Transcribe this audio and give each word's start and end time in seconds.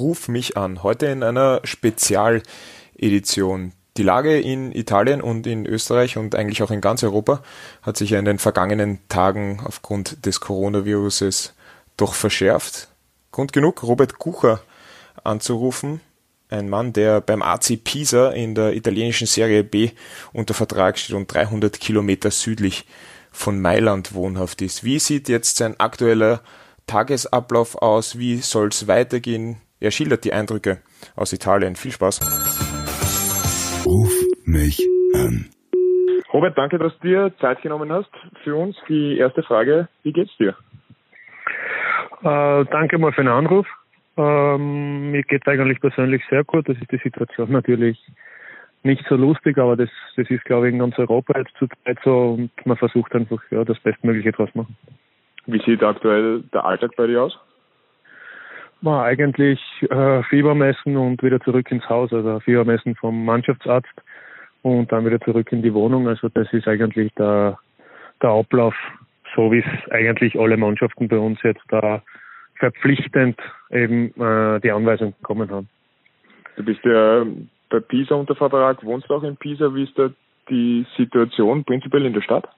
Ruf 0.00 0.28
mich 0.28 0.56
an. 0.56 0.82
Heute 0.82 1.06
in 1.06 1.22
einer 1.22 1.60
Spezialedition. 1.62 3.72
Die 3.98 4.02
Lage 4.02 4.40
in 4.40 4.72
Italien 4.72 5.20
und 5.20 5.46
in 5.46 5.66
Österreich 5.66 6.16
und 6.16 6.34
eigentlich 6.34 6.62
auch 6.62 6.70
in 6.70 6.80
ganz 6.80 7.02
Europa 7.02 7.42
hat 7.82 7.98
sich 7.98 8.08
ja 8.10 8.18
in 8.18 8.24
den 8.24 8.38
vergangenen 8.38 9.00
Tagen 9.08 9.60
aufgrund 9.62 10.24
des 10.24 10.40
Coronaviruses 10.40 11.52
doch 11.98 12.14
verschärft. 12.14 12.88
Grund 13.30 13.52
genug, 13.52 13.82
Robert 13.82 14.18
Kucher 14.18 14.62
anzurufen. 15.22 16.00
Ein 16.48 16.70
Mann, 16.70 16.94
der 16.94 17.20
beim 17.20 17.42
AC 17.42 17.84
Pisa 17.84 18.30
in 18.30 18.54
der 18.54 18.74
italienischen 18.74 19.26
Serie 19.26 19.64
B 19.64 19.90
unter 20.32 20.54
Vertrag 20.54 20.98
steht 20.98 21.14
und 21.14 21.32
300 21.32 21.78
Kilometer 21.78 22.30
südlich 22.30 22.86
von 23.32 23.60
Mailand 23.60 24.14
wohnhaft 24.14 24.62
ist. 24.62 24.82
Wie 24.82 24.98
sieht 24.98 25.28
jetzt 25.28 25.58
sein 25.58 25.78
aktueller 25.78 26.40
Tagesablauf 26.86 27.76
aus? 27.76 28.18
Wie 28.18 28.38
soll 28.38 28.68
es 28.68 28.88
weitergehen? 28.88 29.60
Er 29.80 29.90
schildert 29.90 30.24
die 30.24 30.32
Eindrücke 30.34 30.82
aus 31.16 31.32
Italien. 31.32 31.74
Viel 31.74 31.92
Spaß. 31.92 32.20
Ruf 33.86 34.12
mich 34.44 34.78
an. 35.14 35.46
Robert, 36.32 36.56
danke, 36.56 36.78
dass 36.78 36.92
du 36.98 37.08
dir 37.08 37.32
Zeit 37.40 37.62
genommen 37.62 37.90
hast 37.90 38.10
für 38.44 38.54
uns. 38.54 38.76
Die 38.88 39.16
erste 39.16 39.42
Frage, 39.42 39.88
wie 40.02 40.12
geht's 40.12 40.36
dir? 40.36 40.54
Äh, 42.22 42.64
danke 42.70 42.98
mal 42.98 43.12
für 43.12 43.22
den 43.22 43.32
Anruf. 43.32 43.66
Ähm, 44.18 45.12
mir 45.12 45.22
geht 45.22 45.42
es 45.46 45.48
eigentlich 45.50 45.80
persönlich 45.80 46.22
sehr 46.28 46.44
gut. 46.44 46.68
Das 46.68 46.76
ist 46.76 46.92
die 46.92 47.00
Situation 47.02 47.50
natürlich 47.50 47.98
nicht 48.82 49.04
so 49.08 49.16
lustig, 49.16 49.56
aber 49.56 49.76
das, 49.76 49.88
das 50.16 50.28
ist, 50.30 50.44
glaube 50.44 50.68
ich, 50.68 50.74
in 50.74 50.80
ganz 50.80 50.98
Europa 50.98 51.38
jetzt 51.38 51.56
zurzeit 51.58 51.98
so 52.04 52.32
und 52.38 52.50
man 52.66 52.76
versucht 52.76 53.14
einfach 53.14 53.42
ja, 53.50 53.64
das 53.64 53.78
Bestmögliche 53.80 54.32
draus 54.32 54.50
machen. 54.54 54.76
Wie 55.46 55.62
sieht 55.62 55.82
aktuell 55.82 56.42
der 56.52 56.64
Alltag 56.66 56.92
bei 56.96 57.06
dir 57.06 57.22
aus? 57.22 57.38
War 58.82 59.04
eigentlich 59.04 59.60
äh, 59.90 60.22
Fiebermessen 60.24 60.96
und 60.96 61.22
wieder 61.22 61.40
zurück 61.40 61.70
ins 61.70 61.88
Haus, 61.88 62.12
also 62.12 62.40
Fiebermessen 62.40 62.96
vom 62.96 63.24
Mannschaftsarzt 63.24 63.92
und 64.62 64.90
dann 64.90 65.04
wieder 65.04 65.20
zurück 65.20 65.52
in 65.52 65.62
die 65.62 65.74
Wohnung. 65.74 66.08
Also 66.08 66.28
das 66.28 66.50
ist 66.52 66.66
eigentlich 66.66 67.12
der, 67.14 67.58
der 68.22 68.30
Ablauf, 68.30 68.74
so 69.34 69.52
wie 69.52 69.58
es 69.58 69.90
eigentlich 69.90 70.38
alle 70.38 70.56
Mannschaften 70.56 71.08
bei 71.08 71.18
uns 71.18 71.42
jetzt 71.42 71.62
da 71.68 72.02
verpflichtend 72.58 73.38
eben 73.70 74.08
äh, 74.20 74.60
die 74.60 74.70
Anweisung 74.70 75.14
bekommen 75.20 75.50
haben. 75.50 75.68
Du 76.56 76.64
bist 76.64 76.84
ja 76.84 77.24
bei 77.70 77.80
Pisa 77.80 78.14
unter 78.14 78.34
Vertrag, 78.34 78.84
wohnst 78.84 79.08
du 79.08 79.14
auch 79.14 79.22
in 79.22 79.36
Pisa. 79.36 79.74
Wie 79.74 79.84
ist 79.84 79.98
da 79.98 80.10
die 80.48 80.86
Situation 80.96 81.64
prinzipiell 81.64 82.04
in 82.04 82.12
der 82.12 82.20
Stadt? 82.20 82.48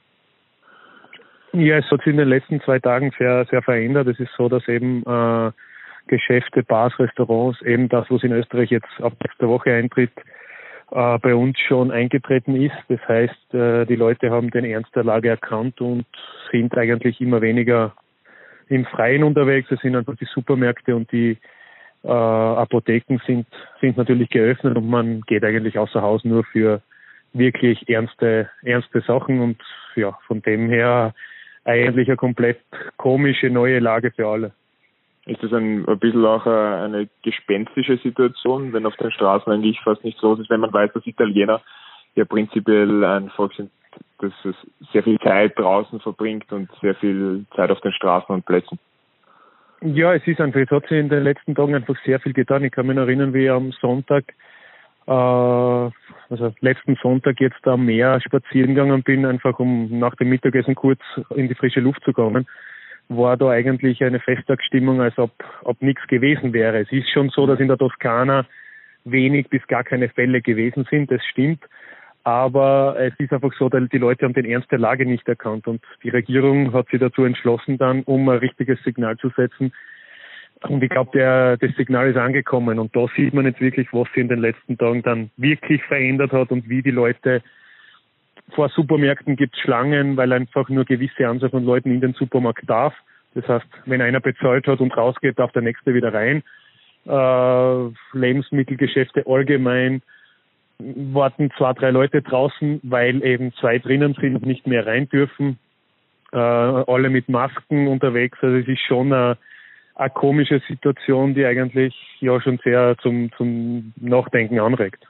Ja, 1.53 1.77
es 1.77 1.91
hat 1.91 2.01
sich 2.01 2.09
in 2.09 2.17
den 2.17 2.29
letzten 2.29 2.61
zwei 2.63 2.79
Tagen 2.79 3.13
sehr, 3.19 3.45
sehr 3.51 3.63
verändert. 3.63 4.09
Es 4.09 4.19
ist 4.19 4.33
so, 4.37 4.49
dass 4.49 4.67
eben 4.69 5.03
äh, 5.05 5.53
Geschäfte, 6.07 6.63
Bars, 6.63 6.99
Restaurants, 6.99 7.61
eben 7.63 7.89
das, 7.89 8.07
was 8.11 8.23
in 8.23 8.33
Österreich 8.33 8.71
jetzt 8.71 9.01
ab 9.01 9.15
nächster 9.23 9.49
Woche 9.49 9.73
eintritt, 9.73 10.13
äh, 10.91 11.19
bei 11.19 11.35
uns 11.35 11.59
schon 11.59 11.91
eingetreten 11.91 12.57
ist. 12.57 12.77
Das 12.89 13.01
heißt, 13.09 13.55
äh, 13.55 13.87
die 13.87 13.97
Leute 13.97 14.31
haben 14.31 14.51
den 14.51 14.65
Ernst 14.65 14.95
der 14.95 15.05
Lage 15.05 15.31
erkannt 15.31 15.81
und 15.81 16.07
sind 16.51 16.77
eigentlich 16.77 17.21
immer 17.21 17.41
weniger 17.41 17.95
im 18.69 18.85
Freien 18.87 19.23
unterwegs. 19.23 19.71
Es 19.71 19.81
sind 19.81 19.97
einfach 19.97 20.17
die 20.17 20.29
Supermärkte 20.33 20.95
und 20.95 21.11
die 21.13 21.39
äh, 22.05 22.09
Apotheken 22.09 23.19
sind, 23.27 23.47
sind 23.81 23.97
natürlich 23.97 24.29
geöffnet 24.31 24.77
und 24.77 24.89
man 24.89 25.23
geht 25.23 25.45
eigentlich 25.45 25.79
außer 25.79 26.03
Haus 26.03 26.25
nur 26.25 26.45
für 26.45 26.83
wirklich 27.33 27.89
ernste, 27.89 28.51
ernste 28.63 29.01
Sachen 29.01 29.41
und 29.41 29.63
ja, 29.95 30.19
von 30.27 30.43
dem 30.43 30.69
her 30.69 31.15
eigentlich 31.65 32.09
eine 32.09 32.17
komplett 32.17 32.61
komische 32.97 33.49
neue 33.49 33.79
Lage 33.79 34.11
für 34.11 34.27
alle. 34.27 34.53
Ist 35.27 35.43
das 35.43 35.53
ein, 35.53 35.87
ein 35.87 35.99
bisschen 35.99 36.25
auch 36.25 36.47
eine 36.47 37.09
gespenstische 37.23 37.97
Situation, 37.99 38.73
wenn 38.73 38.87
auf 38.87 38.97
den 38.97 39.13
Straßen 39.13 39.53
eigentlich 39.53 39.81
fast 39.81 40.03
nichts 40.03 40.21
los 40.23 40.41
ist, 40.41 40.51
wenn 40.51 40.61
man 40.61 40.73
weiß, 40.73 40.93
dass 40.93 41.07
Italiener 41.07 41.61
ja 42.17 42.25
prinzipiell 42.25 43.05
ein 43.05 43.31
Volk 43.31 43.55
sind, 43.55 43.71
das 44.19 44.33
sehr 44.93 45.03
viel 45.03 45.19
Zeit 45.21 45.59
draußen 45.59 46.01
verbringt 46.01 46.51
und 46.53 46.69
sehr 46.81 46.95
viel 46.97 47.45
Zeit 47.55 47.71
auf 47.71 47.81
den 47.81 47.93
Straßen 47.93 48.35
und 48.35 48.45
Plätzen? 48.47 48.79
Ja, 49.81 50.15
es 50.15 50.27
ist 50.27 50.41
einfach, 50.41 50.61
es 50.61 50.71
hat 50.71 50.87
sich 50.89 50.99
in 50.99 51.09
den 51.09 51.25
letzten 51.25 51.55
Tagen 51.55 51.75
einfach 51.75 51.97
sehr 52.05 52.21
viel 52.21 52.33
getan. 52.33 52.65
Ich 52.65 52.73
kann 52.73 52.87
mich 52.87 52.97
erinnern, 52.97 53.35
wie 53.35 53.45
ich 53.45 53.51
am 53.51 53.73
Sonntag 53.73 54.33
äh, 55.07 55.11
also 55.11 56.55
letzten 56.61 56.97
Sonntag 57.03 57.41
jetzt 57.41 57.67
am 57.67 57.85
Meer 57.87 58.21
spazieren 58.21 58.75
gegangen 58.75 59.03
bin, 59.03 59.27
einfach 59.27 59.59
um 59.59 59.99
nach 59.99 60.15
dem 60.17 60.29
Mittagessen 60.29 60.75
kurz 60.75 61.01
in 61.35 61.49
die 61.49 61.55
frische 61.55 61.81
Luft 61.81 62.03
zu 62.05 62.13
kommen, 62.13 62.47
war 63.17 63.37
da 63.37 63.51
eigentlich 63.51 64.03
eine 64.03 64.21
Festtagsstimmung, 64.21 65.01
als 65.01 65.19
ob, 65.19 65.33
ob 65.63 65.81
nichts 65.83 66.07
gewesen 66.07 66.53
wäre. 66.53 66.81
Es 66.81 66.93
ist 66.93 67.11
schon 67.11 67.31
so, 67.31 67.47
dass 67.47 67.61
in 67.61 67.69
der 67.69 67.79
Toskana 67.79 68.47
wenig 69.05 69.49
bis 69.49 69.67
gar 69.67 69.85
keine 69.85 70.09
Fälle 70.09 70.41
gewesen 70.41 70.87
sind, 70.91 71.11
das 71.11 71.25
stimmt. 71.27 71.65
Aber 72.25 72.97
es 72.99 73.13
ist 73.19 73.33
einfach 73.33 73.53
so, 73.59 73.69
die 73.69 73.99
Leute 73.99 74.25
haben 74.25 74.35
den 74.35 74.45
Ernst 74.45 74.71
der 74.71 74.79
Lage 74.79 75.05
nicht 75.05 75.29
erkannt 75.29 75.67
und 75.67 75.83
die 76.05 76.11
Regierung 76.11 76.73
hat 76.73 76.89
sich 76.89 77.01
dazu 77.01 77.25
entschlossen, 77.25 77.79
dann, 77.79 78.03
um 78.05 78.29
ein 78.29 78.39
richtiges 78.39 78.83
Signal 78.85 79.17
zu 79.17 79.31
setzen, 79.31 79.73
und 80.69 80.83
ich 80.83 80.91
glaube, 80.91 81.59
das 81.61 81.77
Signal 81.77 82.11
ist 82.11 82.17
angekommen. 82.17 82.79
Und 82.79 82.95
da 82.95 83.07
sieht 83.17 83.35
man 83.35 83.47
jetzt 83.47 83.61
wirklich, 83.61 83.89
was 83.93 84.07
sich 84.09 84.19
in 84.19 84.29
den 84.29 84.41
letzten 84.41 84.79
Tagen 84.79 85.03
dann 85.03 85.31
wirklich 85.37 85.83
verändert 85.85 86.33
hat 86.33 86.51
und 86.51 86.69
wie 86.69 86.83
die 86.83 86.91
Leute 86.91 87.43
vor 88.51 88.69
Supermärkten 88.69 89.37
gibt 89.37 89.57
Schlangen, 89.57 90.17
weil 90.17 90.33
einfach 90.33 90.69
nur 90.69 90.85
gewisse 90.85 91.27
Anzahl 91.27 91.51
von 91.51 91.65
Leuten 91.65 91.91
in 91.91 92.01
den 92.01 92.13
Supermarkt 92.15 92.69
darf. 92.69 92.95
Das 93.35 93.49
heißt, 93.49 93.67
wenn 93.87 94.03
einer 94.03 94.21
bezahlt 94.21 94.67
hat 94.67 94.81
und 94.81 94.97
rausgeht, 94.97 95.39
darf 95.39 95.53
der 95.53 95.63
nächste 95.63 95.95
wieder 95.95 96.13
rein. 96.13 96.43
Äh, 97.07 98.17
Lebensmittelgeschäfte 98.17 99.27
allgemein 99.27 100.03
warten 100.79 101.51
zwei, 101.57 101.73
drei 101.73 101.91
Leute 101.91 102.23
draußen, 102.23 102.81
weil 102.83 103.25
eben 103.25 103.53
zwei 103.55 103.79
drinnen 103.79 104.15
sind 104.21 104.37
und 104.37 104.47
nicht 104.47 104.67
mehr 104.67 104.87
rein 104.87 105.09
dürfen. 105.09 105.59
Äh, 106.33 106.37
alle 106.37 107.09
mit 107.09 107.29
Masken 107.29 107.89
unterwegs. 107.89 108.39
Also 108.43 108.57
es 108.57 108.69
ist 108.69 108.81
schon 108.81 109.13
eine 109.13 109.39
eine 109.95 110.11
komische 110.11 110.61
Situation, 110.69 111.35
die 111.35 111.45
eigentlich 111.45 111.95
ja 112.21 112.41
schon 112.41 112.59
sehr 112.65 112.97
zum, 113.03 113.31
zum 113.37 113.93
Nachdenken 113.97 114.59
anregt. 114.59 115.07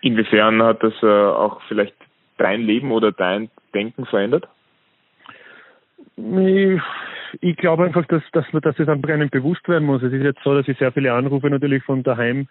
Inwiefern 0.00 0.62
hat 0.62 0.82
das 0.82 0.94
äh, 1.02 1.06
auch 1.06 1.60
vielleicht 1.68 1.94
dein 2.36 2.62
Leben 2.62 2.92
oder 2.92 3.12
dein 3.12 3.50
Denken 3.74 4.06
verändert? 4.06 4.48
Ich, 6.16 6.80
ich 7.40 7.56
glaube 7.56 7.84
einfach, 7.84 8.06
dass, 8.06 8.22
dass, 8.32 8.44
dass 8.62 8.78
es 8.78 8.88
einfach 8.88 9.10
einem 9.10 9.28
bewusst 9.28 9.68
werden 9.68 9.84
muss. 9.86 10.02
Es 10.02 10.12
ist 10.12 10.22
jetzt 10.22 10.42
so, 10.42 10.54
dass 10.54 10.68
ich 10.68 10.78
sehr 10.78 10.92
viele 10.92 11.12
Anrufe 11.12 11.50
natürlich 11.50 11.82
von 11.84 12.02
daheim 12.02 12.48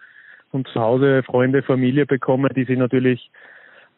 und 0.52 0.68
zu 0.68 0.80
Hause, 0.80 1.22
Freunde, 1.22 1.62
Familie 1.62 2.06
bekomme, 2.06 2.48
die 2.50 2.64
sich 2.64 2.78
natürlich 2.78 3.30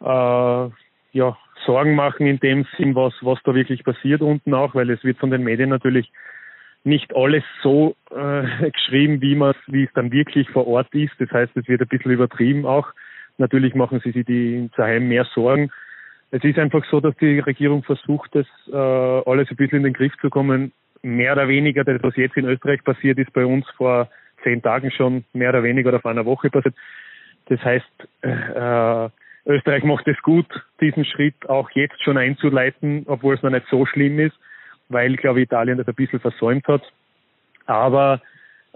äh, 0.00 0.69
ja, 1.12 1.37
Sorgen 1.66 1.94
machen 1.94 2.27
in 2.27 2.41
dem 2.41 2.66
Sinn, 2.77 2.94
was, 2.94 3.15
was 3.21 3.39
da 3.44 3.55
wirklich 3.55 3.84
passiert 3.84 4.22
unten 4.22 4.55
auch, 4.55 4.75
weil 4.75 4.91
es 4.91 5.05
wird 5.05 5.19
von 5.19 5.31
den 5.31 5.43
Medien 5.43 5.71
natürlich 5.71 6.10
nicht 6.83 7.15
alles 7.15 7.44
so 7.62 7.94
äh, 8.10 8.71
geschrieben, 8.71 9.21
wie 9.21 9.34
man 9.34 9.55
wie 9.66 9.84
es 9.84 9.93
dann 9.94 10.12
wirklich 10.12 10.49
vor 10.50 10.66
Ort 10.66 10.93
ist. 10.94 11.12
Das 11.19 11.31
heißt, 11.31 11.56
es 11.56 11.69
wird 11.69 11.83
ein 11.83 11.89
bisschen 11.89 12.12
übertrieben 12.12 12.65
auch. 12.65 12.89
Natürlich 13.39 13.75
machen 13.75 14.01
sie 14.03 14.13
sich 14.13 14.25
die 14.27 14.71
daheim 14.77 15.09
mehr 15.09 15.25
Sorgen. 15.35 15.71
Es 16.31 16.45
ist 16.45 16.59
einfach 16.59 16.85
so, 16.91 17.01
dass 17.01 17.17
die 17.17 17.41
Regierung 17.41 17.83
versucht, 17.83 18.35
das 18.35 18.47
äh, 18.73 18.77
alles 18.77 19.51
ein 19.51 19.57
bisschen 19.57 19.79
in 19.79 19.85
den 19.85 19.93
Griff 19.95 20.13
zu 20.21 20.31
kommen. 20.31 20.73
Mehr 21.03 21.33
oder 21.33 21.49
weniger, 21.49 21.83
das 21.83 22.03
was 22.03 22.17
jetzt 22.17 22.37
in 22.37 22.45
Österreich 22.45 22.85
passiert 22.85 23.19
ist, 23.19 23.33
bei 23.33 23.45
uns 23.45 23.69
vor 23.77 24.09
zehn 24.45 24.63
Tagen 24.63 24.91
schon 24.91 25.25
mehr 25.33 25.51
oder 25.51 25.63
weniger 25.63 25.89
oder 25.89 26.01
vor 26.01 26.11
einer 26.11 26.27
Woche 26.27 26.51
passiert. 26.51 26.75
Das 27.47 27.61
heißt, 27.65 28.09
äh, 28.23 29.09
Österreich 29.47 29.83
macht 29.83 30.07
es 30.07 30.21
gut, 30.23 30.47
diesen 30.81 31.05
Schritt 31.05 31.49
auch 31.49 31.71
jetzt 31.71 32.03
schon 32.03 32.19
einzuleiten, 32.19 33.05
obwohl 33.07 33.35
es 33.35 33.43
noch 33.43 33.51
nicht 33.51 33.67
so 33.71 33.87
schlimm 33.87 34.21
ist 34.21 34.37
weil, 34.91 35.17
glaube 35.17 35.41
ich, 35.41 35.45
Italien 35.45 35.79
das 35.79 35.89
ein 35.89 35.95
bisschen 35.95 36.21
versäumt 36.21 36.67
hat. 36.69 36.83
Aber 37.67 38.21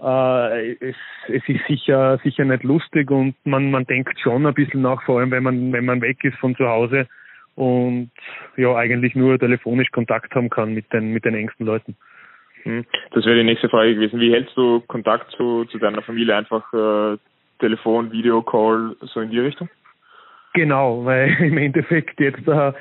äh, 0.01 0.71
es, 0.73 0.95
es 1.27 1.43
ist 1.47 1.65
sicher, 1.67 2.19
sicher 2.23 2.45
nicht 2.45 2.63
lustig 2.63 3.09
und 3.11 3.35
man, 3.45 3.71
man 3.71 3.85
denkt 3.85 4.19
schon 4.19 4.45
ein 4.45 4.53
bisschen 4.53 4.81
nach, 4.81 5.01
vor 5.03 5.19
allem 5.19 5.31
wenn 5.31 5.43
man, 5.43 5.71
wenn 5.73 5.85
man 5.85 6.01
weg 6.01 6.23
ist 6.23 6.37
von 6.37 6.55
zu 6.55 6.67
Hause 6.67 7.07
und 7.55 8.11
ja 8.57 8.75
eigentlich 8.75 9.15
nur 9.15 9.39
telefonisch 9.39 9.89
Kontakt 9.91 10.33
haben 10.35 10.49
kann 10.49 10.73
mit 10.73 10.91
den, 10.91 11.11
mit 11.11 11.25
den 11.25 11.35
engsten 11.35 11.65
Leuten. 11.65 11.95
Hm. 12.63 12.85
Das 13.11 13.25
wäre 13.25 13.37
die 13.37 13.43
nächste 13.43 13.69
Frage 13.69 13.95
gewesen. 13.95 14.19
Wie 14.19 14.33
hältst 14.33 14.57
du 14.57 14.81
Kontakt 14.81 15.31
zu, 15.31 15.65
zu 15.65 15.77
deiner 15.77 16.01
Familie? 16.01 16.35
Einfach 16.35 16.73
äh, 16.73 17.17
Telefon, 17.59 18.11
Videocall, 18.11 18.95
so 19.01 19.21
in 19.21 19.29
die 19.29 19.39
Richtung? 19.39 19.69
Genau, 20.55 21.03
weil 21.03 21.35
im 21.41 21.57
Endeffekt 21.57 22.19
jetzt 22.19 22.47
äh, 22.47 22.71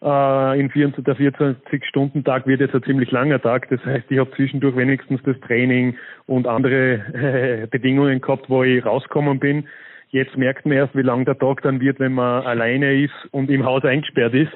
äh, 0.00 0.60
in 0.60 0.70
24, 0.70 1.04
der 1.04 1.16
24-Stunden-Tag 1.16 2.46
wird 2.46 2.60
jetzt 2.60 2.74
ein 2.74 2.82
ziemlich 2.84 3.10
langer 3.10 3.42
Tag. 3.42 3.68
Das 3.70 3.84
heißt, 3.84 4.06
ich 4.08 4.18
habe 4.18 4.30
zwischendurch 4.36 4.76
wenigstens 4.76 5.20
das 5.24 5.38
Training 5.40 5.96
und 6.26 6.46
andere 6.46 6.94
äh, 7.12 7.66
Bedingungen 7.66 8.20
gehabt, 8.20 8.48
wo 8.48 8.62
ich 8.62 8.86
rausgekommen 8.86 9.40
bin. 9.40 9.66
Jetzt 10.10 10.36
merkt 10.36 10.64
man 10.64 10.76
erst, 10.76 10.94
wie 10.94 11.02
lang 11.02 11.24
der 11.24 11.36
Tag 11.36 11.62
dann 11.62 11.80
wird, 11.80 11.98
wenn 11.98 12.12
man 12.12 12.46
alleine 12.46 12.94
ist 12.94 13.28
und 13.32 13.50
im 13.50 13.64
Haus 13.64 13.84
eingesperrt 13.84 14.32
ist. 14.32 14.52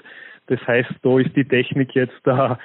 Das 0.47 0.65
heißt, 0.67 0.91
da 1.03 1.19
ist 1.19 1.35
die 1.35 1.45
Technik 1.45 1.95
jetzt 1.95 2.21
da 2.23 2.61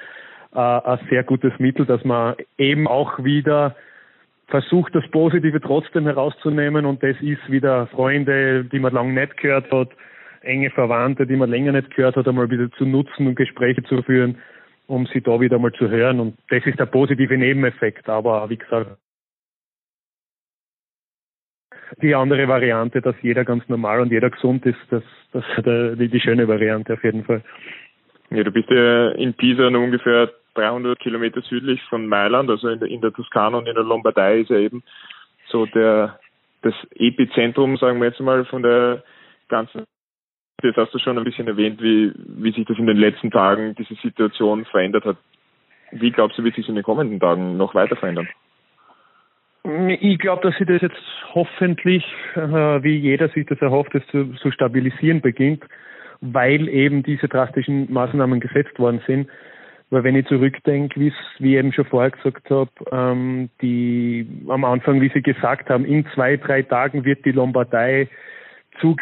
äh, 0.54 0.58
ein 0.58 0.98
sehr 1.10 1.24
gutes 1.24 1.52
Mittel, 1.58 1.86
dass 1.86 2.04
man 2.04 2.36
eben 2.56 2.86
auch 2.86 3.24
wieder 3.24 3.74
versucht, 4.48 4.94
das 4.94 5.08
Positive 5.10 5.60
trotzdem 5.60 6.04
herauszunehmen 6.04 6.86
und 6.86 7.02
das 7.02 7.16
ist 7.20 7.50
wieder 7.50 7.86
Freunde, 7.88 8.64
die 8.64 8.78
man 8.78 8.92
lange 8.92 9.12
nicht 9.12 9.36
gehört 9.36 9.70
hat, 9.70 9.88
enge 10.42 10.70
Verwandte, 10.70 11.26
die 11.26 11.36
man 11.36 11.50
länger 11.50 11.72
nicht 11.72 11.94
gehört 11.94 12.16
hat, 12.16 12.28
einmal 12.28 12.50
wieder 12.50 12.70
zu 12.72 12.84
nutzen 12.84 13.26
und 13.26 13.36
Gespräche 13.36 13.82
zu 13.84 14.02
führen, 14.02 14.38
um 14.86 15.06
sie 15.06 15.22
da 15.22 15.40
wieder 15.40 15.58
mal 15.58 15.72
zu 15.72 15.88
hören 15.88 16.20
und 16.20 16.36
das 16.50 16.64
ist 16.66 16.78
der 16.78 16.86
positive 16.86 17.36
Nebeneffekt, 17.36 18.08
aber 18.08 18.48
wie 18.50 18.58
gesagt, 18.58 18.98
die 22.02 22.14
andere 22.14 22.48
Variante, 22.48 23.00
dass 23.00 23.14
jeder 23.22 23.44
ganz 23.44 23.68
normal 23.68 24.00
und 24.00 24.10
jeder 24.10 24.30
gesund 24.30 24.64
ist, 24.66 24.78
das, 24.90 25.02
das 25.32 25.44
ist 25.56 25.66
die, 25.66 26.08
die 26.08 26.20
schöne 26.20 26.48
Variante 26.48 26.94
auf 26.94 27.04
jeden 27.04 27.24
Fall. 27.24 27.42
Ja, 28.30 28.42
du 28.42 28.50
bist 28.50 28.68
ja 28.70 29.10
in 29.10 29.34
Pisa 29.34 29.70
nur 29.70 29.82
ungefähr 29.82 30.30
300 30.54 30.98
Kilometer 30.98 31.40
südlich 31.42 31.82
von 31.84 32.06
Mailand, 32.06 32.50
also 32.50 32.68
in 32.68 32.80
der, 32.80 32.88
in 32.88 33.00
der 33.00 33.12
Toskana 33.12 33.58
und 33.58 33.66
in 33.66 33.74
der 33.74 33.84
Lombardei 33.84 34.40
ist 34.40 34.50
ja 34.50 34.58
eben 34.58 34.82
so 35.48 35.66
der 35.66 36.18
das 36.64 36.74
Epizentrum, 36.94 37.76
sagen 37.76 38.00
wir 38.00 38.08
jetzt 38.08 38.20
mal, 38.20 38.44
von 38.46 38.62
der 38.62 39.02
ganzen. 39.48 39.84
Jetzt 40.62 40.78
hast 40.78 40.94
du 40.94 40.98
schon 40.98 41.18
ein 41.18 41.24
bisschen 41.24 41.46
erwähnt, 41.46 41.82
wie, 41.82 42.12
wie 42.16 42.52
sich 42.52 42.64
das 42.64 42.78
in 42.78 42.86
den 42.86 42.96
letzten 42.96 43.30
Tagen, 43.30 43.74
diese 43.74 43.94
Situation 43.96 44.64
verändert 44.64 45.04
hat. 45.04 45.18
Wie 45.90 46.10
glaubst 46.10 46.38
du, 46.38 46.44
wird 46.44 46.54
sich 46.54 46.68
in 46.68 46.74
den 46.74 46.84
kommenden 46.84 47.20
Tagen 47.20 47.58
noch 47.58 47.74
weiter 47.74 47.96
verändern? 47.96 48.28
Ich 50.00 50.18
glaube, 50.18 50.42
dass 50.42 50.56
sie 50.58 50.64
das 50.64 50.80
jetzt 50.80 50.96
hoffentlich, 51.34 52.04
äh, 52.34 52.82
wie 52.82 52.96
jeder 52.96 53.28
sich 53.28 53.46
das 53.46 53.60
erhofft, 53.60 53.94
das 53.94 54.06
zu, 54.06 54.32
zu 54.34 54.50
stabilisieren 54.50 55.20
beginnt, 55.20 55.64
weil 56.20 56.68
eben 56.68 57.02
diese 57.02 57.28
drastischen 57.28 57.92
Maßnahmen 57.92 58.40
gesetzt 58.40 58.78
worden 58.78 59.02
sind. 59.06 59.28
Weil 59.90 60.04
wenn 60.04 60.16
ich 60.16 60.26
zurückdenke, 60.26 60.98
wie 60.98 61.08
ich 61.08 61.40
eben 61.40 61.72
schon 61.72 61.84
vorher 61.84 62.10
gesagt 62.10 62.50
habe, 62.50 62.70
ähm, 62.90 63.50
die 63.60 64.26
am 64.48 64.64
Anfang, 64.64 65.00
wie 65.00 65.10
Sie 65.12 65.22
gesagt 65.22 65.70
haben, 65.70 65.84
in 65.84 66.06
zwei, 66.14 66.36
drei 66.36 66.62
Tagen 66.62 67.04
wird 67.04 67.24
die 67.24 67.32
Lombardei 67.32 68.08
zu 68.80 68.96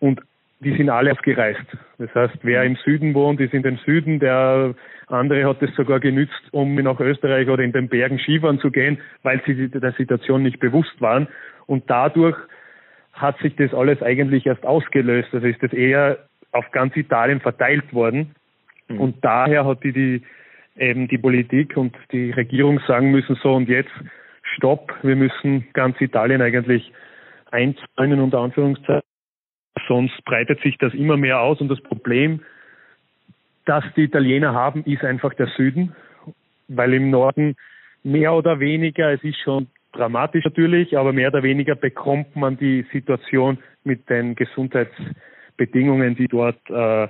und 0.00 0.20
die 0.60 0.76
sind 0.76 0.90
alle 0.90 1.12
aufgereist. 1.12 1.64
Das 1.98 2.14
heißt, 2.14 2.38
wer 2.42 2.62
im 2.64 2.76
Süden 2.76 3.14
wohnt, 3.14 3.40
ist 3.40 3.52
in 3.52 3.62
den 3.62 3.78
Süden, 3.78 4.20
der 4.20 4.74
andere 5.08 5.44
hat 5.44 5.62
es 5.62 5.74
sogar 5.74 6.00
genützt, 6.00 6.42
um 6.52 6.74
nach 6.74 7.00
Österreich 7.00 7.48
oder 7.48 7.62
in 7.62 7.72
den 7.72 7.88
Bergen 7.88 8.18
Skifahren 8.18 8.60
zu 8.60 8.70
gehen, 8.70 8.98
weil 9.22 9.42
sie 9.44 9.68
der 9.68 9.92
Situation 9.92 10.42
nicht 10.42 10.60
bewusst 10.60 11.00
waren. 11.00 11.28
Und 11.66 11.90
dadurch 11.90 12.36
hat 13.12 13.38
sich 13.38 13.54
das 13.56 13.74
alles 13.74 14.02
eigentlich 14.02 14.46
erst 14.46 14.64
ausgelöst. 14.64 15.28
Also 15.32 15.46
ist 15.46 15.62
das 15.62 15.72
eher 15.72 16.18
auf 16.52 16.70
ganz 16.70 16.96
Italien 16.96 17.40
verteilt 17.40 17.92
worden. 17.92 18.34
Mhm. 18.88 19.00
Und 19.00 19.24
daher 19.24 19.66
hat 19.66 19.82
die, 19.84 19.92
die 19.92 20.22
eben 20.76 21.08
die 21.08 21.18
Politik 21.18 21.76
und 21.76 21.96
die 22.12 22.30
Regierung 22.30 22.80
sagen 22.86 23.10
müssen, 23.10 23.36
so 23.42 23.54
und 23.54 23.68
jetzt 23.68 23.92
stopp, 24.54 24.92
wir 25.02 25.16
müssen 25.16 25.66
ganz 25.72 26.00
Italien 26.00 26.40
eigentlich 26.40 26.92
einzäunen 27.50 28.20
unter 28.20 28.38
Anführungszeichen 28.38 29.02
Sonst 29.88 30.24
breitet 30.24 30.60
sich 30.62 30.78
das 30.78 30.94
immer 30.94 31.16
mehr 31.16 31.40
aus 31.40 31.60
und 31.60 31.68
das 31.68 31.80
Problem, 31.80 32.40
das 33.64 33.84
die 33.96 34.04
Italiener 34.04 34.52
haben, 34.52 34.84
ist 34.84 35.04
einfach 35.04 35.34
der 35.34 35.48
Süden, 35.56 35.94
weil 36.68 36.94
im 36.94 37.10
Norden 37.10 37.56
mehr 38.02 38.34
oder 38.34 38.60
weniger, 38.60 39.12
es 39.12 39.22
ist 39.22 39.38
schon 39.38 39.68
dramatisch 39.92 40.44
natürlich, 40.44 40.96
aber 40.96 41.12
mehr 41.12 41.28
oder 41.28 41.42
weniger 41.42 41.74
bekommt 41.74 42.34
man 42.36 42.56
die 42.56 42.84
Situation 42.92 43.58
mit 43.84 44.08
den 44.10 44.34
Gesundheitsbedingungen, 45.66 46.16
die 46.16 46.28
dort 46.28 46.58
äh, 46.70 47.08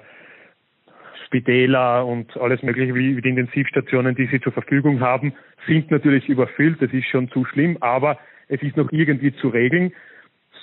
Spitäler 1.26 2.06
und 2.06 2.36
alles 2.36 2.62
mögliche 2.62 2.94
wie, 2.94 3.16
wie 3.16 3.22
die 3.22 3.30
Intensivstationen, 3.30 4.14
die 4.14 4.26
sie 4.26 4.40
zur 4.40 4.52
Verfügung 4.52 5.00
haben, 5.00 5.32
sind 5.66 5.90
natürlich 5.90 6.28
überfüllt. 6.28 6.80
Das 6.80 6.92
ist 6.92 7.06
schon 7.06 7.30
zu 7.30 7.44
schlimm, 7.44 7.78
aber 7.80 8.18
es 8.48 8.62
ist 8.62 8.76
noch 8.76 8.90
irgendwie 8.92 9.34
zu 9.36 9.48
regeln. 9.48 9.92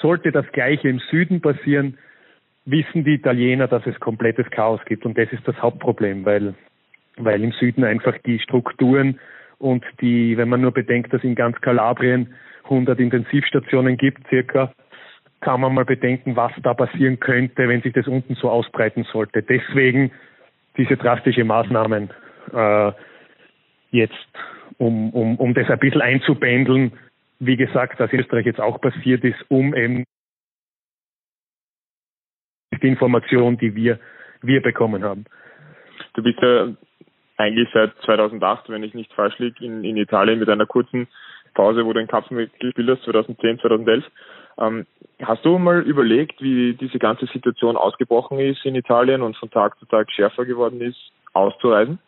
Sollte 0.02 0.32
das 0.32 0.46
Gleiche 0.52 0.90
im 0.90 1.00
Süden 1.00 1.42
passieren, 1.42 1.98
wissen 2.66 3.04
die 3.04 3.16
Italiener, 3.16 3.68
dass 3.68 3.86
es 3.88 4.00
komplettes 4.00 4.50
Chaos 4.52 4.80
gibt. 4.86 5.06
Und 5.06 5.18
das 5.18 5.32
ist 5.32 5.48
das 5.48 5.60
Hauptproblem, 5.62 6.26
weil, 6.26 6.54
weil 7.18 7.44
im 7.44 7.52
Süden 7.54 7.84
einfach 7.84 8.18
die 8.20 8.40
Strukturen 8.40 9.20
und 9.58 9.84
die, 10.02 10.38
wenn 10.38 10.50
man 10.50 10.62
nur 10.62 10.72
bedenkt, 10.72 11.12
dass 11.14 11.24
in 11.24 11.36
ganz 11.36 11.60
Kalabrien 11.62 12.34
100 12.66 13.00
Intensivstationen 13.00 13.98
gibt, 13.98 14.28
circa, 14.30 14.72
kann 15.42 15.62
man 15.62 15.74
mal 15.74 15.86
bedenken, 15.86 16.36
was 16.36 16.52
da 16.64 16.74
passieren 16.74 17.20
könnte, 17.20 17.68
wenn 17.68 17.82
sich 17.82 17.94
das 17.94 18.08
unten 18.08 18.36
so 18.36 18.50
ausbreiten 18.50 19.06
sollte. 19.12 19.42
Deswegen 19.42 20.12
diese 20.78 20.98
drastische 20.98 21.44
Maßnahmen 21.44 22.10
äh, 22.54 22.92
jetzt, 23.92 24.14
um, 24.78 25.12
um, 25.12 25.36
um 25.38 25.54
das 25.54 25.70
ein 25.70 25.80
bisschen 25.80 26.02
einzupendeln, 26.02 26.92
wie 27.40 27.56
gesagt, 27.56 28.00
in 28.00 28.20
Österreich 28.20 28.46
jetzt 28.46 28.60
auch 28.60 28.82
passiert 28.82 29.24
ist, 29.24 29.40
um 29.50 29.74
eben 29.74 30.04
die 32.82 32.88
Information, 32.88 33.58
die 33.58 33.76
wir, 33.76 34.00
wir 34.42 34.62
bekommen 34.62 35.04
haben. 35.04 35.26
Du 36.14 36.24
bist 36.24 36.40
ja 36.42 36.70
eigentlich 37.38 37.70
seit 37.74 37.94
2008, 38.06 38.70
wenn 38.70 38.84
ich 38.84 38.94
nicht 38.94 39.14
falsch 39.14 39.38
liege, 39.40 39.64
in, 39.64 39.84
in 39.84 39.98
Italien 39.98 40.40
mit 40.40 40.50
einer 40.50 40.66
kurzen 40.66 41.08
Pause, 41.54 41.86
wo 41.86 41.94
du 41.94 42.00
in 42.00 42.08
Kapfen 42.08 42.38
gespielt 42.38 42.90
hast, 42.90 43.04
2010, 43.04 43.60
2011. 43.60 44.06
Ähm, 44.60 44.86
hast 45.22 45.46
du 45.46 45.58
mal 45.58 45.82
überlegt, 45.82 46.42
wie 46.42 46.74
diese 46.74 47.00
ganze 47.00 47.26
Situation 47.28 47.78
ausgebrochen 47.78 48.40
ist 48.40 48.66
in 48.66 48.76
Italien 48.76 49.22
und 49.22 49.38
von 49.38 49.50
Tag 49.50 49.78
zu 49.80 49.86
Tag 49.86 50.12
schärfer 50.12 50.46
geworden 50.46 50.82
ist, 50.82 51.12
auszureisen? 51.34 52.00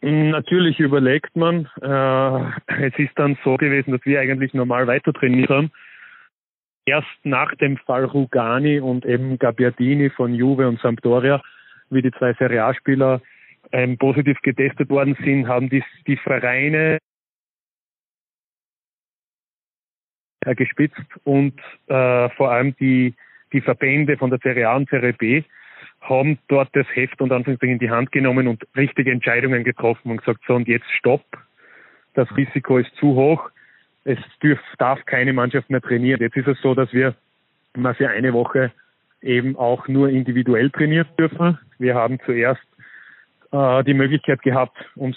Natürlich 0.00 0.80
überlegt 0.80 1.34
man. 1.34 1.66
Äh, 1.80 2.86
es 2.86 2.98
ist 2.98 3.18
dann 3.18 3.38
so 3.42 3.56
gewesen, 3.56 3.92
dass 3.92 4.04
wir 4.04 4.20
eigentlich 4.20 4.52
normal 4.52 4.86
weiter 4.86 5.12
trainiert 5.12 5.48
haben. 5.48 5.70
Erst 6.84 7.08
nach 7.22 7.54
dem 7.54 7.78
Fall 7.78 8.04
Rugani 8.04 8.80
und 8.80 9.06
eben 9.06 9.38
Gabbiadini 9.38 10.10
von 10.10 10.34
Juve 10.34 10.68
und 10.68 10.78
Sampdoria, 10.80 11.40
wie 11.88 12.02
die 12.02 12.12
zwei 12.12 12.34
Serie 12.34 12.64
A-Spieler 12.64 13.22
ähm, 13.72 13.96
positiv 13.96 14.38
getestet 14.42 14.90
worden 14.90 15.16
sind, 15.24 15.48
haben 15.48 15.70
die, 15.70 15.82
die 16.06 16.18
Vereine 16.18 16.98
gespitzt 20.54 21.00
und 21.24 21.58
äh, 21.86 22.28
vor 22.30 22.52
allem 22.52 22.76
die, 22.76 23.14
die 23.52 23.60
Verbände 23.60 24.16
von 24.16 24.30
der 24.30 24.38
Serie 24.40 24.68
A 24.68 24.76
und 24.76 24.90
Serie 24.90 25.12
B 25.12 25.42
haben 26.00 26.38
dort 26.48 26.68
das 26.74 26.86
Heft 26.94 27.20
und 27.20 27.32
Anführungszeichen 27.32 27.74
in 27.74 27.78
die 27.78 27.90
Hand 27.90 28.12
genommen 28.12 28.46
und 28.46 28.66
richtige 28.76 29.10
Entscheidungen 29.10 29.64
getroffen 29.64 30.10
und 30.10 30.18
gesagt, 30.18 30.42
so 30.46 30.54
und 30.54 30.68
jetzt 30.68 30.90
stopp, 30.98 31.24
das 32.14 32.28
Risiko 32.36 32.78
ist 32.78 32.94
zu 32.96 33.14
hoch, 33.14 33.50
es 34.04 34.18
dürf, 34.42 34.60
darf 34.78 35.04
keine 35.06 35.32
Mannschaft 35.32 35.70
mehr 35.70 35.80
trainieren. 35.80 36.20
Jetzt 36.20 36.36
ist 36.36 36.46
es 36.46 36.60
so, 36.60 36.74
dass 36.74 36.92
wir 36.92 37.14
mal 37.74 37.94
für 37.94 38.10
eine 38.10 38.32
Woche 38.32 38.70
eben 39.22 39.56
auch 39.56 39.88
nur 39.88 40.10
individuell 40.10 40.70
trainiert 40.70 41.08
dürfen. 41.18 41.58
Wir 41.78 41.94
haben 41.94 42.18
zuerst 42.26 42.62
äh, 43.52 43.82
die 43.84 43.94
Möglichkeit 43.94 44.42
gehabt, 44.42 44.76
uns 44.94 45.16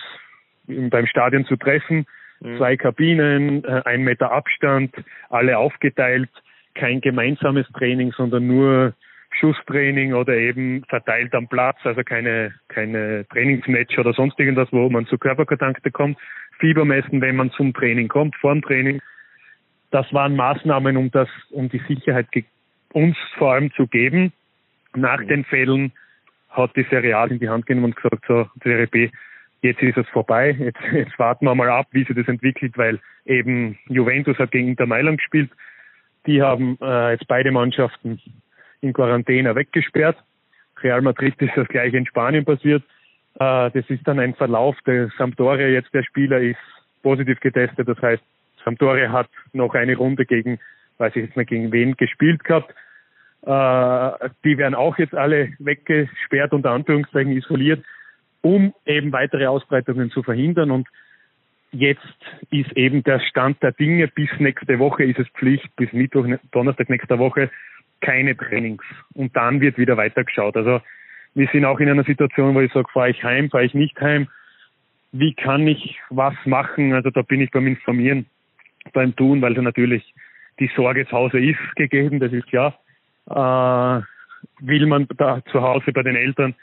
beim 0.67 1.05
Stadion 1.07 1.45
zu 1.45 1.57
treffen, 1.57 2.05
mhm. 2.39 2.57
zwei 2.57 2.77
Kabinen, 2.77 3.63
äh, 3.63 3.81
ein 3.85 4.03
Meter 4.03 4.31
Abstand, 4.31 4.93
alle 5.29 5.57
aufgeteilt, 5.57 6.29
kein 6.75 7.01
gemeinsames 7.01 7.67
Training, 7.73 8.11
sondern 8.11 8.47
nur 8.47 8.93
Schusstraining 9.39 10.13
oder 10.13 10.35
eben 10.35 10.83
verteilt 10.85 11.33
am 11.35 11.47
Platz, 11.47 11.77
also 11.83 12.03
keine, 12.03 12.53
keine 12.69 13.25
Trainingsmatch 13.29 13.97
oder 13.99 14.13
sonst 14.13 14.39
irgendwas, 14.39 14.69
wo 14.71 14.89
man 14.89 15.05
zu 15.07 15.17
Körperkontakt 15.17 15.83
bekommt. 15.83 16.17
Fieber 16.59 16.85
messen, 16.85 17.21
wenn 17.21 17.35
man 17.35 17.51
zum 17.51 17.73
Training 17.73 18.07
kommt, 18.07 18.35
vor 18.37 18.53
dem 18.53 18.61
Training. 18.61 19.01
Das 19.91 20.11
waren 20.13 20.35
Maßnahmen, 20.35 20.97
um 20.97 21.11
das, 21.11 21.29
um 21.51 21.69
die 21.69 21.81
Sicherheit 21.87 22.27
uns 22.93 23.17
vor 23.37 23.53
allem 23.53 23.71
zu 23.73 23.87
geben. 23.87 24.33
Nach 24.95 25.23
den 25.23 25.43
Fällen 25.45 25.91
hat 26.49 26.75
die 26.75 26.87
Serie 26.89 27.17
A 27.17 27.25
in 27.25 27.39
die 27.39 27.49
Hand 27.49 27.65
genommen 27.65 27.85
und 27.85 27.95
gesagt, 27.95 28.25
so, 28.27 28.49
Serie 28.63 28.87
B, 28.87 29.09
jetzt 29.61 29.81
ist 29.81 29.97
es 29.97 30.07
vorbei, 30.09 30.55
jetzt, 30.59 30.79
jetzt 30.93 31.17
warten 31.19 31.45
wir 31.45 31.55
mal 31.55 31.69
ab, 31.69 31.87
wie 31.91 32.03
sich 32.03 32.15
das 32.15 32.27
entwickelt, 32.27 32.77
weil 32.77 32.99
eben 33.25 33.77
Juventus 33.87 34.37
hat 34.37 34.51
gegen 34.51 34.69
Inter 34.69 34.85
Mailand 34.85 35.19
gespielt. 35.19 35.51
Die 36.25 36.41
haben 36.41 36.77
äh, 36.81 37.11
jetzt 37.11 37.27
beide 37.27 37.51
Mannschaften 37.51 38.21
in 38.81 38.93
Quarantäne 38.93 39.55
weggesperrt. 39.55 40.17
Real 40.81 41.01
Madrid 41.01 41.35
ist 41.41 41.55
das 41.55 41.67
gleiche 41.67 41.97
in 41.97 42.05
Spanien 42.05 42.45
passiert. 42.45 42.83
Äh, 43.35 43.71
das 43.71 43.89
ist 43.89 44.07
dann 44.07 44.19
ein 44.19 44.35
Verlauf. 44.35 44.75
Der 44.85 45.09
Sampdoria 45.17 45.67
jetzt 45.67 45.93
der 45.93 46.03
Spieler 46.03 46.39
ist 46.39 46.59
positiv 47.01 47.39
getestet. 47.39 47.87
Das 47.87 48.01
heißt, 48.01 48.23
Sampdoria 48.63 49.11
hat 49.11 49.29
noch 49.53 49.73
eine 49.73 49.95
Runde 49.95 50.25
gegen, 50.25 50.59
weiß 50.97 51.15
ich 51.15 51.25
jetzt 51.25 51.37
nicht 51.37 51.49
gegen 51.49 51.71
wen, 51.71 51.95
gespielt 51.95 52.43
gehabt. 52.43 52.73
Äh, 53.43 54.29
die 54.43 54.57
werden 54.57 54.75
auch 54.75 54.97
jetzt 54.97 55.15
alle 55.15 55.53
weggesperrt, 55.59 56.53
unter 56.53 56.71
Anführungszeichen 56.71 57.31
isoliert, 57.31 57.83
um 58.47 58.73
eben 58.85 59.11
weitere 59.11 59.47
Ausbreitungen 59.47 60.09
zu 60.09 60.23
verhindern. 60.23 60.71
Und 60.71 60.87
jetzt 61.71 62.01
ist 62.49 62.71
eben 62.77 63.03
der 63.03 63.19
Stand 63.19 63.61
der 63.61 63.73
Dinge. 63.73 64.07
Bis 64.07 64.29
nächste 64.39 64.79
Woche 64.79 65.03
ist 65.03 65.19
es 65.19 65.27
Pflicht, 65.29 65.75
bis 65.75 65.91
Mittwoch, 65.91 66.25
Donnerstag 66.51 66.89
nächster 66.89 67.19
Woche 67.19 67.49
keine 67.99 68.37
Trainings. 68.37 68.83
Und 69.13 69.35
dann 69.35 69.59
wird 69.59 69.77
wieder 69.77 69.97
weitergeschaut. 69.97 70.55
Also 70.55 70.81
wir 71.33 71.47
sind 71.51 71.65
auch 71.65 71.79
in 71.79 71.89
einer 71.89 72.03
Situation, 72.03 72.55
wo 72.55 72.61
ich 72.61 72.71
sage, 72.71 72.87
fahre 72.93 73.09
ich 73.09 73.23
heim, 73.23 73.49
fahre 73.49 73.65
ich 73.65 73.73
nicht 73.73 73.99
heim. 73.99 74.27
wie 75.11 75.33
kann 75.33 75.67
ich 75.67 75.99
was 76.09 76.35
machen? 76.45 76.93
Also 76.93 77.09
da 77.09 77.21
bin 77.21 77.41
ich 77.41 77.49
beim 77.51 77.65
Informieren, 77.65 78.27
beim 78.93 79.15
Tun, 79.15 79.41
weil 79.41 79.55
da 79.55 79.61
natürlich 79.61 80.13
die 80.59 80.69
Sorge 80.75 81.07
zu 81.07 81.11
Hause 81.11 81.39
ist 81.39 81.59
gegeben, 81.75 82.19
das 82.19 82.31
ist 82.33 82.47
klar. 82.47 82.77
Äh, 83.29 84.03
will 84.59 84.85
man 84.85 85.07
da 85.17 85.41
zu 85.51 85.61
Hause 85.61 85.91
bei 85.91 86.03
den 86.03 86.15
Eltern, 86.15 86.55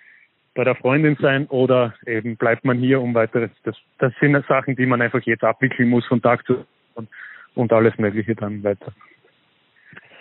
bei 0.54 0.64
der 0.64 0.76
Freundin 0.76 1.16
sein 1.20 1.46
oder 1.46 1.94
eben 2.06 2.36
bleibt 2.36 2.64
man 2.64 2.78
hier 2.78 3.00
um 3.00 3.14
weiteres? 3.14 3.50
Das, 3.64 3.76
das 3.98 4.12
sind 4.20 4.34
Sachen, 4.46 4.76
die 4.76 4.86
man 4.86 5.02
einfach 5.02 5.22
jetzt 5.22 5.44
abwickeln 5.44 5.88
muss 5.88 6.06
von 6.06 6.22
Tag 6.22 6.46
zu 6.46 6.64
Tag 6.94 7.06
und 7.54 7.72
alles 7.72 7.96
Mögliche 7.98 8.34
dann 8.34 8.62
weiter. 8.62 8.92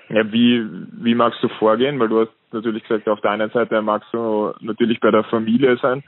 Ja, 0.10 0.32
wie, 0.32 0.66
wie 1.02 1.16
magst 1.16 1.42
du 1.42 1.48
vorgehen? 1.48 2.00
Weil 2.00 2.10
du 2.10 2.22
hast 2.22 2.32
natürlich 2.52 2.84
gesagt, 2.84 3.08
auf 3.08 3.22
der 3.22 3.32
einen 3.32 3.50
Seite 3.50 3.82
magst 3.82 4.14
du 4.14 4.54
natürlich 4.62 5.00
bei 5.00 5.12
der 5.12 5.24
Familie 5.24 5.78
sein. 5.78 6.04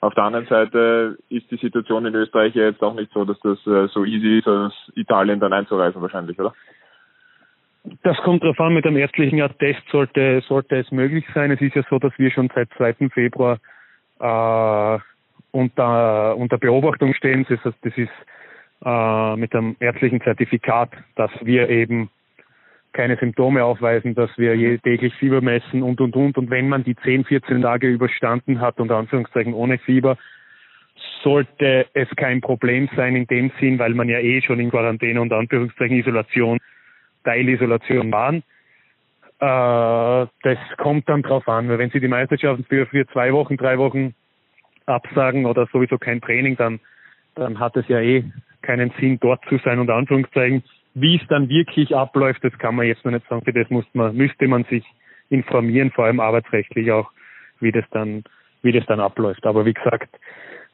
Auf 0.00 0.14
der 0.14 0.24
anderen 0.24 0.46
Seite 0.46 1.18
ist 1.28 1.50
die 1.50 1.58
Situation 1.58 2.06
in 2.06 2.14
Österreich 2.14 2.54
ja 2.54 2.64
jetzt 2.64 2.82
auch 2.82 2.94
nicht 2.94 3.12
so, 3.12 3.24
dass 3.26 3.38
das 3.40 3.58
äh, 3.66 3.86
so 3.88 4.04
easy 4.06 4.38
ist, 4.38 4.48
aus 4.48 4.72
Italien 4.94 5.40
dann 5.40 5.52
einzureisen 5.52 6.00
wahrscheinlich, 6.00 6.38
oder? 6.38 6.54
Das 8.02 8.16
kommt 8.18 8.42
darauf 8.42 8.60
an, 8.60 8.74
mit 8.74 8.84
dem 8.84 8.96
ärztlichen 8.96 9.40
Attest 9.40 9.82
sollte, 9.90 10.42
sollte 10.46 10.76
es 10.76 10.90
möglich 10.90 11.24
sein. 11.34 11.50
Es 11.50 11.60
ist 11.60 11.74
ja 11.74 11.82
so, 11.88 11.98
dass 11.98 12.12
wir 12.18 12.30
schon 12.30 12.50
seit 12.54 12.68
2. 12.76 13.08
Februar 13.08 13.58
äh, 14.20 14.98
unter, 15.52 16.36
unter 16.36 16.58
Beobachtung 16.58 17.14
stehen. 17.14 17.46
Das 17.48 17.64
heißt, 17.64 17.78
das 17.82 17.96
ist 17.96 18.10
äh, 18.84 19.36
mit 19.36 19.54
einem 19.54 19.76
ärztlichen 19.80 20.20
Zertifikat, 20.20 20.90
dass 21.16 21.30
wir 21.42 21.68
eben 21.68 22.10
keine 22.92 23.16
Symptome 23.16 23.64
aufweisen, 23.64 24.14
dass 24.14 24.30
wir 24.36 24.80
täglich 24.82 25.14
Fieber 25.14 25.40
messen 25.40 25.82
und, 25.82 26.00
und, 26.00 26.16
und. 26.16 26.36
Und 26.36 26.50
wenn 26.50 26.68
man 26.68 26.84
die 26.84 26.96
10, 26.96 27.24
14 27.24 27.62
Tage 27.62 27.88
überstanden 27.88 28.60
hat, 28.60 28.80
unter 28.80 28.96
Anführungszeichen 28.96 29.54
ohne 29.54 29.78
Fieber, 29.78 30.18
sollte 31.22 31.86
es 31.94 32.08
kein 32.16 32.40
Problem 32.40 32.88
sein 32.96 33.16
in 33.16 33.26
dem 33.26 33.52
Sinn, 33.60 33.78
weil 33.78 33.94
man 33.94 34.08
ja 34.08 34.18
eh 34.18 34.42
schon 34.42 34.60
in 34.60 34.70
Quarantäne 34.70 35.20
und 35.20 35.32
Anführungszeichen 35.32 35.98
Isolation, 35.98 36.58
Teilisolation 37.24 38.10
waren. 38.12 38.42
Äh, 39.40 40.26
das 40.42 40.58
kommt 40.76 41.08
dann 41.08 41.22
drauf 41.22 41.48
an, 41.48 41.68
weil 41.68 41.78
wenn 41.78 41.90
Sie 41.90 42.00
die 42.00 42.08
Meisterschaften 42.08 42.64
für, 42.64 42.86
für 42.86 43.06
zwei 43.08 43.32
Wochen, 43.32 43.56
drei 43.56 43.78
Wochen 43.78 44.14
absagen 44.86 45.46
oder 45.46 45.66
sowieso 45.72 45.98
kein 45.98 46.20
Training, 46.20 46.56
dann, 46.56 46.80
dann 47.34 47.58
hat 47.58 47.76
es 47.76 47.88
ja 47.88 48.00
eh 48.00 48.24
keinen 48.62 48.92
Sinn, 49.00 49.18
dort 49.20 49.44
zu 49.48 49.58
sein, 49.64 49.78
unter 49.78 49.94
Anführungszeichen. 49.94 50.62
Wie 50.94 51.16
es 51.16 51.26
dann 51.28 51.48
wirklich 51.48 51.94
abläuft, 51.94 52.44
das 52.44 52.56
kann 52.58 52.74
man 52.74 52.86
jetzt 52.86 53.04
noch 53.04 53.12
nicht 53.12 53.26
sagen. 53.28 53.44
Für 53.44 53.52
das 53.52 53.70
muss 53.70 53.84
man, 53.92 54.14
müsste 54.14 54.48
man 54.48 54.64
sich 54.64 54.84
informieren, 55.30 55.90
vor 55.92 56.06
allem 56.06 56.20
arbeitsrechtlich 56.20 56.90
auch, 56.90 57.10
wie 57.60 57.72
das 57.72 57.84
dann, 57.92 58.24
wie 58.62 58.72
das 58.72 58.84
dann 58.86 59.00
abläuft. 59.00 59.46
Aber 59.46 59.64
wie 59.64 59.74
gesagt, 59.74 60.08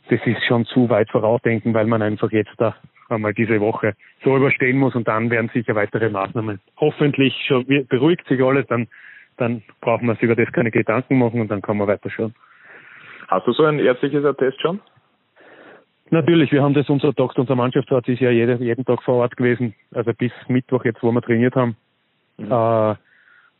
das 0.08 0.20
ist 0.24 0.42
schon 0.44 0.64
zu 0.64 0.88
weit 0.88 1.10
vorausdenken, 1.10 1.74
weil 1.74 1.86
man 1.86 2.02
einfach 2.02 2.32
jetzt 2.32 2.54
da 2.56 2.74
einmal 3.08 3.34
diese 3.34 3.60
Woche 3.60 3.94
so 4.25 4.36
überstehen 4.36 4.78
muss 4.78 4.94
und 4.94 5.06
dann 5.08 5.30
werden 5.30 5.50
sicher 5.52 5.75
weitere 5.75 6.08
Maßnahmen. 6.10 6.60
Hoffentlich 6.78 7.34
schon 7.46 7.66
beruhigt 7.88 8.26
sich 8.28 8.42
alles, 8.42 8.66
dann, 8.66 8.88
dann 9.36 9.62
brauchen 9.80 10.06
wir 10.06 10.14
sich 10.14 10.25
über 10.25 10.36
das 10.36 10.52
keine 10.52 10.70
Gedanken 10.70 11.18
machen 11.18 11.40
und 11.40 11.50
dann 11.50 11.62
kann 11.62 11.76
man 11.76 11.88
weiter 11.88 12.10
schauen. 12.10 12.34
Hast 13.28 13.46
du 13.46 13.52
so 13.52 13.64
ein 13.64 13.78
ärztliches 13.78 14.25
Attest 14.25 14.60
schon? 14.60 14.80
Natürlich, 16.10 16.52
wir 16.52 16.62
haben 16.62 16.75
das, 16.75 16.88
unser 16.88 17.12
Doktor, 17.12 17.40
unser 17.40 17.56
Mannschaftsarzt 17.56 18.08
ist 18.08 18.20
ja 18.20 18.30
jede, 18.30 18.54
jeden 18.56 18.84
Tag 18.84 19.02
vor 19.02 19.16
Ort 19.16 19.36
gewesen, 19.36 19.75
also 19.92 20.12
bis 20.14 20.30
Mittwoch 20.46 20.84
jetzt, 20.84 21.02
wo 21.02 21.10
wir 21.10 21.20
trainiert 21.20 21.56
haben, 21.56 21.76
mhm. 22.38 22.52
äh, 22.52 22.94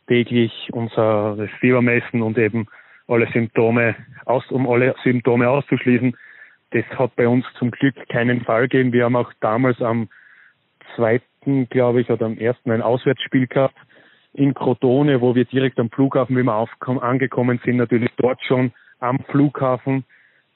täglich 0.07 0.69
unser 0.71 1.37
Fieber 1.59 1.81
messen 1.81 2.21
und 2.21 2.37
eben 2.37 2.67
alle 3.07 3.27
Symptome 3.31 3.95
aus, 4.25 4.49
um 4.49 4.67
alle 4.69 4.95
Symptome 5.03 5.49
auszuschließen. 5.49 6.15
Das 6.71 6.85
hat 6.97 7.15
bei 7.15 7.27
uns 7.27 7.45
zum 7.57 7.71
Glück 7.71 7.95
keinen 8.09 8.41
Fall 8.41 8.67
gegeben. 8.67 8.93
Wir 8.93 9.05
haben 9.05 9.15
auch 9.15 9.31
damals 9.39 9.81
am 9.81 10.09
zweiten, 10.95 11.69
glaube 11.69 12.01
ich, 12.01 12.09
oder 12.09 12.25
am 12.25 12.37
ersten 12.37 12.71
ein 12.71 12.81
Auswärtsspiel 12.81 13.47
gehabt 13.47 13.75
in 14.33 14.53
Crotone, 14.53 15.21
wo 15.21 15.33
wir 15.33 15.45
direkt 15.45 15.79
am 15.79 15.89
Flughafen, 15.89 16.37
wie 16.37 16.43
wir 16.43 16.67
angekommen 17.01 17.59
sind, 17.63 17.77
natürlich 17.77 18.11
dort 18.17 18.41
schon 18.43 18.71
am 18.99 19.19
Flughafen 19.29 20.03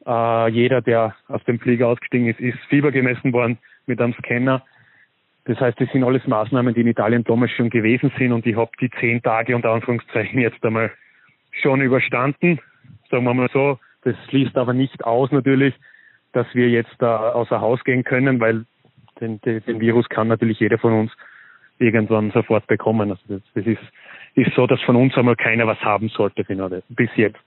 äh, 0.05 0.49
jeder, 0.49 0.81
der 0.81 1.15
aus 1.27 1.43
dem 1.45 1.59
Flieger 1.59 1.87
ausgestiegen 1.87 2.27
ist, 2.27 2.39
ist 2.39 2.57
Fieber 2.69 2.91
gemessen 2.91 3.33
worden 3.33 3.57
mit 3.85 4.01
einem 4.01 4.13
Scanner. 4.13 4.63
Das 5.45 5.59
heißt, 5.59 5.79
das 5.79 5.89
sind 5.91 6.03
alles 6.03 6.25
Maßnahmen, 6.27 6.73
die 6.73 6.81
in 6.81 6.87
Italien 6.87 7.23
damals 7.23 7.51
schon 7.51 7.69
gewesen 7.69 8.11
sind 8.17 8.31
und 8.31 8.45
ich 8.45 8.55
habe 8.55 8.71
die 8.79 8.89
zehn 8.99 9.21
Tage 9.21 9.55
unter 9.55 9.71
Anführungszeichen 9.71 10.39
jetzt 10.39 10.63
einmal 10.63 10.91
schon 11.51 11.81
überstanden. 11.81 12.59
Sagen 13.09 13.23
wir 13.25 13.33
mal 13.33 13.49
so. 13.51 13.79
Das 14.03 14.15
schließt 14.29 14.57
aber 14.57 14.73
nicht 14.73 15.03
aus 15.03 15.31
natürlich, 15.31 15.75
dass 16.33 16.47
wir 16.53 16.69
jetzt 16.69 16.95
da 16.99 17.31
außer 17.31 17.61
Haus 17.61 17.83
gehen 17.83 18.03
können, 18.03 18.39
weil 18.39 18.65
den, 19.19 19.39
den, 19.41 19.63
den 19.63 19.79
Virus 19.79 20.07
kann 20.09 20.27
natürlich 20.27 20.59
jeder 20.59 20.77
von 20.77 20.93
uns 20.93 21.11
irgendwann 21.77 22.31
sofort 22.31 22.67
bekommen. 22.67 23.11
Also 23.11 23.21
das, 23.27 23.41
das 23.53 23.65
ist, 23.65 23.81
ist 24.35 24.55
so, 24.55 24.67
dass 24.67 24.81
von 24.81 24.95
uns 24.95 25.15
einmal 25.15 25.35
keiner 25.35 25.67
was 25.67 25.79
haben 25.81 26.09
sollte, 26.09 26.43
bis 26.89 27.09
jetzt. 27.15 27.39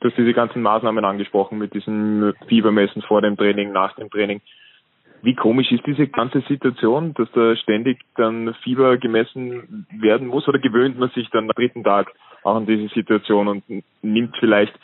Du 0.00 0.08
hast 0.08 0.16
diese 0.16 0.32
ganzen 0.32 0.62
Maßnahmen 0.62 1.04
angesprochen 1.04 1.58
mit 1.58 1.74
diesem 1.74 2.34
Fiebermessen 2.48 3.02
vor 3.02 3.22
dem 3.22 3.36
Training, 3.36 3.72
nach 3.72 3.94
dem 3.94 4.10
Training. 4.10 4.40
Wie 5.22 5.36
komisch 5.36 5.70
ist 5.70 5.86
diese 5.86 6.08
ganze 6.08 6.40
Situation, 6.48 7.14
dass 7.14 7.30
da 7.30 7.54
ständig 7.54 8.00
dann 8.16 8.54
Fieber 8.64 8.96
gemessen 8.96 9.86
werden 9.92 10.26
muss 10.26 10.48
oder 10.48 10.58
gewöhnt 10.58 10.98
man 10.98 11.10
sich 11.10 11.30
dann 11.30 11.44
am 11.44 11.50
dritten 11.50 11.84
Tag 11.84 12.10
auch 12.42 12.56
an 12.56 12.66
diese 12.66 12.92
Situation 12.92 13.46
und 13.46 13.62
nimmt 14.02 14.36
vielleicht 14.38 14.74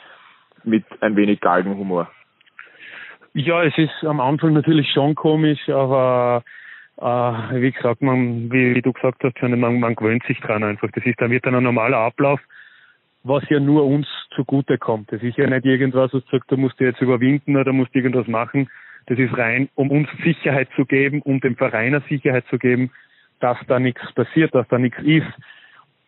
mit 0.63 0.85
ein 1.01 1.17
wenig 1.17 1.41
Galgenhumor? 1.41 2.09
Ja, 3.35 3.63
es 3.63 3.77
ist 3.79 4.05
am 4.05 4.21
Anfang 4.21 4.53
natürlich 4.53 4.91
schon 4.93 5.15
komisch, 5.15 5.69
aber 5.69 6.43
äh, 6.97 7.61
wie 7.61 7.71
gesagt, 7.71 8.03
man, 8.03 8.51
wie, 8.51 8.75
wie, 8.75 8.83
du 8.83 8.93
gesagt 8.93 9.23
hast, 9.23 9.41
man, 9.43 9.81
man 9.81 9.95
gewöhnt 9.95 10.25
sich 10.27 10.41
dran 10.41 10.65
einfach. 10.65 10.89
Das 10.93 11.05
ist 11.05 11.21
dann 11.21 11.31
wird 11.31 11.47
dann 11.47 11.55
ein 11.55 11.63
normaler 11.63 11.99
Ablauf 11.99 12.41
was 13.25 13.49
ja 13.49 13.61
nur 13.61 13.85
uns 13.85 14.07
zugute 14.35 14.79
kommt. 14.79 15.13
Das 15.13 15.23
ist 15.23 15.37
ja 15.37 15.49
nicht 15.49 15.65
irgendwas, 15.65 16.13
was 16.13 16.25
sagt, 16.31 16.51
da 16.51 16.57
musst 16.57 16.81
du 16.81 16.85
jetzt 16.85 17.01
überwinden 17.01 17.57
oder 17.57 17.73
musst 17.73 17.95
irgendwas 17.95 18.27
machen. 18.27 18.69
Das 19.07 19.19
ist 19.19 19.37
rein, 19.37 19.69
um 19.75 19.91
uns 19.91 20.09
Sicherheit 20.23 20.69
zu 20.77 20.85
geben, 20.85 21.23
um 21.23 21.41
dem 21.41 21.57
Vereiner 21.57 22.03
Sicherheit 22.09 22.45
zu 22.49 22.59
geben, 22.59 22.91
dass 23.41 23.59
da 23.67 23.79
nichts 23.79 24.13
passiert, 24.15 24.55
dass 24.55 24.67
da 24.69 24.79
nichts 24.79 24.99
ist, 25.03 25.27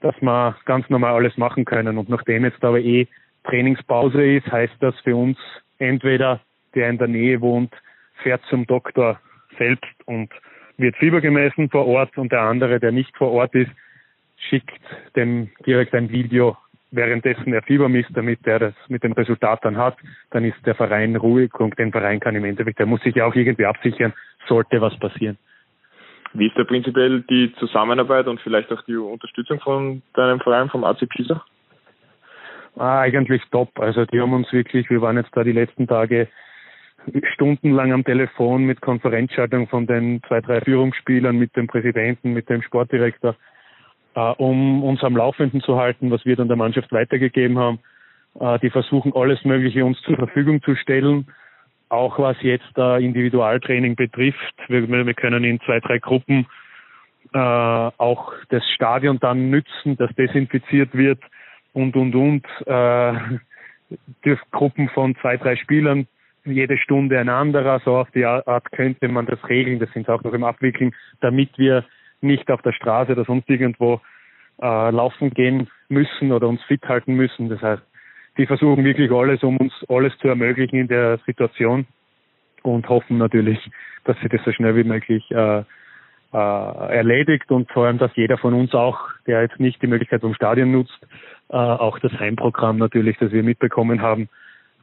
dass 0.01 0.15
wir 0.21 0.57
ganz 0.65 0.89
normal 0.89 1.15
alles 1.15 1.37
machen 1.37 1.65
können. 1.65 1.99
Und 1.99 2.09
nachdem 2.09 2.45
jetzt 2.45 2.63
aber 2.65 2.81
eh 2.81 3.07
Trainingspause 3.45 4.23
ist, 4.23 4.51
heißt 4.51 4.75
das 4.81 4.99
für 5.01 5.17
uns 5.17 5.39
entweder 5.79 6.41
der 6.75 6.89
in 6.91 6.99
der 6.99 7.09
Nähe 7.09 7.41
wohnt, 7.41 7.75
fährt 8.23 8.43
zum 8.49 8.67
Doktor 8.67 9.21
selbst 9.59 9.91
und 10.07 10.31
wird 10.77 10.97
Fieber 10.97 11.21
gemessen 11.21 11.69
vor 11.69 11.87
Ort 11.87 12.17
und 12.17 12.33
der 12.33 12.43
andere, 12.43 12.81
der 12.81 12.93
nicht 12.93 13.17
vor 13.17 13.33
Ort 13.33 13.55
ist, 13.55 13.71
schickt 14.49 14.81
dem 15.17 15.51
direkt 15.67 15.95
ein 15.95 16.11
Video 16.11 16.57
währenddessen 16.91 17.53
er 17.53 17.63
Fieber 17.63 17.89
misst, 17.89 18.11
damit 18.15 18.47
er 18.47 18.59
das 18.59 18.75
mit 18.89 19.03
dem 19.03 19.13
Resultat 19.13 19.65
dann 19.65 19.77
hat, 19.77 19.97
dann 20.31 20.45
ist 20.45 20.57
der 20.67 20.75
Verein 20.75 21.17
ruhig 21.17 21.55
und 21.55 21.79
den 21.79 21.93
Verein 21.93 22.21
kann 22.21 22.35
im 22.35 22.45
Endeffekt, 22.45 22.79
der 22.79 22.87
muss 22.87 23.01
sich 23.03 23.15
ja 23.15 23.27
auch 23.27 23.35
irgendwie 23.35 23.67
absichern, 23.67 24.13
sollte 24.49 24.81
was 24.81 24.99
passieren. 24.99 25.39
Wie 26.33 26.47
ist 26.47 26.57
da 26.57 26.65
prinzipiell 26.65 27.23
die 27.23 27.53
Zusammenarbeit 27.59 28.29
und 28.29 28.41
vielleicht 28.41 28.71
auch 28.73 28.83
die 28.83 28.97
Unterstützung 28.97 29.61
von 29.61 30.03
deinem 30.15 30.41
Verein, 30.41 30.69
vom 30.69 30.85
AC 30.85 31.09
Pisa? 31.09 31.45
Ah, 32.77 33.01
eigentlich 33.01 33.43
top. 33.51 33.79
Also 33.81 34.05
die 34.07 34.21
haben 34.21 34.33
uns 34.33 34.53
wirklich, 34.53 34.89
wir 34.91 35.01
waren 35.01 35.17
jetzt 35.17 35.37
da 35.37 35.43
die 35.43 35.53
letzten 35.53 35.89
Tage 35.89 36.29
stundenlang 37.35 37.93
am 37.93 38.05
Telefon 38.05 38.65
mit 38.65 38.81
Konferenzschaltung 38.81 39.69
von 39.69 39.87
den 39.87 40.23
zwei, 40.29 40.41
drei 40.41 40.61
Führungsspielern, 40.61 41.37
mit 41.37 41.57
dem 41.57 41.67
Präsidenten, 41.67 42.33
mit 42.33 42.49
dem 42.49 42.63
Sportdirektor 42.63 43.37
äh, 44.15 44.21
um 44.21 44.83
uns 44.83 45.03
am 45.03 45.17
Laufenden 45.17 45.61
zu 45.61 45.77
halten, 45.77 46.11
was 46.11 46.25
wir 46.25 46.37
dann 46.37 46.49
der 46.49 46.57
Mannschaft 46.57 46.93
weitergegeben 46.93 47.59
haben. 47.59 47.79
Äh, 48.39 48.59
die 48.61 48.71
versuchen 48.71 49.13
alles 49.15 49.45
Mögliche 49.45 49.85
uns 49.85 50.01
zur 50.03 50.17
Verfügung 50.17 50.63
zu 50.63 50.75
stellen, 50.77 51.29
auch 51.89 52.19
was 52.19 52.37
jetzt 52.43 52.77
äh, 52.77 53.05
Individualtraining 53.05 53.97
betrifft. 53.97 54.55
Wir, 54.69 54.89
wir 54.89 55.15
können 55.15 55.45
in 55.45 55.61
zwei, 55.61 55.81
drei 55.81 55.99
Gruppen 55.99 56.47
äh, 57.33 57.39
auch 57.39 58.33
das 58.49 58.65
Stadion 58.75 59.19
dann 59.21 59.51
nützen, 59.51 59.97
das 59.97 60.11
desinfiziert 60.17 60.95
wird 60.95 61.23
und, 61.73 61.97
und, 61.97 62.15
und. 62.15 62.47
Äh, 62.67 63.39
Gruppen 64.53 64.89
von 64.91 65.17
zwei, 65.17 65.37
drei 65.37 65.57
Spielern 65.57 66.07
jede 66.45 66.79
Stunde 66.79 67.19
ein 67.19 67.29
anderer. 67.29 67.81
So 67.85 67.97
auf 67.99 68.11
die 68.13 68.25
Art 68.25 68.73
könnte 68.73 69.09
man 69.09 69.27
das 69.27 69.39
regeln. 69.49 69.79
Das 69.79 69.91
sind 69.93 70.09
auch 70.09 70.23
noch 70.23 70.33
im 70.33 70.45
Abwickeln, 70.45 70.95
damit 71.21 71.59
wir 71.59 71.85
nicht 72.21 72.51
auf 72.51 72.63
der 72.63 72.73
Straße 72.73 73.13
oder 73.13 73.25
sonst 73.25 73.49
irgendwo 73.49 74.01
äh, 74.63 74.91
laufen 74.91 75.31
gehen 75.31 75.69
müssen 75.89 76.33
oder 76.33 76.49
uns 76.49 76.63
fit 76.65 76.87
halten 76.87 77.15
müssen. 77.15 77.49
Das 77.49 77.63
heißt, 77.63 77.83
die 78.37 78.47
versuchen 78.47 78.85
wirklich 78.85 79.11
alles, 79.11 79.43
um 79.43 79.57
uns 79.57 79.73
alles 79.89 80.17
zu 80.19 80.29
ermöglichen 80.29 80.77
in 80.77 80.89
der 80.89 81.19
Situation 81.27 81.87
und 82.63 82.89
hoffen 82.89 83.19
natürlich, 83.19 83.59
dass 84.05 84.17
sie 84.23 84.29
das 84.29 84.43
so 84.45 84.53
schnell 84.53 84.77
wie 84.77 84.85
möglich 84.85 85.31
äh, 85.31 85.63
äh, 86.33 86.97
erledigt 86.97 87.51
und 87.51 87.71
vor 87.71 87.87
allem, 87.87 87.99
dass 87.99 88.15
jeder 88.15 88.39
von 88.39 88.55
uns 88.55 88.75
auch, 88.75 89.01
der 89.27 89.43
jetzt 89.43 89.59
nicht 89.59 89.83
die 89.83 89.87
Möglichkeit 89.87 90.21
vom 90.21 90.35
Stadion 90.35 90.73
nutzt, 90.73 90.99
äh, 91.49 91.57
auch 91.57 91.99
das 91.99 92.13
Heimprogramm 92.13 92.79
natürlich, 92.79 93.17
das 93.19 93.33
wir 93.33 93.43
mitbekommen 93.43 94.01
haben, 94.01 94.29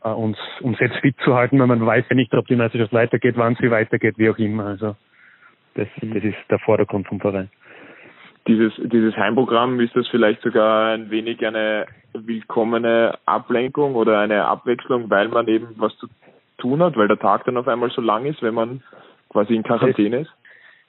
äh, 0.04 0.10
uns, 0.10 0.38
uns 0.62 0.80
jetzt 0.80 0.98
fit 0.98 1.16
zu 1.24 1.34
halten, 1.36 1.60
weil 1.60 1.68
man 1.68 1.86
weiß 1.86 2.06
ja 2.10 2.16
nicht, 2.16 2.34
ob 2.34 2.48
die 2.48 2.56
Meisterschaft 2.56 2.94
weitergeht, 2.94 3.36
wann 3.38 3.56
sie 3.56 3.72
weitergeht, 3.72 4.18
wie 4.18 4.30
auch 4.30 4.38
immer. 4.38 4.66
Also 4.66 4.96
das, 5.76 5.88
das 6.02 6.24
ist 6.24 6.38
der 6.50 6.60
Vordergrund 6.60 7.08
vom 7.08 7.20
Verein. 7.20 7.50
Dieses, 8.48 8.74
dieses 8.78 9.16
Heimprogramm, 9.18 9.80
ist 9.82 9.96
das 9.96 10.08
vielleicht 10.08 10.42
sogar 10.42 10.94
ein 10.94 11.10
wenig 11.10 11.46
eine 11.46 11.86
willkommene 12.14 13.18
Ablenkung 13.26 13.96
oder 13.96 14.20
eine 14.20 14.46
Abwechslung, 14.46 15.10
weil 15.10 15.28
man 15.28 15.48
eben 15.48 15.68
was 15.76 15.96
zu 15.98 16.08
tun 16.58 16.82
hat, 16.82 16.96
weil 16.96 17.10
der 17.10 17.20
Tag 17.20 17.44
dann 17.46 17.58
auf 17.58 17.68
einmal 17.68 17.92
so 17.92 18.02
lang 18.02 18.26
ist, 18.26 18.42
wenn 18.42 18.54
man 18.54 18.82
quasi 19.30 19.54
in 19.54 19.64
Quarantäne 19.64 20.22
ist? 20.22 20.32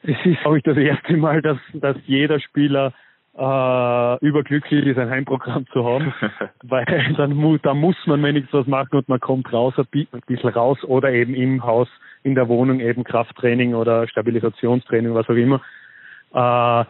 Es 0.02 0.16
ist, 0.24 0.40
glaube 0.42 0.58
ich, 0.58 0.62
das 0.62 0.76
erste 0.76 1.16
Mal, 1.16 1.42
dass, 1.42 1.58
dass 1.74 1.96
jeder 2.06 2.38
Spieler 2.38 2.92
äh, 3.38 4.26
überglücklich 4.26 4.84
ist, 4.84 4.98
ein 4.98 5.10
Heimprogramm 5.10 5.66
zu 5.68 5.84
haben, 5.84 6.12
weil 6.64 6.84
dann, 7.16 7.34
mu 7.34 7.56
dann 7.58 7.78
muss 7.78 7.96
man 8.06 8.22
wenigstens 8.22 8.52
was 8.52 8.66
machen 8.66 8.96
und 8.96 9.08
man 9.08 9.20
kommt 9.20 9.52
raus, 9.52 9.74
ein 9.78 9.86
bisschen 10.26 10.50
raus 10.50 10.82
oder 10.84 11.12
eben 11.12 11.34
im 11.34 11.62
Haus, 11.62 11.88
in 12.24 12.34
der 12.34 12.48
Wohnung 12.48 12.80
eben 12.80 13.04
Krafttraining 13.04 13.74
oder 13.74 14.08
Stabilisationstraining, 14.08 15.14
was 15.14 15.28
auch 15.28 15.34
immer. 15.34 15.62
Äh, 16.32 16.84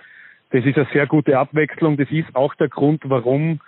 das 0.50 0.64
ist 0.64 0.78
eine 0.78 0.88
sehr 0.93 1.07
gute 1.07 1.38
Abwechslung. 1.38 1.99
Das 1.99 2.11
ist 2.11 2.35
auch 2.35 2.55
der 2.55 2.69
Grund, 2.69 3.02
warum 3.05 3.61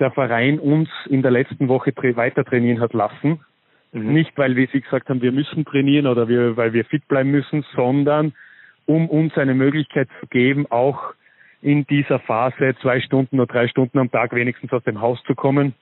der 0.00 0.10
Verein 0.10 0.58
uns 0.58 0.88
in 1.08 1.22
der 1.22 1.30
letzten 1.30 1.68
Woche 1.68 1.92
weiter 2.16 2.44
trainieren 2.44 2.80
hat 2.80 2.92
lassen. 2.92 3.40
Mhm. 3.92 4.12
Nicht, 4.12 4.36
weil 4.36 4.56
wir 4.56 4.66
sie 4.72 4.80
gesagt 4.80 5.08
haben, 5.08 5.22
wir 5.22 5.30
müssen 5.30 5.64
trainieren 5.64 6.08
oder 6.08 6.26
wir, 6.26 6.56
weil 6.56 6.72
wir 6.72 6.84
fit 6.84 7.06
bleiben 7.06 7.30
müssen, 7.30 7.64
sondern 7.76 8.32
um 8.84 9.08
uns 9.08 9.36
eine 9.38 9.54
Möglichkeit 9.54 10.08
zu 10.20 10.26
geben, 10.26 10.66
auch 10.70 11.14
in 11.62 11.86
dieser 11.86 12.18
Phase 12.20 12.74
zwei 12.80 13.00
Stunden 13.00 13.40
oder 13.40 13.52
drei 13.52 13.68
Stunden 13.68 13.98
am 13.98 14.10
Tag 14.10 14.34
wenigstens 14.34 14.72
aus 14.72 14.84
dem 14.84 15.00
Haus 15.00 15.22
zu 15.24 15.34
kommen, 15.34 15.74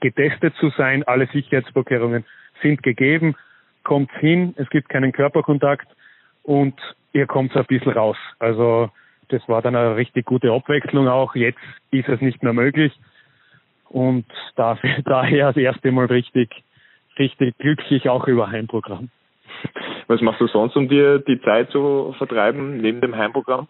getestet 0.00 0.54
zu 0.56 0.70
sein, 0.70 1.02
alle 1.04 1.26
Sicherheitsvorkehrungen 1.28 2.24
sind 2.62 2.82
gegeben, 2.82 3.34
kommt 3.82 4.10
hin, 4.18 4.54
es 4.56 4.68
gibt 4.70 4.88
keinen 4.88 5.12
Körperkontakt 5.12 5.88
und 6.42 6.74
ihr 7.12 7.26
kommt 7.26 7.56
ein 7.56 7.64
bisschen 7.66 7.92
raus. 7.92 8.16
Also 8.38 8.90
das 9.28 9.46
war 9.48 9.62
dann 9.62 9.76
eine 9.76 9.96
richtig 9.96 10.26
gute 10.26 10.52
Abwechslung 10.52 11.08
auch. 11.08 11.34
Jetzt 11.34 11.58
ist 11.90 12.08
es 12.08 12.20
nicht 12.20 12.42
mehr 12.42 12.52
möglich 12.52 12.92
und 13.88 14.26
dafür, 14.56 14.90
daher 15.04 15.48
das 15.48 15.56
erste 15.56 15.92
Mal 15.92 16.06
richtig, 16.06 16.50
richtig 17.18 17.56
glücklich 17.58 18.08
auch 18.08 18.26
über 18.26 18.50
Heimprogramm. 18.50 19.10
Was 20.08 20.20
machst 20.20 20.40
du 20.40 20.46
sonst, 20.48 20.76
um 20.76 20.88
dir 20.88 21.20
die 21.20 21.40
Zeit 21.40 21.70
zu 21.70 22.14
vertreiben 22.18 22.78
neben 22.78 23.00
dem 23.00 23.16
Heimprogramm? 23.16 23.68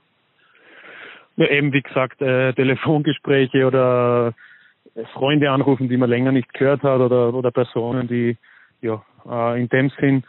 Ja, 1.36 1.46
eben 1.48 1.72
wie 1.72 1.82
gesagt, 1.82 2.22
äh, 2.22 2.52
Telefongespräche 2.52 3.66
oder 3.66 4.34
äh, 4.94 5.04
Freunde 5.14 5.50
anrufen, 5.50 5.88
die 5.88 5.96
man 5.96 6.10
länger 6.10 6.32
nicht 6.32 6.52
gehört 6.54 6.82
hat 6.82 7.00
oder, 7.00 7.34
oder 7.34 7.50
Personen, 7.50 8.06
die 8.06 8.36
ja 8.80 9.02
äh, 9.28 9.60
in 9.60 9.68
dem 9.68 9.90
Sinn 10.00 10.22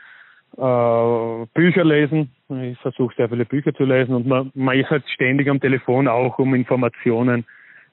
äh, 0.57 1.45
Bücher 1.53 1.83
lesen. 1.83 2.31
Ich 2.49 2.79
versuche 2.79 3.13
sehr 3.15 3.29
viele 3.29 3.45
Bücher 3.45 3.73
zu 3.73 3.83
lesen 3.83 4.15
und 4.15 4.25
man, 4.25 4.51
man 4.55 4.77
ist 4.79 4.89
halt 4.89 5.07
ständig 5.09 5.49
am 5.49 5.59
Telefon 5.59 6.07
auch, 6.07 6.39
um 6.39 6.55
Informationen 6.55 7.45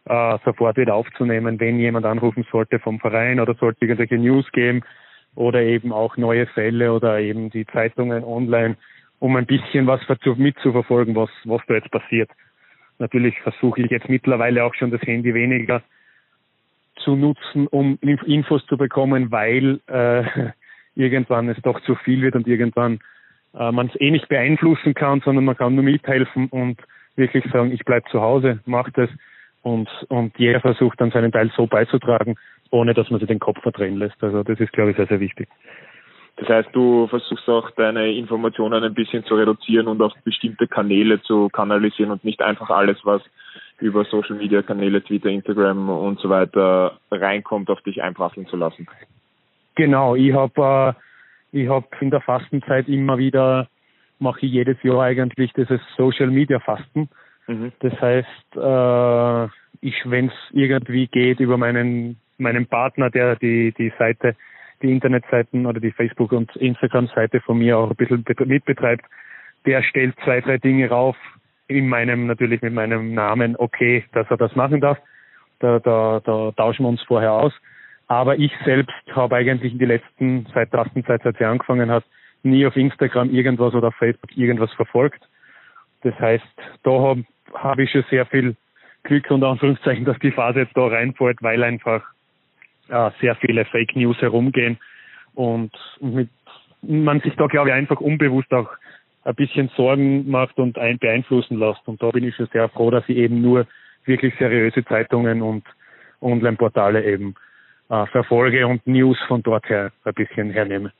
äh, 0.06 0.38
sofort 0.44 0.76
wieder 0.76 0.94
aufzunehmen, 0.94 1.60
wenn 1.60 1.78
jemand 1.78 2.06
anrufen 2.06 2.46
sollte 2.50 2.78
vom 2.78 2.98
Verein 2.98 3.40
oder 3.40 3.54
sollte 3.54 3.84
irgendwelche 3.84 4.18
News 4.18 4.50
geben 4.52 4.82
oder 5.34 5.60
eben 5.60 5.92
auch 5.92 6.16
neue 6.16 6.46
Fälle 6.46 6.92
oder 6.92 7.20
eben 7.20 7.50
die 7.50 7.66
Zeitungen 7.66 8.24
online, 8.24 8.76
um 9.18 9.36
ein 9.36 9.46
bisschen 9.46 9.86
was 9.86 10.00
mitzuverfolgen, 10.36 11.14
was, 11.14 11.30
was 11.44 11.60
da 11.66 11.74
jetzt 11.74 11.90
passiert. 11.90 12.30
Natürlich 13.02 13.36
versuche 13.40 13.82
ich 13.82 13.90
jetzt 13.90 14.08
mittlerweile 14.08 14.62
auch 14.62 14.74
schon 14.74 14.92
das 14.92 15.02
Handy 15.02 15.34
weniger 15.34 15.82
zu 17.02 17.16
nutzen, 17.16 17.66
um 17.66 17.98
Infos 18.00 18.64
zu 18.66 18.76
bekommen, 18.76 19.32
weil 19.32 19.80
äh, 19.88 20.22
irgendwann 20.94 21.48
es 21.48 21.60
doch 21.62 21.80
zu 21.80 21.96
viel 21.96 22.22
wird 22.22 22.36
und 22.36 22.46
irgendwann 22.46 23.00
äh, 23.54 23.72
man 23.72 23.88
es 23.88 24.00
eh 24.00 24.12
nicht 24.12 24.28
beeinflussen 24.28 24.94
kann, 24.94 25.20
sondern 25.20 25.44
man 25.44 25.56
kann 25.56 25.74
nur 25.74 25.82
mithelfen 25.82 26.46
und 26.50 26.80
wirklich 27.16 27.44
sagen, 27.52 27.72
ich 27.72 27.84
bleib 27.84 28.08
zu 28.08 28.20
Hause, 28.20 28.60
mach 28.66 28.88
das 28.90 29.10
und, 29.62 29.88
und 30.08 30.38
jeder 30.38 30.60
versucht 30.60 31.00
dann 31.00 31.10
seinen 31.10 31.32
Teil 31.32 31.50
so 31.56 31.66
beizutragen, 31.66 32.36
ohne 32.70 32.94
dass 32.94 33.10
man 33.10 33.18
sich 33.18 33.26
den 33.26 33.40
Kopf 33.40 33.60
verdrehen 33.62 33.96
lässt. 33.96 34.22
Also 34.22 34.44
das 34.44 34.60
ist, 34.60 34.72
glaube 34.72 34.92
ich, 34.92 34.96
sehr, 34.96 35.08
sehr 35.08 35.18
wichtig. 35.18 35.48
Das 36.36 36.48
heißt, 36.48 36.70
du 36.72 37.06
versuchst 37.08 37.48
auch 37.48 37.70
deine 37.72 38.12
Informationen 38.12 38.82
ein 38.82 38.94
bisschen 38.94 39.24
zu 39.24 39.34
reduzieren 39.34 39.86
und 39.86 40.00
auf 40.00 40.12
bestimmte 40.24 40.66
Kanäle 40.66 41.20
zu 41.22 41.48
kanalisieren 41.50 42.10
und 42.10 42.24
nicht 42.24 42.40
einfach 42.40 42.70
alles, 42.70 42.98
was 43.04 43.22
über 43.80 44.04
Social 44.04 44.36
Media 44.36 44.62
Kanäle, 44.62 45.02
Twitter, 45.02 45.28
Instagram 45.28 45.88
und 45.90 46.18
so 46.20 46.30
weiter 46.30 46.98
reinkommt, 47.10 47.68
auf 47.68 47.80
dich 47.82 48.02
einprasseln 48.02 48.46
zu 48.46 48.56
lassen. 48.56 48.86
Genau, 49.74 50.14
ich 50.14 50.32
habe 50.32 50.96
äh, 50.96 51.60
ich 51.62 51.68
habe 51.68 51.86
in 52.00 52.10
der 52.10 52.20
Fastenzeit 52.22 52.88
immer 52.88 53.18
wieder 53.18 53.68
mache 54.18 54.46
ich 54.46 54.52
jedes 54.52 54.82
Jahr 54.82 55.02
eigentlich 55.02 55.52
dieses 55.52 55.80
Social 55.96 56.28
Media 56.28 56.60
Fasten. 56.60 57.08
Mhm. 57.46 57.72
Das 57.80 57.92
heißt, 58.00 58.56
äh, 58.56 59.44
ich, 59.80 59.96
wenn 60.04 60.28
es 60.28 60.34
irgendwie 60.52 61.08
geht, 61.08 61.40
über 61.40 61.58
meinen 61.58 62.16
meinen 62.38 62.66
Partner, 62.66 63.10
der 63.10 63.36
die 63.36 63.72
die 63.76 63.92
Seite 63.98 64.34
die 64.82 64.92
Internetseiten 64.92 65.66
oder 65.66 65.80
die 65.80 65.92
Facebook- 65.92 66.32
und 66.32 66.54
Instagram-Seite 66.56 67.40
von 67.40 67.58
mir 67.58 67.78
auch 67.78 67.90
ein 67.90 67.96
bisschen 67.96 68.24
mitbetreibt, 68.46 69.04
der 69.66 69.82
stellt 69.82 70.14
zwei, 70.24 70.40
drei 70.40 70.58
Dinge 70.58 70.88
rauf, 70.88 71.16
in 71.68 71.88
meinem, 71.88 72.26
natürlich 72.26 72.62
mit 72.62 72.74
meinem 72.74 73.14
Namen, 73.14 73.56
okay, 73.56 74.04
dass 74.12 74.30
er 74.30 74.36
das 74.36 74.54
machen 74.56 74.80
darf. 74.80 74.98
Da, 75.60 75.78
da, 75.78 76.20
da 76.24 76.52
tauschen 76.52 76.84
wir 76.84 76.88
uns 76.88 77.02
vorher 77.02 77.32
aus. 77.32 77.52
Aber 78.08 78.36
ich 78.38 78.52
selbst 78.64 78.92
habe 79.12 79.36
eigentlich 79.36 79.72
in 79.72 79.78
die 79.78 79.86
letzten, 79.86 80.46
seit 80.52 80.72
der 80.72 80.80
ersten 80.80 81.04
Zeit, 81.04 81.22
seit 81.22 81.38
sie 81.38 81.44
angefangen 81.44 81.90
hat, 81.90 82.04
nie 82.42 82.66
auf 82.66 82.76
Instagram 82.76 83.30
irgendwas 83.30 83.74
oder 83.74 83.88
auf 83.88 83.94
Facebook 83.94 84.36
irgendwas 84.36 84.72
verfolgt. 84.72 85.22
Das 86.02 86.18
heißt, 86.18 86.44
da 86.82 86.90
habe 86.90 87.24
hab 87.54 87.78
ich 87.78 87.90
schon 87.90 88.04
sehr 88.10 88.26
viel 88.26 88.56
Glück 89.04 89.30
und 89.30 89.44
Anführungszeichen, 89.44 90.04
dass 90.04 90.18
die 90.18 90.32
Phase 90.32 90.60
jetzt 90.60 90.76
da 90.76 90.86
reinfällt, 90.86 91.42
weil 91.42 91.62
einfach 91.62 92.04
äh, 92.92 93.10
sehr 93.20 93.34
viele 93.36 93.64
Fake 93.64 93.96
News 93.96 94.20
herumgehen 94.20 94.78
und 95.34 95.72
mit, 96.00 96.28
man 96.82 97.20
sich 97.20 97.34
da, 97.36 97.46
glaube 97.46 97.70
ich, 97.70 97.74
einfach 97.74 98.00
unbewusst 98.00 98.52
auch 98.52 98.68
ein 99.24 99.34
bisschen 99.34 99.70
Sorgen 99.76 100.30
macht 100.30 100.58
und 100.58 100.78
ein 100.78 100.98
beeinflussen 100.98 101.58
lässt. 101.58 101.86
Und 101.86 102.02
da 102.02 102.10
bin 102.10 102.24
ich 102.24 102.34
schon 102.34 102.48
sehr 102.52 102.68
froh, 102.68 102.90
dass 102.90 103.08
ich 103.08 103.16
eben 103.16 103.40
nur 103.40 103.66
wirklich 104.04 104.34
seriöse 104.38 104.84
Zeitungen 104.84 105.42
und 105.42 105.64
Online-Portale 106.20 107.04
eben 107.04 107.34
äh, 107.88 108.06
verfolge 108.06 108.66
und 108.66 108.86
News 108.86 109.18
von 109.28 109.42
dort 109.42 109.68
her 109.68 109.92
ein 110.04 110.14
bisschen 110.14 110.50
hernehme. 110.50 110.92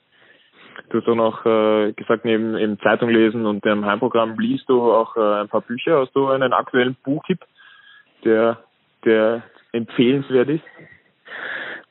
Du 0.88 1.00
hast 1.00 1.08
auch 1.08 1.14
noch 1.14 1.44
äh, 1.46 1.92
gesagt, 1.92 2.24
neben 2.24 2.56
eben 2.56 2.78
Zeitung 2.80 3.10
lesen 3.10 3.44
und 3.44 3.64
dem 3.64 3.84
Heimprogramm 3.84 4.38
liest 4.38 4.68
du 4.68 4.92
auch 4.92 5.16
äh, 5.16 5.40
ein 5.42 5.48
paar 5.48 5.62
Bücher. 5.62 6.00
Hast 6.00 6.14
du 6.14 6.28
einen 6.28 6.52
aktuellen 6.52 6.96
Buchtipp, 7.04 7.40
der, 8.24 8.58
der 9.04 9.42
empfehlenswert 9.72 10.48
ist? 10.48 10.64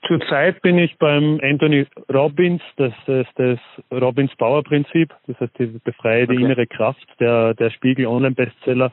Zurzeit 0.08 0.62
bin 0.62 0.80
ich 0.80 0.98
beim 0.98 1.40
Anthony 1.44 1.86
Robbins, 2.12 2.62
das 2.78 2.94
ist 3.06 3.30
das 3.36 3.60
Robbins 3.92 4.36
Power 4.36 4.64
Prinzip, 4.64 5.14
das 5.28 5.40
heißt 5.40 5.60
die 5.60 5.80
befreie 5.84 6.24
okay. 6.24 6.36
innere 6.36 6.66
Kraft, 6.66 7.06
der, 7.20 7.54
der 7.54 7.70
Spiegel 7.70 8.08
Online 8.08 8.34
Bestseller, 8.34 8.92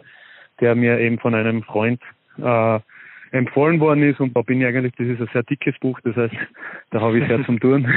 der 0.60 0.74
mir 0.74 0.98
eben 0.98 1.18
von 1.18 1.34
einem 1.34 1.62
Freund 1.62 2.00
äh, 2.36 2.80
empfohlen 3.30 3.80
worden 3.80 4.02
ist 4.02 4.20
und 4.20 4.36
da 4.36 4.42
bin 4.42 4.60
ich 4.60 4.66
eigentlich, 4.66 4.92
das 4.96 5.06
ist 5.06 5.20
ein 5.20 5.28
sehr 5.32 5.42
dickes 5.44 5.78
Buch, 5.80 5.98
das 6.04 6.14
heißt, 6.14 6.34
da 6.90 7.00
habe 7.00 7.18
ich 7.18 7.26
sehr 7.26 7.44
zum 7.46 7.58
tun. 7.60 7.88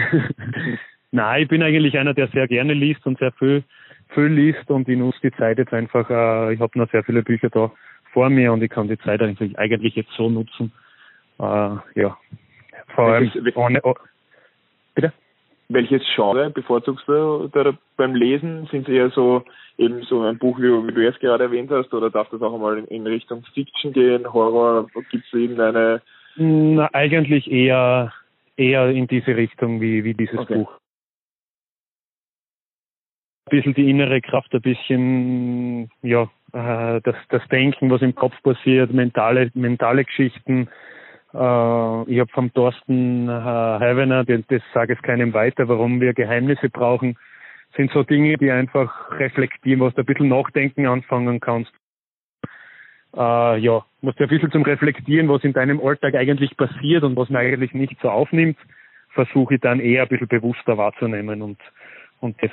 Nein, 1.11 1.43
ich 1.43 1.49
bin 1.49 1.63
eigentlich 1.63 1.97
einer, 1.97 2.13
der 2.13 2.27
sehr 2.29 2.47
gerne 2.47 2.73
liest 2.73 3.05
und 3.05 3.19
sehr 3.19 3.33
viel, 3.33 3.63
viel 4.13 4.27
liest 4.27 4.69
und 4.69 4.87
ich 4.87 4.97
nutze 4.97 5.19
die 5.23 5.31
Zeit 5.31 5.57
jetzt 5.57 5.73
einfach, 5.73 6.09
äh, 6.09 6.53
ich 6.53 6.61
habe 6.61 6.79
noch 6.79 6.89
sehr 6.91 7.03
viele 7.03 7.23
Bücher 7.23 7.49
da 7.49 7.71
vor 8.13 8.29
mir 8.29 8.53
und 8.53 8.63
ich 8.63 8.69
kann 8.69 8.87
die 8.87 8.97
Zeit 8.99 9.21
eigentlich, 9.21 9.57
eigentlich 9.59 9.95
jetzt 9.95 10.11
so 10.11 10.29
nutzen. 10.29 10.71
Äh, 11.39 11.75
ja, 11.95 12.17
vor 12.95 13.05
allem 13.05 13.31
ohne, 13.55 13.79
oh, 13.83 13.95
bitte? 14.95 15.13
Welches 15.69 16.01
Genre 16.15 16.49
bevorzugst 16.49 17.07
du 17.07 17.49
da 17.53 17.73
beim 17.95 18.13
Lesen? 18.13 18.67
Sind 18.71 18.87
es 18.87 18.93
eher 18.93 19.09
so 19.11 19.43
eben 19.77 20.03
so 20.03 20.21
ein 20.21 20.37
Buch, 20.37 20.59
wie, 20.59 20.91
du 20.91 21.01
jetzt 21.01 21.21
gerade 21.21 21.45
erwähnt 21.45 21.71
hast, 21.71 21.93
oder 21.93 22.09
darf 22.09 22.29
das 22.29 22.41
auch 22.41 22.53
einmal 22.53 22.79
in, 22.79 23.07
Richtung 23.07 23.43
Fiction 23.53 23.93
gehen, 23.93 24.31
Horror? 24.31 24.87
Gibt 25.11 25.25
es 25.25 25.33
irgendeine? 25.33 26.01
Na, 26.35 26.89
eigentlich 26.93 27.49
eher 27.49 28.11
eher 28.57 28.89
in 28.89 29.07
diese 29.07 29.35
Richtung 29.35 29.81
wie, 29.81 30.03
wie 30.03 30.13
dieses 30.13 30.37
okay. 30.37 30.55
Buch. 30.55 30.71
Ein 33.45 33.57
bisschen 33.57 33.73
die 33.73 33.89
innere 33.89 34.21
Kraft, 34.21 34.53
ein 34.53 34.61
bisschen 34.61 35.89
ja 36.01 36.23
äh, 36.53 37.01
das, 37.01 37.15
das 37.29 37.47
Denken, 37.49 37.89
was 37.89 38.01
im 38.01 38.15
Kopf 38.15 38.35
passiert, 38.43 38.93
mentale 38.93 39.51
mentale 39.53 40.05
Geschichten 40.05 40.69
ich 41.33 42.19
habe 42.19 42.27
vom 42.33 42.53
Thorsten 42.53 43.29
äh, 43.29 43.31
Heivener, 43.31 44.25
das, 44.25 44.41
das 44.47 44.61
sage 44.73 44.93
ich 44.93 45.01
keinem 45.01 45.33
weiter, 45.33 45.69
warum 45.69 46.01
wir 46.01 46.13
Geheimnisse 46.13 46.69
brauchen, 46.69 47.17
sind 47.77 47.91
so 47.91 48.03
Dinge, 48.03 48.37
die 48.37 48.51
einfach 48.51 49.17
reflektieren, 49.17 49.79
was 49.79 49.93
du 49.93 50.01
ein 50.01 50.05
bisschen 50.05 50.27
nachdenken 50.27 50.87
anfangen 50.87 51.39
kannst. 51.39 51.71
Äh, 53.15 53.57
ja, 53.59 53.85
musst 54.01 54.19
du 54.19 54.23
ein 54.23 54.29
bisschen 54.29 54.51
zum 54.51 54.63
Reflektieren, 54.63 55.29
was 55.29 55.43
in 55.43 55.53
deinem 55.53 55.79
Alltag 55.79 56.15
eigentlich 56.15 56.55
passiert 56.57 57.03
und 57.03 57.15
was 57.15 57.29
man 57.29 57.41
eigentlich 57.41 57.73
nicht 57.73 57.97
so 58.01 58.09
aufnimmt. 58.09 58.57
versuche 59.09 59.55
ich 59.55 59.61
dann 59.61 59.79
eher 59.79 60.03
ein 60.03 60.07
bisschen 60.07 60.27
bewusster 60.27 60.77
wahrzunehmen 60.77 61.41
und, 61.41 61.59
und 62.19 62.41
das, 62.41 62.51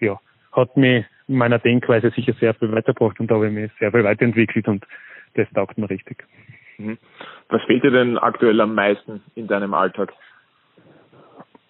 ja, 0.00 0.18
hat 0.52 0.76
mich 0.76 1.04
in 1.28 1.36
meiner 1.36 1.58
Denkweise 1.58 2.10
sicher 2.10 2.34
sehr 2.40 2.54
viel 2.54 2.72
weitergebracht 2.72 3.18
und 3.20 3.30
da 3.30 3.36
habe 3.36 3.48
ich 3.48 3.52
mich 3.52 3.70
sehr 3.78 3.92
viel 3.92 4.04
weiterentwickelt 4.04 4.68
und 4.68 4.86
das 5.34 5.48
taugt 5.54 5.78
mir 5.78 5.88
richtig. 5.88 6.24
Mhm. 6.78 6.98
Was 7.48 7.62
fehlt 7.62 7.84
dir 7.84 7.90
denn 7.90 8.18
aktuell 8.18 8.60
am 8.60 8.74
meisten 8.74 9.22
in 9.34 9.46
deinem 9.46 9.74
Alltag? 9.74 10.12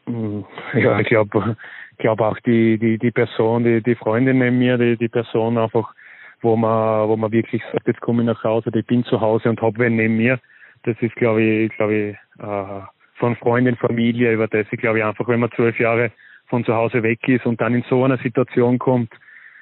Mm, 0.06 0.40
ja, 0.74 1.00
ich 1.00 1.08
glaube, 1.08 1.56
glaube 1.98 2.26
auch 2.26 2.38
die, 2.40 2.78
die, 2.78 2.98
die 2.98 3.10
Person, 3.10 3.64
die, 3.64 3.82
die 3.82 3.94
Freundin 3.94 4.38
neben 4.38 4.58
mir, 4.58 4.78
die, 4.78 4.96
die 4.96 5.08
Person 5.08 5.58
einfach, 5.58 5.94
wo 6.40 6.56
man, 6.56 7.08
wo 7.08 7.16
man 7.16 7.32
wirklich 7.32 7.62
sagt, 7.72 7.86
jetzt 7.86 8.00
komme 8.00 8.22
ich 8.22 8.26
nach 8.26 8.44
Hause, 8.44 8.70
ich 8.74 8.86
bin 8.86 9.04
zu 9.04 9.20
Hause 9.20 9.48
und 9.50 9.60
habe 9.62 9.78
wen 9.78 9.96
neben 9.96 10.16
mir. 10.16 10.38
Das 10.82 10.96
ist, 11.00 11.16
glaube 11.16 11.42
ich, 11.42 11.72
glaube 11.76 11.94
ich, 11.94 12.42
äh, 12.42 12.80
von 13.14 13.36
Freundin, 13.36 13.76
Familie 13.76 14.32
über 14.32 14.48
das. 14.48 14.66
Ich 14.70 14.80
glaube 14.80 15.04
einfach, 15.04 15.26
wenn 15.28 15.40
man 15.40 15.50
zwölf 15.52 15.78
Jahre 15.78 16.10
von 16.48 16.64
zu 16.64 16.74
Hause 16.74 17.02
weg 17.02 17.26
ist 17.26 17.46
und 17.46 17.60
dann 17.60 17.74
in 17.74 17.84
so 17.88 18.04
einer 18.04 18.18
Situation 18.18 18.78
kommt, 18.78 19.10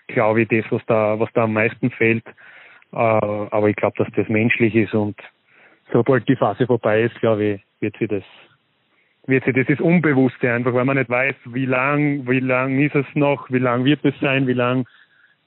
glaube 0.08 0.42
ich, 0.42 0.48
das, 0.48 0.64
was 0.70 0.82
da, 0.86 1.18
was 1.20 1.32
da 1.34 1.44
am 1.44 1.52
meisten 1.52 1.90
fehlt. 1.90 2.24
Äh, 2.92 2.96
aber 2.96 3.68
ich 3.68 3.76
glaube, 3.76 3.96
dass 3.98 4.12
das 4.16 4.28
menschlich 4.28 4.74
ist 4.74 4.94
und 4.94 5.16
sobald 5.92 6.28
die 6.28 6.36
Phase 6.36 6.66
vorbei 6.66 7.02
ist, 7.02 7.18
glaube 7.20 7.44
ich, 7.44 7.62
wird 7.80 7.96
sie 7.98 8.08
das, 8.08 8.24
wird 9.26 9.44
sie, 9.44 9.52
das 9.52 9.68
ist 9.68 9.80
Unbewusste 9.80 10.52
einfach, 10.52 10.72
weil 10.74 10.84
man 10.84 10.96
nicht 10.96 11.10
weiß, 11.10 11.34
wie 11.46 11.66
lang, 11.66 12.26
wie 12.28 12.40
lang 12.40 12.78
ist 12.80 12.94
es 12.94 13.06
noch, 13.14 13.50
wie 13.50 13.58
lang 13.58 13.84
wird 13.84 14.04
es 14.04 14.18
sein, 14.20 14.46
wie 14.46 14.54
lang, 14.54 14.86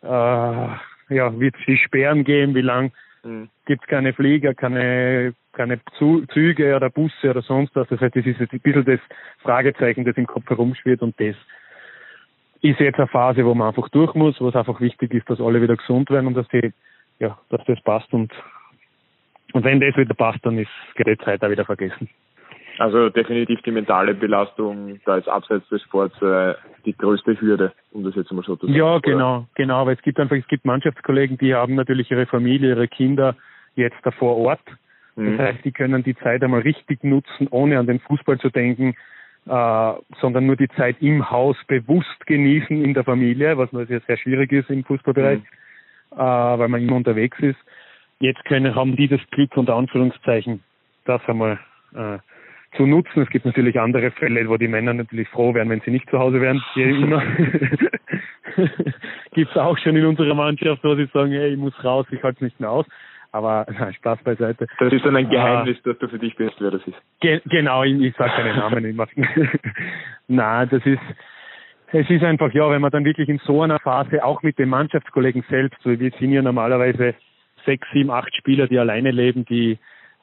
äh, 0.03 0.07
ja, 0.07 1.39
wird 1.39 1.55
es 1.59 1.65
die 1.65 1.77
Sperren 1.77 2.23
geben, 2.23 2.55
wie 2.55 2.61
lang 2.61 2.91
mhm. 3.23 3.49
gibt 3.65 3.83
es 3.83 3.87
keine 3.87 4.13
Flieger, 4.13 4.53
keine, 4.53 5.33
keine 5.53 5.79
Züge 6.33 6.75
oder 6.75 6.89
Busse 6.89 7.29
oder 7.29 7.41
sonst 7.41 7.75
was. 7.75 7.87
Das 7.89 7.99
heißt, 7.99 8.15
das 8.15 8.25
ist 8.25 8.39
ein 8.39 8.59
bisschen 8.59 8.85
das 8.85 8.99
Fragezeichen, 9.39 10.05
das 10.05 10.17
im 10.17 10.27
Kopf 10.27 10.49
herumschwirrt 10.49 11.01
und 11.01 11.19
das 11.19 11.35
ist 12.61 12.79
jetzt 12.79 12.97
eine 12.97 13.07
Phase, 13.07 13.45
wo 13.45 13.53
man 13.53 13.67
einfach 13.67 13.89
durch 13.89 14.13
muss, 14.15 14.39
wo 14.41 14.49
es 14.49 14.55
einfach 14.55 14.81
wichtig 14.81 15.13
ist, 15.13 15.29
dass 15.29 15.39
alle 15.39 15.61
wieder 15.61 15.75
gesund 15.75 16.09
werden 16.09 16.27
und 16.27 16.33
dass 16.35 16.47
die, 16.47 16.73
ja, 17.19 17.37
dass 17.49 17.63
das 17.65 17.81
passt 17.81 18.11
und 18.11 18.31
und 19.55 19.63
wenn 19.63 19.79
das 19.79 19.95
wieder 19.95 20.13
passt, 20.13 20.45
dann 20.45 20.57
ist 20.57 20.69
die 20.97 21.17
Zeit 21.19 21.41
auch 21.41 21.49
wieder 21.49 21.63
vergessen. 21.63 22.09
Also 22.77 23.07
definitiv 23.07 23.61
die 23.61 23.71
mentale 23.71 24.13
Belastung, 24.13 24.99
da 25.05 25.15
ist 25.15 25.29
abseits 25.29 25.65
des 25.69 25.81
Sports 25.83 26.21
äh, 26.21 26.55
die 26.85 26.91
größte 26.91 27.39
Hürde, 27.39 27.71
um 27.93 28.03
das 28.03 28.15
jetzt 28.15 28.33
mal 28.33 28.43
so 28.43 28.57
zu 28.57 28.65
sagen. 28.65 28.77
Ja, 28.77 28.99
genau, 28.99 29.37
oder? 29.37 29.47
genau. 29.55 29.75
Aber 29.77 29.93
es 29.93 30.01
gibt 30.01 30.19
einfach, 30.19 30.35
es 30.35 30.47
gibt 30.47 30.65
Mannschaftskollegen, 30.65 31.37
die 31.37 31.55
haben 31.55 31.75
natürlich 31.75 32.11
ihre 32.11 32.25
Familie, 32.25 32.71
ihre 32.71 32.89
Kinder 32.89 33.37
jetzt 33.75 33.95
da 34.03 34.11
vor 34.11 34.35
Ort. 34.35 34.59
Das 35.15 35.23
mhm. 35.23 35.37
heißt, 35.37 35.63
die 35.63 35.71
können 35.71 36.03
die 36.03 36.17
Zeit 36.17 36.43
einmal 36.43 36.59
richtig 36.59 37.05
nutzen, 37.05 37.47
ohne 37.49 37.79
an 37.79 37.87
den 37.87 38.01
Fußball 38.01 38.37
zu 38.39 38.49
denken, 38.49 38.93
äh, 39.47 39.93
sondern 40.19 40.47
nur 40.47 40.57
die 40.57 40.67
Zeit 40.75 40.97
im 40.99 41.31
Haus 41.31 41.55
bewusst 41.69 42.25
genießen 42.25 42.83
in 42.83 42.93
der 42.93 43.05
Familie, 43.05 43.57
was 43.57 43.71
natürlich 43.71 44.03
sehr 44.03 44.17
schwierig 44.17 44.51
ist 44.51 44.69
im 44.69 44.83
Fußballbereich, 44.83 45.39
mhm. 45.39 46.17
äh, 46.17 46.19
weil 46.19 46.67
man 46.67 46.81
immer 46.81 46.97
unterwegs 46.97 47.39
ist. 47.39 47.59
Jetzt 48.19 48.43
können, 48.45 48.75
haben 48.75 48.95
die 48.95 49.07
das 49.07 49.21
Glück 49.31 49.55
unter 49.57 49.75
Anführungszeichen, 49.75 50.63
das 51.05 51.21
einmal 51.27 51.59
äh, 51.93 52.19
zu 52.77 52.85
nutzen. 52.85 53.23
Es 53.23 53.29
gibt 53.29 53.45
natürlich 53.45 53.79
andere 53.79 54.11
Fälle, 54.11 54.47
wo 54.47 54.57
die 54.57 54.67
Männer 54.67 54.93
natürlich 54.93 55.27
froh 55.29 55.53
wären, 55.53 55.69
wenn 55.69 55.81
sie 55.81 55.91
nicht 55.91 56.09
zu 56.09 56.17
Hause 56.19 56.41
wären. 56.41 56.63
Gibt 59.33 59.51
es 59.51 59.57
auch 59.57 59.77
schon 59.77 59.95
in 59.97 60.05
unserer 60.05 60.33
Mannschaft, 60.33 60.83
wo 60.83 60.95
sie 60.95 61.07
sagen, 61.13 61.31
hey, 61.31 61.53
ich 61.53 61.57
muss 61.57 61.73
raus, 61.83 62.05
ich 62.11 62.23
halte 62.23 62.37
es 62.37 62.41
nicht 62.41 62.59
mehr 62.59 62.71
aus. 62.71 62.85
Aber 63.31 63.65
na, 63.77 63.91
Spaß 63.91 64.23
beiseite. 64.23 64.65
Das 64.79 64.93
ist 64.93 65.05
dann 65.05 65.17
ein 65.17 65.29
Geheimnis, 65.29 65.77
uh, 65.79 65.89
dass 65.89 65.99
du 65.99 66.07
für 66.07 66.19
dich 66.19 66.35
bist, 66.37 66.55
wer 66.59 66.71
das 66.71 66.87
ist. 66.87 66.95
Ge 67.19 67.41
genau, 67.45 67.83
ich, 67.83 67.99
ich 68.01 68.15
sage 68.15 68.31
keinen 68.31 68.55
Namen. 68.55 68.85
Ich 68.85 68.95
mach, 68.95 69.09
na, 70.29 70.65
das 70.65 70.85
ist 70.85 71.01
es 71.91 72.09
ist 72.09 72.23
einfach, 72.23 72.53
ja, 72.53 72.69
wenn 72.69 72.81
man 72.81 72.91
dann 72.91 73.05
wirklich 73.05 73.29
in 73.29 73.39
so 73.39 73.61
einer 73.61 73.79
Phase, 73.79 74.23
auch 74.23 74.41
mit 74.43 74.57
den 74.57 74.69
Mannschaftskollegen 74.69 75.45
selbst, 75.49 75.81
so 75.81 75.97
wir 75.97 76.11
sind 76.19 76.31
ja 76.31 76.41
normalerweise 76.41 77.15
sechs, 77.65 77.87
sieben, 77.93 78.11
acht 78.11 78.35
Spieler, 78.35 78.67
die 78.67 78.79
alleine 78.79 79.11
leben, 79.11 79.45
die 79.45 79.77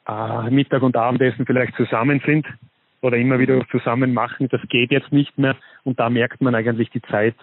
äh, 0.08 0.50
Mittag 0.50 0.82
und 0.82 0.96
Abendessen 0.96 1.46
vielleicht 1.46 1.74
zusammen 1.76 2.20
sind 2.24 2.46
oder 3.00 3.16
immer 3.16 3.38
wieder 3.38 3.66
zusammen 3.70 4.14
machen. 4.14 4.48
Das 4.48 4.60
geht 4.68 4.90
jetzt 4.90 5.12
nicht 5.12 5.36
mehr 5.38 5.56
und 5.84 5.98
da 6.00 6.10
merkt 6.10 6.40
man 6.40 6.54
eigentlich 6.54 6.90
die 6.90 7.02
Zeit, 7.02 7.34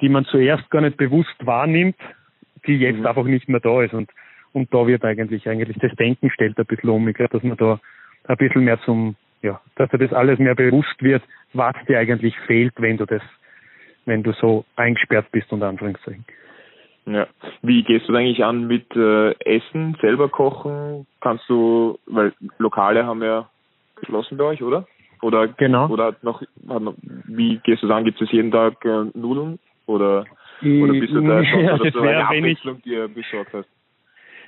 die 0.00 0.08
man 0.08 0.24
zuerst 0.26 0.68
gar 0.70 0.82
nicht 0.82 0.96
bewusst 0.96 1.34
wahrnimmt, 1.40 1.96
die 2.66 2.76
jetzt 2.76 3.00
mhm. 3.00 3.06
einfach 3.06 3.24
nicht 3.24 3.48
mehr 3.48 3.60
da 3.60 3.82
ist 3.82 3.94
und 3.94 4.10
und 4.52 4.72
da 4.72 4.86
wird 4.86 5.04
eigentlich 5.04 5.46
eigentlich 5.50 5.76
das 5.78 5.94
Denken 5.96 6.30
stellt 6.30 6.58
ein 6.58 6.64
bisschen 6.64 6.88
um. 6.88 7.06
Ich 7.08 7.14
glaube, 7.14 7.34
dass 7.34 7.42
man 7.42 7.58
da 7.58 7.78
ein 8.26 8.36
bisschen 8.38 8.64
mehr 8.64 8.80
zum 8.80 9.14
ja, 9.42 9.60
dass 9.76 9.90
dir 9.90 9.98
das 9.98 10.12
alles 10.12 10.38
mehr 10.38 10.54
bewusst 10.54 11.02
wird, 11.02 11.22
was 11.52 11.74
dir 11.86 11.98
eigentlich 11.98 12.34
fehlt, 12.46 12.72
wenn 12.78 12.96
du 12.96 13.04
das, 13.04 13.22
wenn 14.06 14.22
du 14.22 14.32
so 14.32 14.64
eingesperrt 14.76 15.30
bist, 15.30 15.52
unter 15.52 15.68
Anführungszeichen. 15.68 16.24
Ja. 17.06 17.26
Wie 17.62 17.82
gehst 17.84 18.08
du 18.08 18.14
eigentlich 18.14 18.44
an 18.44 18.66
mit 18.66 18.94
äh, 18.96 19.32
Essen, 19.44 19.96
selber 20.00 20.28
kochen? 20.28 21.06
Kannst 21.20 21.48
du, 21.48 21.98
weil 22.06 22.32
Lokale 22.58 23.06
haben 23.06 23.22
ja 23.22 23.48
geschlossen 23.94 24.36
bei 24.36 24.44
euch, 24.44 24.62
oder? 24.62 24.86
Oder 25.22 25.48
genau. 25.48 25.88
oder 25.88 26.06
hat 26.06 26.24
noch, 26.24 26.42
hat 26.68 26.82
noch 26.82 26.94
wie 27.26 27.58
gehst 27.58 27.82
du 27.82 27.92
an? 27.92 28.04
Gibt 28.04 28.20
es 28.20 28.30
jeden 28.32 28.50
Tag 28.50 28.84
äh, 28.84 29.04
Nudeln 29.14 29.58
oder 29.86 30.26
oder 30.62 30.92
bist 30.92 31.12
du 31.12 31.20
da 31.20 31.44
schon, 31.44 31.60
ja, 31.60 31.76
dass 31.76 31.92
du 31.92 32.00
eine 32.00 32.26
Abwechslung 32.26 32.82
dir 32.82 33.08
besorgt 33.08 33.52
hast? 33.52 33.68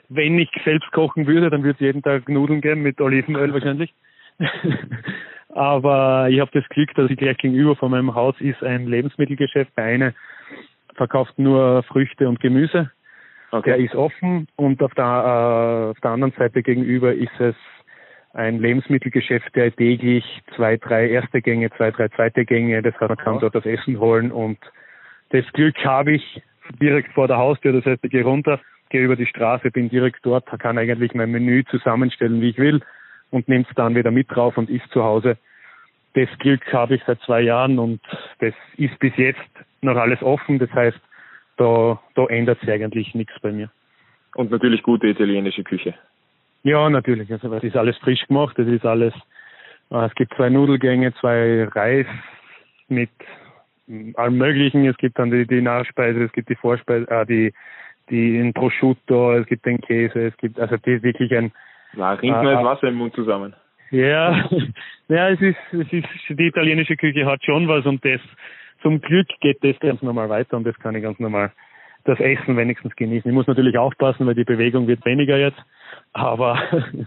Wenn 0.09 0.39
ich 0.39 0.51
selbst 0.65 0.91
kochen 0.93 1.27
würde, 1.27 1.51
dann 1.51 1.63
würde 1.63 1.75
es 1.75 1.81
jeden 1.81 2.03
Tag 2.03 2.29
Nudeln 2.29 2.61
geben 2.61 2.83
mit 2.83 3.01
Olivenöl 3.01 3.53
wahrscheinlich. 3.53 3.93
Aber 5.51 6.29
ich 6.31 6.41
habe 6.41 6.51
das 6.53 6.69
Glück, 6.71 6.95
dass 6.95 7.11
ich 7.11 7.17
gleich 7.17 7.37
gegenüber 7.39 7.77
von 7.77 7.91
meinem 7.91 8.15
Haus 8.15 8.35
ist 8.41 8.63
ein 8.63 8.87
Lebensmittelgeschäft. 8.87 9.77
Der 9.77 9.85
eine 9.85 10.15
verkauft 10.99 11.39
nur 11.39 11.83
Früchte 11.85 12.29
und 12.29 12.41
Gemüse. 12.41 12.91
Okay. 13.51 13.71
Der 13.71 13.79
ist 13.79 13.95
offen 13.95 14.47
und 14.57 14.83
auf 14.83 14.93
der, 14.93 15.05
äh, 15.05 15.91
auf 15.93 16.01
der 16.01 16.11
anderen 16.11 16.35
Seite 16.37 16.63
gegenüber 16.63 17.15
ist 17.15 17.41
es 17.41 17.55
ein 18.35 18.59
Lebensmittelgeschäft, 18.61 19.57
der 19.57 19.75
täglich 19.75 20.25
zwei, 20.55 20.77
drei 20.77 21.09
erste 21.09 21.41
Gänge, 21.41 21.71
zwei, 21.71 21.91
drei 21.91 22.09
zweite 22.09 22.45
Gänge, 22.45 22.83
das 22.83 22.93
heißt, 23.01 23.09
man 23.09 23.17
kann 23.17 23.41
dort 23.41 23.55
das 23.55 23.65
Essen 23.65 23.99
holen 23.99 24.31
und 24.31 24.59
das 25.31 25.47
Glück 25.55 25.77
habe 25.83 26.13
ich 26.13 26.43
direkt 26.79 27.13
vor 27.15 27.27
der 27.27 27.39
Haustür, 27.39 27.73
das 27.73 27.87
heißt, 27.87 28.05
ich 28.05 28.11
gehe 28.11 28.23
runter, 28.23 28.61
gehe 28.91 29.03
über 29.03 29.17
die 29.17 29.27
Straße, 29.27 29.71
bin 29.71 29.89
direkt 29.89 30.21
dort, 30.25 30.47
kann 30.59 30.77
eigentlich 30.77 31.15
mein 31.15 31.31
Menü 31.31 31.65
zusammenstellen, 31.71 32.43
wie 32.43 32.51
ich 32.51 32.59
will 32.59 32.83
und 33.31 33.49
nehme 33.49 33.65
es 33.67 33.75
dann 33.75 33.95
wieder 33.95 34.11
mit 34.11 34.31
drauf 34.31 34.59
und 34.59 34.69
isst 34.69 34.91
zu 34.91 35.03
Hause. 35.03 35.39
Das 36.15 36.29
Glück 36.39 36.71
habe 36.73 36.97
ich 36.97 37.03
seit 37.07 37.21
zwei 37.23 37.41
Jahren 37.41 37.79
und 37.79 38.01
das 38.41 38.55
ist 38.77 38.99
bis 38.99 39.17
jetzt 39.17 39.41
noch 39.81 39.97
alles 39.97 40.23
offen. 40.23 40.59
Das 40.59 40.73
heißt, 40.73 40.99
da, 41.57 42.01
da 42.15 42.27
ändert 42.27 42.61
sich 42.61 42.71
eigentlich 42.71 43.15
nichts 43.15 43.35
bei 43.41 43.53
mir. 43.53 43.71
Und 44.35 44.51
natürlich 44.51 44.83
gute 44.83 45.09
italienische 45.09 45.65
Küche. 45.65 45.95
Ja, 46.63 46.89
natürlich. 46.91 47.31
Also 47.33 47.53
es 47.55 47.65
ist 47.65 47.77
alles 47.77 47.97
frisch 47.99 48.27
gemacht. 48.27 48.59
Es 48.59 48.69
ist 48.69 48.85
alles. 48.85 49.15
Äh, 49.91 50.07
es 50.07 50.15
gibt 50.15 50.35
zwei 50.35 50.51
Nudelgänge, 50.51 51.15
zwei 51.15 51.65
Reis 51.65 52.07
mit 52.89 53.11
allem 54.15 54.37
Möglichen. 54.37 54.87
Es 54.87 54.97
gibt 54.99 55.19
dann 55.19 55.31
die, 55.31 55.47
die 55.47 55.63
Nachspeise, 55.63 56.25
es 56.25 56.33
gibt 56.33 56.49
die 56.49 56.57
Vorspeise, 56.57 57.09
äh, 57.11 57.27
die 57.27 57.53
die 58.11 58.39
den 58.39 58.53
Prosciutto, 58.53 59.35
es 59.35 59.47
gibt 59.47 59.67
den 59.67 59.81
Käse, 59.81 60.29
es 60.29 60.37
gibt 60.39 60.59
also 60.59 60.77
die 60.79 61.03
wirklich 61.03 61.35
ein. 61.35 61.53
Na, 61.95 62.13
rinnt 62.13 62.43
mir 62.43 62.51
äh, 62.51 62.55
das 62.55 62.65
Wasser 62.65 62.89
im 62.89 62.97
Mund 62.97 63.15
zusammen. 63.15 63.55
Ja, 63.91 64.49
ja, 65.09 65.31
es 65.31 65.41
ist, 65.41 65.57
es 65.73 65.93
ist 65.93 66.07
die 66.29 66.47
italienische 66.47 66.97
Küche 66.97 67.25
hat 67.27 67.43
schon 67.45 67.69
was 67.69 67.87
und 67.87 68.05
das 68.05 68.21
zum 68.83 69.01
Glück 69.01 69.29
geht 69.41 69.63
das 69.63 69.79
ganz 69.81 70.03
normal 70.03 70.29
weiter 70.29 70.57
und 70.57 70.65
das 70.65 70.79
kann 70.79 70.95
ich 70.95 71.03
ganz 71.03 71.19
normal 71.19 71.53
das 72.05 72.21
Essen 72.21 72.57
wenigstens 72.57 72.95
genießen. 72.97 73.31
Ich 73.31 73.35
muss 73.35 73.47
natürlich 73.47 73.77
aufpassen, 73.77 74.27
weil 74.27 74.35
die 74.35 74.45
Bewegung 74.45 74.87
wird 74.87 75.05
weniger 75.05 75.37
jetzt, 75.37 75.59
aber, 76.13 76.59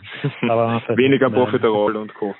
aber 0.42 0.84
weniger 0.90 1.30
Profiterol 1.30 1.96
und 1.96 2.14
Co. 2.14 2.36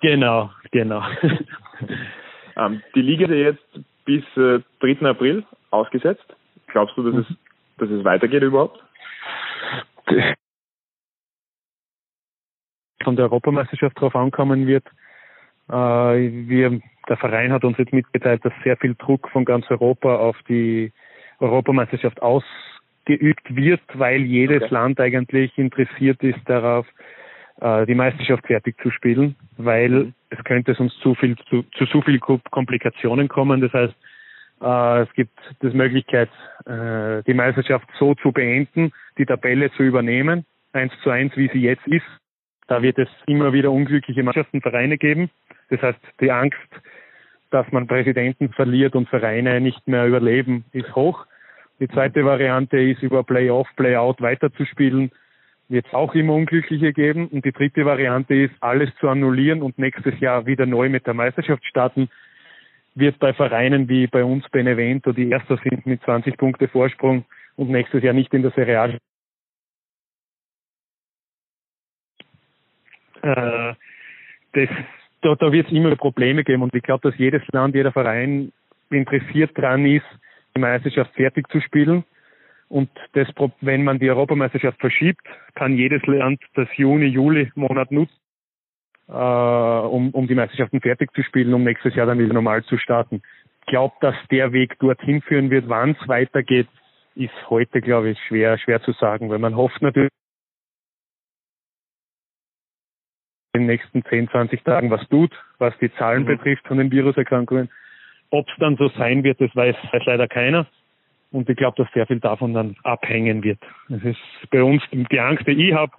Genau, 0.00 0.50
genau. 0.72 1.02
ähm, 2.56 2.82
die 2.94 3.02
Liga 3.02 3.26
ist 3.26 3.30
ja 3.30 3.36
jetzt 3.36 4.04
bis 4.04 4.24
äh, 4.36 4.60
3. 4.80 5.08
April 5.08 5.44
ausgesetzt. 5.70 6.24
Glaubst 6.66 6.96
du, 6.96 7.02
dass 7.04 7.14
mhm. 7.14 7.20
es 7.20 7.36
dass 7.78 7.90
es 7.90 8.04
weitergeht 8.04 8.42
überhaupt? 8.42 8.82
Von 13.02 13.16
der 13.16 13.24
Europameisterschaft 13.24 14.00
drauf 14.00 14.14
ankommen 14.14 14.66
wird. 14.66 14.86
Äh, 15.68 15.72
wir 15.72 16.80
der 17.08 17.16
Verein 17.16 17.52
hat 17.52 17.64
uns 17.64 17.78
jetzt 17.78 17.92
mitgeteilt, 17.92 18.44
dass 18.44 18.52
sehr 18.62 18.76
viel 18.76 18.94
Druck 18.94 19.28
von 19.30 19.44
ganz 19.44 19.70
Europa 19.70 20.16
auf 20.16 20.36
die 20.48 20.92
Europameisterschaft 21.40 22.22
ausgeübt 22.22 23.54
wird, 23.54 23.82
weil 23.94 24.22
jedes 24.22 24.62
okay. 24.62 24.74
Land 24.74 25.00
eigentlich 25.00 25.56
interessiert 25.58 26.22
ist 26.22 26.40
darauf, 26.46 26.86
äh, 27.60 27.86
die 27.86 27.94
Meisterschaft 27.94 28.46
fertig 28.46 28.76
zu 28.82 28.90
spielen, 28.90 29.36
weil 29.56 29.90
mhm. 29.90 30.14
es 30.30 30.42
könnte 30.44 30.74
sonst 30.74 30.98
zu 31.00 31.14
viel 31.14 31.36
zu, 31.50 31.62
zu 31.76 31.84
so 31.86 32.02
viel 32.02 32.18
Komplikationen 32.18 33.28
kommen. 33.28 33.60
Das 33.60 33.72
heißt, 33.72 33.94
äh, 34.62 35.02
es 35.02 35.12
gibt 35.14 35.38
die 35.62 35.70
Möglichkeit, 35.70 36.30
äh, 36.66 37.22
die 37.24 37.34
Meisterschaft 37.34 37.88
so 37.98 38.14
zu 38.14 38.32
beenden, 38.32 38.92
die 39.18 39.26
Tabelle 39.26 39.70
zu 39.72 39.82
übernehmen, 39.82 40.44
eins 40.72 40.92
zu 41.02 41.10
eins, 41.10 41.36
wie 41.36 41.48
sie 41.52 41.60
jetzt 41.60 41.86
ist. 41.86 42.06
Da 42.66 42.82
wird 42.82 42.98
es 42.98 43.08
immer 43.26 43.52
wieder 43.52 43.70
unglückliche 43.70 44.22
Mannschaften, 44.22 44.62
Vereine 44.62 44.96
geben. 44.96 45.30
Das 45.74 45.82
heißt, 45.94 46.00
die 46.20 46.30
Angst, 46.30 46.58
dass 47.50 47.70
man 47.72 47.86
Präsidenten 47.86 48.50
verliert 48.50 48.94
und 48.94 49.08
Vereine 49.08 49.60
nicht 49.60 49.86
mehr 49.86 50.06
überleben, 50.06 50.64
ist 50.72 50.94
hoch. 50.94 51.26
Die 51.80 51.88
zweite 51.88 52.24
Variante 52.24 52.78
ist, 52.78 53.02
über 53.02 53.24
Playoff, 53.24 53.68
Playout 53.76 54.16
weiterzuspielen. 54.20 55.10
Wird 55.68 55.86
es 55.86 55.94
auch 55.94 56.14
immer 56.14 56.34
Unglückliche 56.34 56.92
geben. 56.92 57.28
Und 57.28 57.44
die 57.44 57.52
dritte 57.52 57.84
Variante 57.84 58.34
ist, 58.34 58.54
alles 58.60 58.90
zu 59.00 59.08
annullieren 59.08 59.62
und 59.62 59.78
nächstes 59.78 60.18
Jahr 60.20 60.46
wieder 60.46 60.66
neu 60.66 60.88
mit 60.88 61.06
der 61.06 61.14
Meisterschaft 61.14 61.64
starten. 61.64 62.08
Wird 62.94 63.18
bei 63.18 63.32
Vereinen 63.32 63.88
wie 63.88 64.06
bei 64.06 64.22
uns 64.22 64.48
Benevento, 64.50 65.12
die 65.12 65.28
Erster 65.30 65.58
sind 65.64 65.84
mit 65.86 66.02
20 66.02 66.36
Punkte 66.36 66.68
Vorsprung 66.68 67.24
und 67.56 67.70
nächstes 67.70 68.02
Jahr 68.02 68.14
nicht 68.14 68.32
in 68.32 68.42
der 68.42 68.52
Serie 68.52 68.80
A 68.80 68.88
äh, 73.24 73.74
das, 74.52 74.68
da, 75.24 75.34
da 75.34 75.50
wird 75.50 75.66
es 75.66 75.72
immer 75.72 75.96
Probleme 75.96 76.44
geben 76.44 76.62
und 76.62 76.74
ich 76.74 76.82
glaube, 76.82 77.08
dass 77.08 77.18
jedes 77.18 77.42
Land, 77.52 77.74
jeder 77.74 77.92
Verein 77.92 78.52
interessiert 78.90 79.56
dran 79.56 79.86
ist, 79.86 80.04
die 80.54 80.60
Meisterschaft 80.60 81.14
fertig 81.14 81.48
zu 81.48 81.60
spielen. 81.60 82.04
Und 82.68 82.90
das, 83.12 83.28
wenn 83.60 83.84
man 83.84 83.98
die 83.98 84.10
Europameisterschaft 84.10 84.78
verschiebt, 84.80 85.22
kann 85.54 85.76
jedes 85.76 86.04
Land 86.06 86.40
das 86.54 86.68
Juni, 86.76 87.06
Juli 87.06 87.50
Monat 87.54 87.90
nutzen, 87.90 88.16
äh, 89.08 89.12
um, 89.12 90.10
um 90.10 90.26
die 90.26 90.34
Meisterschaften 90.34 90.80
fertig 90.80 91.12
zu 91.14 91.22
spielen, 91.22 91.54
um 91.54 91.64
nächstes 91.64 91.94
Jahr 91.94 92.06
dann 92.06 92.18
wieder 92.18 92.34
normal 92.34 92.62
zu 92.64 92.76
starten. 92.76 93.22
Ich 93.60 93.66
glaube, 93.66 93.94
dass 94.00 94.16
der 94.30 94.52
Weg 94.52 94.78
dorthin 94.78 95.22
führen 95.22 95.50
wird, 95.50 95.68
wann 95.68 95.96
es 95.98 96.08
weitergeht, 96.08 96.68
ist 97.14 97.32
heute, 97.48 97.80
glaube 97.80 98.10
ich, 98.10 98.18
schwer, 98.26 98.58
schwer 98.58 98.82
zu 98.82 98.92
sagen, 98.92 99.30
weil 99.30 99.38
man 99.38 99.56
hofft 99.56 99.80
natürlich, 99.80 100.10
den 103.54 103.66
nächsten 103.66 104.04
10, 104.04 104.28
20 104.28 104.64
Tagen 104.64 104.90
was 104.90 105.06
tut, 105.08 105.32
was 105.58 105.76
die 105.78 105.92
Zahlen 105.94 106.22
mhm. 106.22 106.26
betrifft 106.26 106.66
von 106.66 106.78
den 106.78 106.90
Viruserkrankungen. 106.90 107.70
Ob 108.30 108.48
es 108.48 108.54
dann 108.58 108.76
so 108.76 108.88
sein 108.88 109.22
wird, 109.22 109.40
das 109.40 109.54
weiß, 109.54 109.76
weiß 109.92 110.02
leider 110.06 110.28
keiner. 110.28 110.66
Und 111.30 111.48
ich 111.48 111.56
glaube, 111.56 111.82
dass 111.82 111.92
sehr 111.92 112.06
viel 112.06 112.20
davon 112.20 112.54
dann 112.54 112.76
abhängen 112.82 113.42
wird. 113.42 113.58
Es 113.88 114.02
ist 114.04 114.50
bei 114.50 114.62
uns 114.62 114.82
die 114.92 115.20
Angst, 115.20 115.46
die 115.46 115.68
ich 115.68 115.74
habe, 115.74 115.92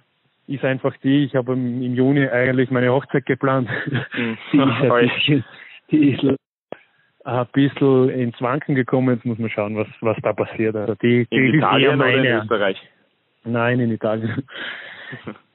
ist 0.46 0.64
einfach 0.64 0.96
die, 1.02 1.24
ich 1.24 1.34
habe 1.34 1.52
im 1.52 1.94
Juni 1.94 2.26
eigentlich 2.28 2.70
meine 2.70 2.92
Hochzeit 2.92 3.26
geplant. 3.26 3.68
Mhm. 4.16 4.38
die, 4.52 4.58
ist 4.58 4.82
ein 4.82 5.08
bisschen, 5.08 5.44
die 5.90 6.10
ist 6.10 6.38
ein 7.24 7.46
bisschen 7.52 8.08
ins 8.10 8.40
Wanken 8.40 8.74
gekommen. 8.74 9.14
Jetzt 9.14 9.26
muss 9.26 9.38
man 9.38 9.50
schauen, 9.50 9.76
was, 9.76 9.88
was 10.00 10.16
da 10.22 10.32
passiert. 10.32 10.76
Also 10.76 10.94
die, 10.96 11.26
in 11.30 11.52
die 11.52 11.58
Italien 11.58 11.98
meine, 11.98 12.20
oder 12.20 12.30
in 12.30 12.42
Österreich? 12.42 12.88
Nein, 13.44 13.80
in 13.80 13.90
Italien. 13.92 14.44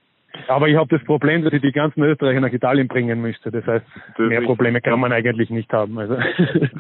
Aber 0.48 0.68
ich 0.68 0.76
habe 0.76 0.96
das 0.96 1.06
Problem, 1.06 1.44
dass 1.44 1.54
ich 1.54 1.62
die 1.62 1.72
ganzen 1.72 2.04
Österreicher 2.04 2.42
nach 2.42 2.52
Italien 2.52 2.88
bringen 2.88 3.22
müsste. 3.22 3.52
Das 3.52 3.66
heißt, 3.66 3.86
das 4.18 4.28
mehr 4.28 4.42
Probleme 4.42 4.82
kann 4.82 5.00
man 5.00 5.12
eigentlich 5.12 5.50
nicht 5.50 5.72
haben. 5.72 5.98
Also. 5.98 6.18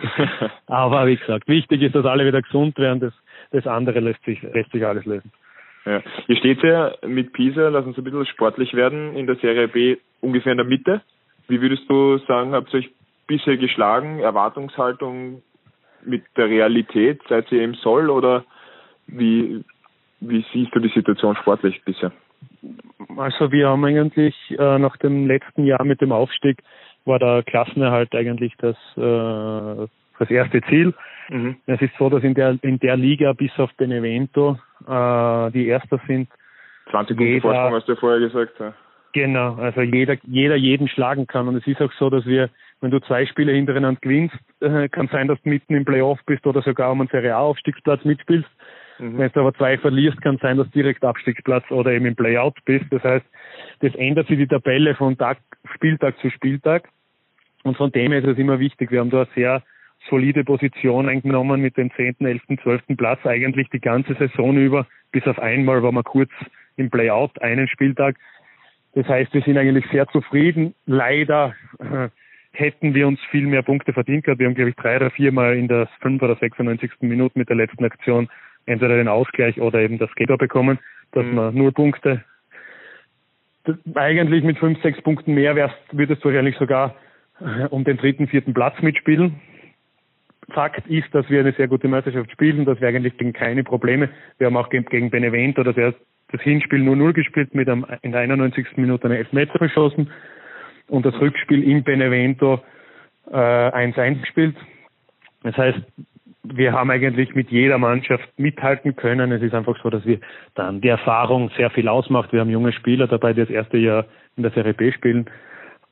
Aber 0.68 1.08
wie 1.08 1.18
gesagt, 1.18 1.48
wichtig 1.48 1.82
ist, 1.82 1.96
dass 1.96 2.06
alle 2.06 2.26
wieder 2.26 2.42
gesund 2.42 2.78
werden. 2.78 3.00
Das, 3.00 3.14
das 3.52 3.68
andere 3.68 4.00
lässt 4.00 4.24
sich, 4.24 4.42
lässt 4.42 4.72
sich 4.72 4.86
alles 4.86 5.06
lösen. 5.06 5.32
Ja. 5.86 6.02
Ihr 6.28 6.38
steht 6.38 6.62
ja 6.64 6.94
mit 7.06 7.34
Pisa, 7.34 7.70
lass 7.70 7.86
uns 7.86 7.98
ein 7.98 8.04
bisschen 8.04 8.26
sportlich 8.28 8.74
werden, 8.74 9.16
in 9.16 9.26
der 9.26 9.36
Serie 9.38 9.68
B 9.68 9.98
ungefähr 10.22 10.52
in 10.52 10.60
der 10.60 10.68
Mitte. 10.68 11.02
Wie 11.48 11.62
würdest 11.62 11.90
du 11.90 12.18
sagen, 12.20 12.54
habt 12.54 12.74
ihr 12.74 12.80
euch 12.80 12.92
bisher 13.28 13.58
geschlagen? 13.58 14.20
Erwartungshaltung 14.20 15.42
mit 16.06 16.24
der 16.38 16.48
Realität? 16.48 17.22
Seid 17.28 17.52
ihr 17.52 17.64
im 17.64 17.74
Soll 17.76 18.10
oder 18.10 18.46
wie, 19.08 19.64
wie 20.20 20.46
siehst 20.54 20.74
du 20.76 20.80
die 20.80 20.90
Situation 20.90 21.36
sportlich 21.36 21.82
bisher? 21.84 22.12
Also 23.18 23.52
wir 23.52 23.70
haben 23.70 23.84
eigentlich 23.86 24.36
äh, 24.58 24.78
nach 24.80 24.98
dem 24.98 25.28
letzten 25.28 25.66
Jahr 25.66 25.84
mit 25.84 26.02
dem 26.02 26.12
Aufstieg 26.12 26.62
war 27.06 27.20
der 27.20 27.44
Klassenerhalt 27.44 28.14
eigentlich 28.14 28.54
das, 28.58 28.76
äh, 28.96 29.88
das 30.20 30.30
erste 30.30 30.62
Ziel. 30.70 30.94
Mhm. 31.30 31.56
Es 31.66 31.82
ist 31.82 31.94
so, 31.98 32.10
dass 32.10 32.24
in 32.24 32.34
der 32.34 32.58
in 32.62 32.80
der 32.80 32.98
Liga 32.98 33.34
bis 33.34 33.52
auf 33.58 33.72
Benevento 33.78 34.60
äh, 34.88 35.52
die 35.52 35.68
Erster 35.68 36.00
sind. 36.08 36.30
20 36.92 37.18
Punkte 37.18 37.42
Vorsprung 37.42 37.74
hast 37.74 37.88
du 37.88 37.94
ja 37.94 38.00
vorher 38.00 38.20
gesagt. 38.20 38.60
Ja. 38.60 38.74
Genau, 39.14 39.56
also 39.56 39.82
jeder 39.82 40.16
jeder 40.24 40.56
jeden 40.56 40.88
schlagen 40.88 41.28
kann 41.28 41.48
und 41.48 41.56
es 41.56 41.68
ist 41.68 41.82
auch 41.82 41.92
so, 41.94 42.10
dass 42.10 42.26
wir, 42.26 42.50
wenn 42.80 42.92
du 42.92 43.00
zwei 43.00 43.26
Spiele 43.26 43.52
hintereinander 43.52 44.00
gewinnst, 44.02 44.36
äh, 44.62 44.88
kann 44.90 45.10
sein, 45.12 45.28
dass 45.28 45.42
du 45.42 45.50
mitten 45.50 45.76
im 45.76 45.86
Playoff 45.86 46.20
bist 46.26 46.46
oder 46.48 46.62
sogar 46.62 46.92
um 46.92 47.02
einen 47.02 47.10
Serie 47.10 47.36
A 47.36 47.40
Aufstiegsplatz 47.40 48.06
mitspielst. 48.06 48.50
Mhm. 49.02 49.18
Wenn 49.18 49.32
du 49.32 49.40
aber 49.40 49.54
zwei 49.56 49.78
verlierst, 49.78 50.22
kann 50.22 50.38
sein, 50.38 50.58
dass 50.58 50.68
du 50.68 50.74
direkt 50.74 51.04
Abstiegsplatz 51.04 51.70
oder 51.72 51.92
eben 51.92 52.06
im 52.06 52.16
Playout 52.16 52.54
bist. 52.66 52.86
Das 52.92 53.04
heißt, 53.04 53.26
das 53.80 53.96
ändert 53.96 54.28
sich 54.28 54.38
die 54.38 54.48
Tabelle 54.48 54.96
von 54.96 55.18
Tag, 55.18 55.40
Spieltag 55.76 56.18
zu 56.20 56.30
Spieltag. 56.30 56.88
Und 57.64 57.78
von 57.78 57.92
dem 57.92 58.12
her 58.12 58.22
ist 58.24 58.28
es 58.28 58.38
immer 58.38 58.60
wichtig. 58.60 58.92
Wir 58.92 59.00
haben 59.00 59.10
da 59.10 59.24
eine 59.24 59.28
sehr 59.36 59.64
solide 60.10 60.44
Position 60.44 61.10
eingenommen 61.10 61.62
mit 61.62 61.78
dem 61.78 61.92
10., 61.92 62.16
11., 62.20 62.42
12. 62.64 62.82
Platz 62.98 63.26
eigentlich 63.26 63.70
die 63.70 63.80
ganze 63.80 64.14
Saison 64.16 64.56
über. 64.58 64.88
Bis 65.12 65.26
auf 65.28 65.40
einmal 65.40 65.84
war 65.84 65.92
man 65.92 66.04
kurz 66.04 66.32
im 66.78 66.90
Playout, 66.90 67.42
einen 67.42 67.68
Spieltag. 67.68 68.16
Das 68.94 69.08
heißt, 69.08 69.34
wir 69.34 69.42
sind 69.42 69.58
eigentlich 69.58 69.86
sehr 69.92 70.08
zufrieden. 70.08 70.74
Leider 70.86 71.56
äh, 71.80 72.10
hätten 72.52 72.94
wir 72.94 73.08
uns 73.08 73.20
viel 73.30 73.48
mehr 73.48 73.62
Punkte 73.62 73.94
verdient 73.94 74.26
gehabt. 74.26 74.40
Wir 74.40 74.48
haben, 74.48 74.56
glaube 74.56 74.72
ich, 74.72 74.76
drei 74.76 74.98
oder 74.98 75.12
viermal 75.12 75.56
in 75.56 75.68
der 75.68 75.88
5 76.02 76.22
oder 76.22 76.36
96. 76.36 76.92
Minute 77.02 77.38
mit 77.38 77.50
der 77.50 77.56
letzten 77.56 77.86
Aktion 77.86 78.28
entweder 78.66 78.98
den 78.98 79.08
Ausgleich 79.08 79.60
oder 79.60 79.80
eben 79.80 79.98
das 79.98 80.14
Geber 80.16 80.38
bekommen, 80.38 80.80
dass 81.12 81.26
mhm. 81.26 81.36
man 81.36 81.56
null 81.56 81.72
Punkte 81.72 82.24
eigentlich 83.96 84.44
mit 84.44 84.58
fünf, 84.58 84.82
sechs 84.82 85.02
Punkten 85.02 85.34
mehr 85.34 85.56
wärst, 85.56 85.76
würdest 85.92 86.24
du 86.24 86.30
wahrscheinlich 86.30 86.58
sogar 86.58 86.96
äh, 87.40 87.66
um 87.66 87.84
den 87.84 87.98
dritten, 87.98 88.28
vierten 88.28 88.54
Platz 88.54 88.82
mitspielen. 88.82 89.40
Fakt 90.50 90.88
ist, 90.88 91.14
dass 91.14 91.30
wir 91.30 91.42
eine 91.42 91.54
sehr 91.54 91.68
gute 91.68 91.88
Meisterschaft 91.88 92.32
spielen, 92.32 92.66
dass 92.66 92.82
wir 92.82 92.88
eigentlich 92.88 93.18
gegen 93.18 93.34
keine 93.34 93.64
Probleme. 93.64 94.10
Wir 94.38 94.48
haben 94.48 94.58
auch 94.58 94.70
gegen 94.70 95.10
Benevento 95.10 95.64
das, 95.64 95.76
das 95.76 96.42
Hinspiel 96.42 96.80
nur 96.80 96.96
0 96.96 97.14
gespielt, 97.14 97.54
mit 97.54 97.70
einem, 97.70 97.86
in 98.02 98.12
der 98.12 98.22
91. 98.22 98.78
Minute 98.78 99.06
einen 99.06 99.18
Elfmeter 99.18 99.58
verschossen 99.58 100.10
und 100.88 101.06
das 101.06 101.14
Rückspiel 101.22 101.64
in 101.64 101.84
Benevento 101.84 102.62
äh, 103.32 103.36
1-1 103.36 104.22
gespielt. 104.22 104.56
Das 105.44 105.56
heißt, 105.56 105.80
wir 106.44 106.74
haben 106.74 106.90
eigentlich 106.90 107.36
mit 107.36 107.52
jeder 107.52 107.78
Mannschaft 107.78 108.28
mithalten 108.38 108.96
können. 108.96 109.32
Es 109.32 109.42
ist 109.42 109.54
einfach 109.54 109.78
so, 109.84 109.90
dass 109.90 110.06
wir 110.06 110.20
dann 110.56 110.82
die 110.82 110.88
Erfahrung 110.88 111.52
sehr 111.56 111.70
viel 111.70 111.88
ausmacht. 111.88 112.34
Wir 112.34 112.40
haben 112.40 112.50
junge 112.50 112.74
Spieler 112.74 113.08
dabei, 113.08 113.34
die 113.34 113.42
das 113.42 113.50
erste 113.50 113.78
Jahr 113.78 114.06
in 114.38 114.44
der 114.44 114.52
Serie 114.52 114.74
B 114.74 114.92
spielen. 114.92 115.30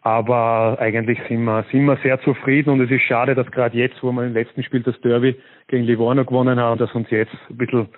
Aber 0.02 0.78
eigentlich 0.80 1.20
sind 1.28 1.44
wir, 1.44 1.66
sind 1.72 1.86
wir 1.86 1.98
sehr 1.98 2.20
zufrieden 2.22 2.72
und 2.72 2.82
es 2.82 2.90
ist 2.90 3.04
schade, 3.04 3.36
dass 3.36 3.52
gerade 3.52 3.78
jetzt, 3.78 4.02
wo 4.02 4.12
wir 4.12 4.26
im 4.26 4.34
letzten 4.34 4.64
Spiel 4.64 4.82
das 4.82 5.00
Derby 5.02 5.36
gegen 5.68 5.84
Livorno 5.84 6.24
gewonnen 6.24 6.60
haben, 6.60 6.80
dass 6.80 6.94
uns 6.96 7.10
jetzt 7.10 7.36
ein 7.50 7.58
bisschen 7.58 7.90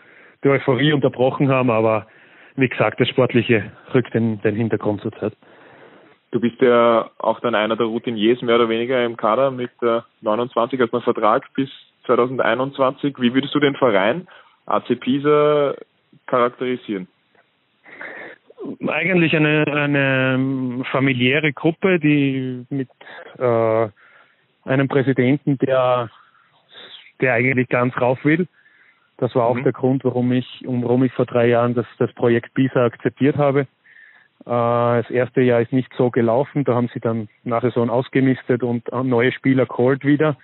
die 0.44 0.50
Euphorie 0.50 0.94
unterbrochen 0.94 1.50
haben. 1.50 1.70
Aber 1.70 2.08
wie 2.56 2.68
gesagt, 2.68 3.00
das 3.00 3.08
Sportliche 3.08 3.72
rückt 3.94 4.14
in 4.16 4.42
den 4.42 4.56
Hintergrund 4.56 5.02
zurzeit. 5.02 5.34
Du 6.32 6.40
bist 6.40 6.60
ja 6.60 7.12
auch 7.20 7.40
dann 7.42 7.56
einer 7.56 7.76
der 7.76 7.86
Routiniers 7.86 8.42
mehr 8.42 8.56
oder 8.56 8.70
weniger 8.70 9.06
im 9.06 9.16
Kader 9.16 9.52
mit 9.52 9.72
29 10.22 10.82
als 10.82 10.94
einen 10.94 11.04
Vertrag 11.04 11.54
bis 11.54 11.70
2021. 12.06 13.16
Wie 13.20 13.34
würdest 13.34 13.54
du 13.54 13.60
den 13.60 13.76
Verein 13.76 14.28
AC 14.66 15.00
Pisa 15.00 15.76
charakterisieren? 16.28 17.08
Eigentlich 18.88 19.36
eine, 19.36 19.66
eine 19.68 20.84
familiäre 20.92 21.52
Gruppe, 21.52 22.00
die 22.00 22.66
mit 22.70 22.90
äh, 23.38 23.88
einem 24.66 24.88
Präsidenten, 24.88 25.58
der, 25.58 26.10
der 27.22 27.34
eigentlich 27.34 27.70
ganz 27.70 27.96
rauf 28.00 28.24
will. 28.24 28.48
Das 29.18 29.34
war 29.36 29.46
auch 29.46 29.56
mhm. 29.56 29.64
der 29.64 29.74
Grund, 29.74 30.04
warum 30.04 30.32
ich, 30.32 30.64
warum 30.66 31.04
ich 31.04 31.14
vor 31.14 31.26
drei 31.26 31.48
Jahren 31.48 31.74
das, 31.74 31.86
das 31.98 32.12
Projekt 32.14 32.54
PISA 32.54 32.86
akzeptiert 32.86 33.38
habe. 33.38 33.62
Äh, 33.62 33.66
das 34.46 35.10
erste 35.10 35.42
Jahr 35.42 35.62
ist 35.62 35.74
nicht 35.74 35.92
so 35.98 36.12
gelaufen, 36.12 36.64
da 36.64 36.76
haben 36.76 36.90
sie 36.94 37.00
dann 37.00 37.30
nach 37.44 37.64
Saison 37.64 37.90
ausgemistet 37.90 38.62
und 38.62 38.92
neue 38.92 39.32
Spieler 39.32 39.66
geholt 39.66 40.06
wieder 40.06 40.38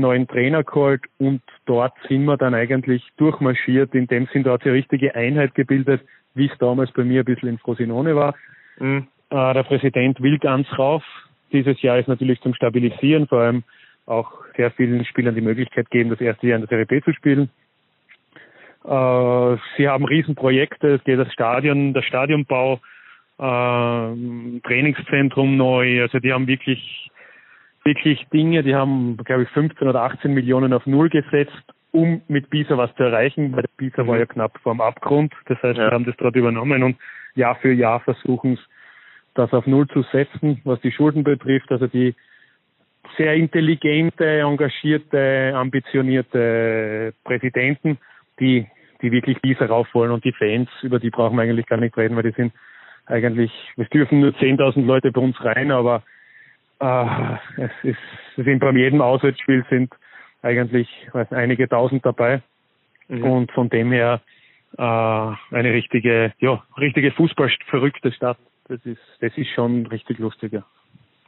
neuen 0.00 0.26
Trainer 0.26 0.64
geholt 0.64 1.02
und 1.18 1.42
dort 1.66 1.92
sind 2.08 2.24
wir 2.24 2.36
dann 2.36 2.54
eigentlich 2.54 3.02
durchmarschiert. 3.16 3.94
In 3.94 4.06
dem 4.06 4.26
Sinn, 4.32 4.44
da 4.44 4.52
hat 4.52 4.60
sich 4.60 4.70
eine 4.70 4.78
richtige 4.78 5.14
Einheit 5.14 5.54
gebildet, 5.54 6.02
wie 6.34 6.46
es 6.46 6.58
damals 6.58 6.90
bei 6.92 7.04
mir 7.04 7.20
ein 7.22 7.24
bisschen 7.24 7.48
in 7.48 7.58
Frosinone 7.58 8.16
war. 8.16 8.34
Mhm. 8.78 9.06
Äh, 9.30 9.54
der 9.54 9.62
Präsident 9.62 10.20
will 10.20 10.38
ganz 10.38 10.66
rauf. 10.78 11.02
Dieses 11.52 11.80
Jahr 11.82 11.98
ist 11.98 12.08
natürlich 12.08 12.40
zum 12.40 12.54
Stabilisieren, 12.54 13.26
vor 13.26 13.40
allem 13.40 13.64
auch 14.06 14.30
sehr 14.56 14.70
vielen 14.70 15.04
Spielern 15.04 15.34
die 15.34 15.40
Möglichkeit 15.40 15.90
geben, 15.90 16.10
das 16.10 16.20
erste 16.20 16.46
Jahr 16.46 16.56
in 16.56 16.62
der 16.62 16.68
Serie 16.68 16.86
B 16.86 17.00
zu 17.02 17.12
spielen. 17.12 17.50
Äh, 18.84 19.56
sie 19.76 19.88
haben 19.88 20.04
Riesenprojekte, 20.04 20.94
es 20.94 21.04
geht 21.04 21.18
das 21.18 21.32
Stadion, 21.32 21.92
der 21.92 22.02
Stadionbau, 22.02 22.80
äh, 23.38 24.60
Trainingszentrum 24.62 25.56
neu, 25.56 26.02
also 26.02 26.18
die 26.18 26.32
haben 26.32 26.46
wirklich 26.46 27.10
wirklich 27.88 28.26
Dinge, 28.32 28.62
die 28.62 28.74
haben, 28.74 29.16
glaube 29.24 29.44
ich, 29.44 29.48
15 29.50 29.88
oder 29.88 30.02
18 30.02 30.32
Millionen 30.32 30.72
auf 30.72 30.86
Null 30.86 31.08
gesetzt, 31.08 31.52
um 31.90 32.20
mit 32.28 32.50
Pisa 32.50 32.76
was 32.76 32.94
zu 32.96 33.02
erreichen, 33.02 33.56
weil 33.56 33.64
Pisa 33.78 34.06
war 34.06 34.14
mhm. 34.14 34.20
ja 34.20 34.26
knapp 34.26 34.58
vorm 34.62 34.80
Abgrund. 34.80 35.32
Das 35.46 35.56
heißt, 35.62 35.78
ja. 35.78 35.86
wir 35.86 35.90
haben 35.90 36.04
das 36.04 36.16
dort 36.18 36.36
übernommen 36.36 36.82
und 36.82 36.96
Jahr 37.34 37.56
für 37.56 37.72
Jahr 37.72 38.00
versuchen 38.00 38.54
es, 38.54 38.60
das 39.34 39.52
auf 39.52 39.66
Null 39.66 39.86
zu 39.88 40.02
setzen, 40.12 40.60
was 40.64 40.80
die 40.80 40.92
Schulden 40.92 41.22
betrifft. 41.24 41.70
Also 41.70 41.86
die, 41.86 42.14
sehr 43.16 43.34
intelligente, 43.34 44.40
engagierte, 44.40 45.52
ambitionierte 45.54 47.14
Präsidenten, 47.24 47.98
die, 48.40 48.66
die 49.00 49.12
wirklich 49.12 49.40
Pisa 49.40 49.66
rauf 49.66 49.88
wollen 49.94 50.10
und 50.10 50.24
die 50.24 50.32
Fans, 50.32 50.68
über 50.82 50.98
die 50.98 51.10
brauchen 51.10 51.36
wir 51.36 51.42
eigentlich 51.42 51.66
gar 51.66 51.78
nicht 51.78 51.96
reden, 51.96 52.16
weil 52.16 52.24
die 52.24 52.36
sind 52.36 52.52
eigentlich, 53.06 53.50
es 53.76 53.88
dürfen 53.88 54.20
nur 54.20 54.32
10.000 54.32 54.84
Leute 54.84 55.10
bei 55.12 55.20
uns 55.20 55.42
rein, 55.42 55.70
aber 55.70 56.02
es 56.80 57.70
ist, 57.82 57.98
es 58.36 58.44
sind 58.44 58.60
bei 58.60 58.70
jedem 58.72 59.00
Auswärtsspiel 59.00 59.64
sind 59.68 59.92
eigentlich 60.42 60.88
weiß, 61.12 61.32
einige 61.32 61.68
Tausend 61.68 62.04
dabei 62.06 62.42
mhm. 63.08 63.24
und 63.24 63.52
von 63.52 63.68
dem 63.68 63.90
her 63.90 64.20
äh, 64.76 64.82
eine 64.82 65.72
richtige, 65.72 66.32
ja, 66.38 66.62
richtige 66.78 67.10
Fußballverrückte 67.12 68.12
Stadt. 68.12 68.38
Das 68.68 68.84
ist, 68.84 69.00
das 69.20 69.36
ist 69.36 69.48
schon 69.54 69.86
richtig 69.86 70.18
lustig, 70.18 70.52
ja. 70.52 70.62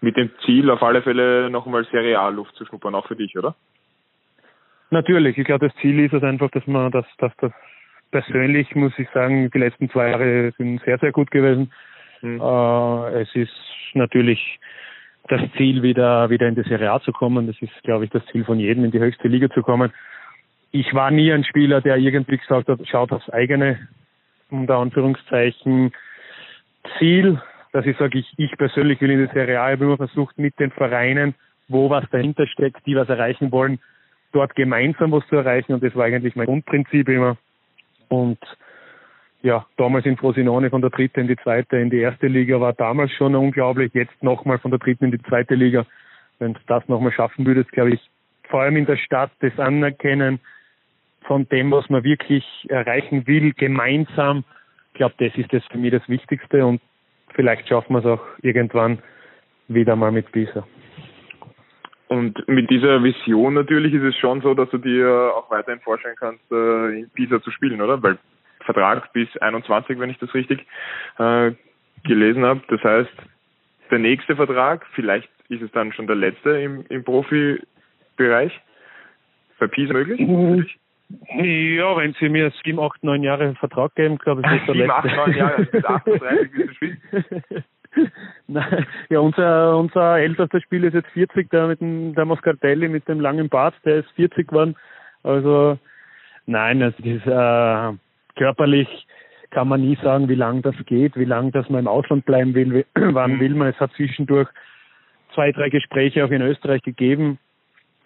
Mit 0.02 0.16
dem 0.16 0.30
Ziel, 0.44 0.70
auf 0.70 0.82
alle 0.82 1.02
Fälle 1.02 1.50
nochmal 1.50 1.84
Serie 1.86 2.18
A 2.18 2.28
Luft 2.28 2.54
zu 2.54 2.64
schnuppern, 2.64 2.94
auch 2.94 3.06
für 3.06 3.16
dich, 3.16 3.36
oder? 3.36 3.54
Natürlich. 4.90 5.38
Ich 5.38 5.44
glaube, 5.44 5.68
das 5.68 5.76
Ziel 5.80 6.00
ist 6.00 6.12
es 6.12 6.22
einfach, 6.22 6.50
dass 6.50 6.66
man, 6.66 6.90
dass, 6.90 7.06
dass 7.18 7.32
das 7.38 7.52
persönlich, 8.10 8.74
muss 8.74 8.92
ich 8.98 9.08
sagen, 9.10 9.50
die 9.50 9.58
letzten 9.58 9.90
zwei 9.90 10.10
Jahre 10.10 10.52
sind 10.56 10.82
sehr, 10.84 10.98
sehr 10.98 11.12
gut 11.12 11.30
gewesen. 11.30 11.72
Mhm. 12.22 12.40
Äh, 12.40 13.22
es 13.22 13.34
ist 13.34 13.54
natürlich 13.94 14.58
das 15.28 15.40
Ziel, 15.56 15.82
wieder, 15.82 16.30
wieder 16.30 16.48
in 16.48 16.54
die 16.54 16.62
Serie 16.62 16.92
A 16.92 17.00
zu 17.00 17.12
kommen. 17.12 17.46
Das 17.46 17.56
ist, 17.60 17.72
glaube 17.82 18.04
ich, 18.04 18.10
das 18.10 18.24
Ziel 18.26 18.44
von 18.44 18.58
jedem, 18.58 18.84
in 18.84 18.90
die 18.90 18.98
höchste 18.98 19.28
Liga 19.28 19.48
zu 19.50 19.62
kommen. 19.62 19.92
Ich 20.72 20.92
war 20.94 21.10
nie 21.10 21.32
ein 21.32 21.44
Spieler, 21.44 21.80
der 21.80 21.96
irgendwie 21.96 22.38
gesagt 22.38 22.68
hat, 22.68 22.80
schaut 22.88 23.12
aufs 23.12 23.28
eigene, 23.30 23.88
unter 24.50 24.76
Anführungszeichen, 24.76 25.92
Ziel, 26.98 27.40
dass 27.72 27.86
ich 27.86 27.96
sage, 27.96 28.18
ich, 28.18 28.32
ich 28.36 28.56
persönlich 28.56 29.00
will 29.00 29.10
in 29.10 29.26
die 29.26 29.32
Serie 29.32 29.60
A. 29.60 29.68
Ich 29.68 29.76
habe 29.76 29.84
immer 29.84 29.96
versucht, 29.96 30.38
mit 30.38 30.58
den 30.58 30.70
Vereinen, 30.70 31.34
wo 31.68 31.90
was 31.90 32.04
dahinter 32.10 32.46
steckt, 32.46 32.84
die 32.86 32.96
was 32.96 33.08
erreichen 33.08 33.52
wollen, 33.52 33.78
dort 34.32 34.54
gemeinsam 34.54 35.12
was 35.12 35.26
zu 35.28 35.36
erreichen. 35.36 35.74
Und 35.74 35.82
das 35.82 35.94
war 35.94 36.04
eigentlich 36.04 36.36
mein 36.36 36.46
Grundprinzip 36.46 37.08
immer. 37.08 37.36
Und 38.08 38.38
ja, 39.42 39.66
damals 39.76 40.04
in 40.06 40.16
Frosinone 40.16 40.70
von 40.70 40.82
der 40.82 40.90
dritten 40.90 41.20
in 41.20 41.28
die 41.28 41.36
zweite, 41.36 41.78
in 41.78 41.90
die 41.90 42.00
erste 42.00 42.26
Liga 42.26 42.60
war 42.60 42.72
damals 42.72 43.12
schon 43.12 43.34
unglaublich. 43.34 43.92
Jetzt 43.94 44.22
nochmal 44.22 44.58
von 44.58 44.70
der 44.70 44.78
dritten 44.78 45.06
in 45.06 45.10
die 45.12 45.22
zweite 45.22 45.54
Liga. 45.54 45.86
Wenn 46.38 46.54
du 46.54 46.60
das 46.66 46.86
nochmal 46.88 47.12
schaffen 47.12 47.46
würdest, 47.46 47.72
glaube 47.72 47.94
ich, 47.94 48.10
vor 48.48 48.60
allem 48.60 48.76
in 48.76 48.86
der 48.86 48.96
Stadt 48.96 49.30
das 49.40 49.58
Anerkennen 49.58 50.40
von 51.22 51.48
dem, 51.48 51.70
was 51.70 51.88
man 51.88 52.04
wirklich 52.04 52.44
erreichen 52.68 53.26
will, 53.26 53.52
gemeinsam. 53.52 54.44
Ich 54.88 54.94
glaube, 54.94 55.14
das 55.18 55.34
ist 55.36 55.52
das 55.52 55.64
für 55.66 55.78
mich 55.78 55.92
das 55.92 56.06
Wichtigste 56.08 56.66
und 56.66 56.80
vielleicht 57.34 57.68
schaffen 57.68 57.94
wir 57.94 58.00
es 58.00 58.06
auch 58.06 58.22
irgendwann 58.42 58.98
wieder 59.68 59.96
mal 59.96 60.10
mit 60.12 60.30
Pisa. 60.32 60.66
Und 62.08 62.46
mit 62.48 62.68
dieser 62.68 63.02
Vision 63.04 63.54
natürlich 63.54 63.94
ist 63.94 64.02
es 64.02 64.16
schon 64.16 64.40
so, 64.40 64.52
dass 64.52 64.68
du 64.70 64.78
dir 64.78 65.32
auch 65.36 65.48
weiterhin 65.50 65.80
vorstellen 65.80 66.16
kannst, 66.18 66.42
äh, 66.50 67.00
in 67.00 67.10
Pisa 67.10 67.40
zu 67.40 67.52
spielen, 67.52 67.80
oder? 67.80 68.02
Weil 68.02 68.18
Vertrag 68.72 69.12
bis 69.12 69.28
21, 69.38 69.98
wenn 69.98 70.10
ich 70.10 70.18
das 70.18 70.34
richtig 70.34 70.66
äh, 71.18 71.52
gelesen 72.04 72.44
habe. 72.44 72.62
Das 72.68 72.82
heißt, 72.82 73.12
der 73.90 73.98
nächste 73.98 74.36
Vertrag, 74.36 74.86
vielleicht 74.92 75.28
ist 75.48 75.62
es 75.62 75.70
dann 75.72 75.92
schon 75.92 76.06
der 76.06 76.16
letzte 76.16 76.50
im, 76.50 76.84
im 76.88 77.04
Profibereich, 77.04 78.60
bei 79.58 79.66
Pisa 79.66 79.92
möglich? 79.92 80.20
Mhm. 80.20 80.66
Ja, 81.42 81.96
wenn 81.96 82.14
Sie 82.20 82.28
mir 82.28 82.52
sieben, 82.62 82.78
acht, 82.78 83.02
neun 83.02 83.24
Jahre 83.24 83.52
Vertrag 83.56 83.94
geben, 83.96 84.16
glaube 84.18 84.42
ich, 84.44 84.60
ist 84.60 84.68
der 84.68 84.74
letzte. 84.76 85.08
Sieben, 85.08 85.18
acht, 85.18 85.26
neun 85.26 85.36
Jahre, 85.36 85.64
bis 85.64 85.84
38 85.84 86.52
bist 86.52 86.68
du 86.68 86.74
spielen. 86.74 87.00
Nein, 88.46 88.86
ja, 89.08 89.18
unser, 89.18 89.76
unser 89.76 90.18
ältester 90.18 90.60
Spieler 90.60 90.88
ist 90.88 90.94
jetzt 90.94 91.10
40, 91.10 91.50
der 91.50 91.66
mit 91.66 91.80
dem, 91.80 92.14
der 92.14 92.24
Moscardelli 92.24 92.88
mit 92.88 93.08
dem 93.08 93.20
langen 93.20 93.48
Bart, 93.48 93.74
der 93.84 93.96
ist 93.96 94.10
40 94.12 94.48
geworden. 94.48 94.76
Also, 95.24 95.78
nein, 96.46 96.82
also 96.82 96.96
das 96.98 97.06
ist, 97.06 97.26
äh, 97.26 97.98
körperlich 98.40 98.88
kann 99.50 99.68
man 99.68 99.82
nie 99.82 99.98
sagen, 100.02 100.30
wie 100.30 100.34
lang 100.34 100.62
das 100.62 100.74
geht, 100.86 101.14
wie 101.16 101.26
lang 101.26 101.52
dass 101.52 101.68
man 101.68 101.80
im 101.80 101.88
Ausland 101.88 102.24
bleiben 102.24 102.54
will, 102.54 102.74
wie, 102.74 102.84
wann 103.14 103.34
mhm. 103.34 103.40
will 103.40 103.54
man. 103.54 103.68
Es 103.68 103.78
hat 103.78 103.92
zwischendurch 103.96 104.48
zwei, 105.34 105.52
drei 105.52 105.68
Gespräche 105.68 106.24
auch 106.24 106.30
in 106.30 106.40
Österreich 106.40 106.82
gegeben, 106.82 107.38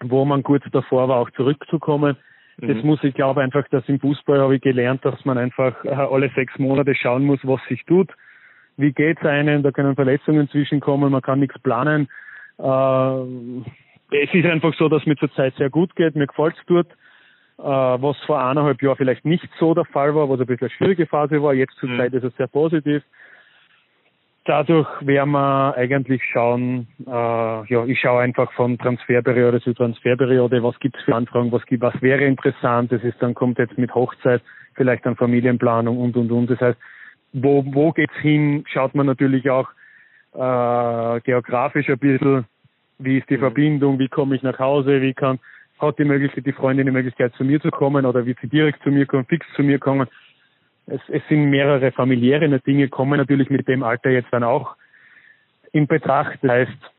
wo 0.03 0.25
man 0.25 0.43
kurz 0.43 0.65
davor 0.73 1.07
war, 1.07 1.17
auch 1.17 1.29
zurückzukommen. 1.31 2.17
Mhm. 2.57 2.67
Das 2.67 2.83
muss 2.83 3.03
ich 3.03 3.13
glaube 3.13 3.41
einfach, 3.41 3.65
dass 3.69 3.87
im 3.87 3.99
Fußball 4.01 4.39
habe 4.39 4.57
ich 4.57 4.61
gelernt, 4.61 5.05
dass 5.05 5.23
man 5.23 5.37
einfach 5.37 5.85
äh, 5.85 5.89
alle 5.89 6.29
sechs 6.35 6.59
Monate 6.59 6.95
schauen 6.95 7.23
muss, 7.23 7.39
was 7.43 7.61
sich 7.69 7.85
tut. 7.85 8.11
Wie 8.75 8.91
geht's 8.91 9.23
einem? 9.23 9.63
Da 9.63 9.71
können 9.71 9.95
Verletzungen 9.95 10.49
zwischenkommen, 10.49 11.13
man 11.13 11.21
kann 11.21 11.39
nichts 11.39 11.57
planen. 11.59 12.09
Äh, 12.57 13.21
es 14.11 14.33
ist 14.33 14.45
einfach 14.45 14.73
so, 14.77 14.89
dass 14.89 15.05
mir 15.05 15.15
zurzeit 15.15 15.55
sehr 15.55 15.69
gut 15.69 15.95
geht, 15.95 16.15
mir 16.15 16.27
gefällt's 16.27 16.59
dort 16.67 16.91
äh, 16.91 17.04
was 17.57 18.17
vor 18.25 18.39
eineinhalb 18.43 18.81
Jahren 18.81 18.97
vielleicht 18.97 19.25
nicht 19.25 19.47
so 19.59 19.73
der 19.73 19.85
Fall 19.85 20.13
war, 20.13 20.29
was 20.29 20.39
ein 20.39 20.45
bisschen 20.45 20.67
eine 20.67 20.75
schwierige 20.75 21.05
Phase 21.05 21.41
war. 21.41 21.53
Jetzt 21.53 21.75
zur 21.77 21.89
mhm. 21.89 21.97
Zeit 21.97 22.13
ist 22.13 22.23
es 22.23 22.35
sehr 22.35 22.47
positiv. 22.47 23.03
Dadurch 24.45 24.87
werden 25.01 25.31
wir 25.31 25.73
eigentlich 25.75 26.21
schauen, 26.31 26.87
äh, 27.07 27.09
ja, 27.09 27.83
ich 27.85 27.99
schaue 27.99 28.21
einfach 28.21 28.51
von 28.51 28.77
Transferperiode 28.77 29.59
zu 29.59 29.73
Transferperiode, 29.73 30.61
was 30.61 30.77
gibt's 30.79 31.01
für 31.01 31.15
Anfragen, 31.15 31.51
was 31.51 31.65
gibt, 31.65 31.81
was 31.81 31.99
wäre 32.01 32.23
interessant, 32.23 32.91
das 32.91 33.03
ist 33.03 33.19
dann 33.21 33.33
kommt 33.33 33.57
jetzt 33.57 33.77
mit 33.79 33.95
Hochzeit, 33.95 34.43
vielleicht 34.75 35.03
dann 35.05 35.15
Familienplanung 35.15 35.97
und 35.97 36.15
und 36.15 36.31
und. 36.31 36.51
Das 36.51 36.61
heißt, 36.61 36.77
wo, 37.33 37.65
wo 37.65 37.91
geht's 37.91 38.15
hin, 38.21 38.63
schaut 38.67 38.93
man 38.93 39.07
natürlich 39.07 39.49
auch 39.49 39.67
äh, 40.33 41.21
geografisch 41.21 41.89
ein 41.89 41.97
bisschen, 41.97 42.45
wie 42.99 43.17
ist 43.17 43.29
die 43.31 43.37
mhm. 43.37 43.41
Verbindung, 43.41 43.97
wie 43.97 44.09
komme 44.09 44.35
ich 44.35 44.43
nach 44.43 44.59
Hause, 44.59 45.01
wie 45.01 45.15
kann 45.15 45.39
hat 45.79 45.99
die 45.99 46.05
Möglichkeit, 46.05 46.45
die 46.45 46.53
Freundin 46.53 46.85
die 46.85 46.91
Möglichkeit 46.91 47.33
zu 47.35 47.43
mir 47.43 47.61
zu 47.61 47.69
kommen 47.69 48.05
oder 48.05 48.25
wird 48.25 48.39
sie 48.41 48.47
direkt 48.47 48.81
zu 48.83 48.89
mir 48.89 49.05
kommen, 49.05 49.25
fix 49.25 49.45
zu 49.55 49.63
mir 49.63 49.79
kommen. 49.79 50.07
Es, 50.87 51.01
es 51.09 51.21
sind 51.27 51.49
mehrere 51.49 51.91
familiäre 51.91 52.59
Dinge, 52.59 52.87
kommen 52.89 53.17
natürlich 53.17 53.49
mit 53.49 53.67
dem 53.67 53.83
Alter 53.83 54.09
jetzt 54.09 54.31
dann 54.31 54.43
auch 54.43 54.75
in 55.71 55.87
Betracht. 55.87 56.39
Das 56.41 56.51
heißt, 56.51 56.91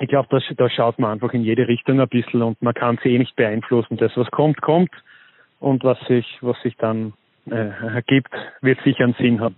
ich 0.00 0.08
glaube, 0.08 0.28
da, 0.30 0.38
da 0.56 0.70
schaut 0.70 0.98
man 0.98 1.12
einfach 1.12 1.32
in 1.32 1.42
jede 1.42 1.66
Richtung 1.66 2.00
ein 2.00 2.08
bisschen 2.08 2.42
und 2.42 2.60
man 2.62 2.74
kann 2.74 2.98
sie 3.02 3.14
eh 3.14 3.18
nicht 3.18 3.34
beeinflussen. 3.36 3.96
Das, 3.96 4.16
was 4.16 4.30
kommt, 4.30 4.60
kommt 4.60 4.90
und 5.58 5.82
was 5.84 5.98
sich, 6.06 6.38
was 6.42 6.60
sich 6.62 6.76
dann 6.76 7.14
äh, 7.50 7.70
ergibt, 7.94 8.32
wird 8.60 8.78
sicher 8.82 9.04
einen 9.04 9.14
Sinn 9.14 9.40
haben. 9.40 9.56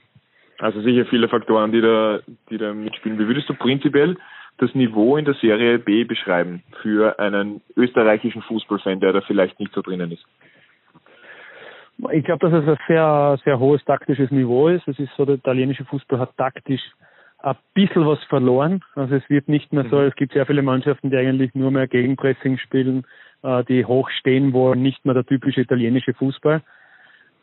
Also 0.58 0.80
sicher 0.80 1.06
viele 1.06 1.28
Faktoren, 1.28 1.72
die 1.72 1.80
da, 1.80 2.20
die 2.50 2.58
da 2.58 2.72
mitspielen. 2.72 3.18
Wie 3.18 3.26
würdest 3.26 3.48
du 3.48 3.54
prinzipiell 3.54 4.16
das 4.58 4.74
Niveau 4.74 5.16
in 5.16 5.24
der 5.24 5.34
Serie 5.34 5.78
B 5.78 6.04
beschreiben 6.04 6.62
für 6.82 7.18
einen 7.18 7.60
österreichischen 7.76 8.42
Fußballfan, 8.42 9.00
der 9.00 9.12
da 9.12 9.20
vielleicht 9.22 9.58
nicht 9.60 9.72
so 9.72 9.82
drinnen 9.82 10.12
ist? 10.12 10.24
Ich 12.12 12.24
glaube, 12.24 12.48
dass 12.48 12.62
es 12.62 12.68
ein 12.68 12.78
sehr, 12.86 13.38
sehr 13.44 13.58
hohes 13.58 13.84
taktisches 13.84 14.30
Niveau 14.30 14.68
ist. 14.68 14.86
Es 14.86 14.98
ist 14.98 15.10
so, 15.16 15.24
der 15.24 15.36
italienische 15.36 15.84
Fußball 15.84 16.20
hat 16.20 16.36
taktisch 16.36 16.82
ein 17.40 17.56
bisschen 17.74 18.06
was 18.06 18.22
verloren. 18.24 18.82
Also 18.94 19.16
es 19.16 19.28
wird 19.28 19.48
nicht 19.48 19.72
mehr 19.72 19.84
so, 19.90 19.96
mhm. 19.96 20.06
es 20.06 20.14
gibt 20.14 20.32
sehr 20.32 20.46
viele 20.46 20.62
Mannschaften, 20.62 21.10
die 21.10 21.16
eigentlich 21.16 21.54
nur 21.54 21.70
mehr 21.70 21.88
Gegenpressing 21.88 22.58
spielen, 22.58 23.04
äh, 23.42 23.64
die 23.64 23.84
hoch 23.84 24.10
stehen 24.10 24.52
wollen, 24.52 24.82
nicht 24.82 25.04
mehr 25.04 25.14
der 25.14 25.24
typische 25.24 25.60
italienische 25.60 26.14
Fußball. 26.14 26.62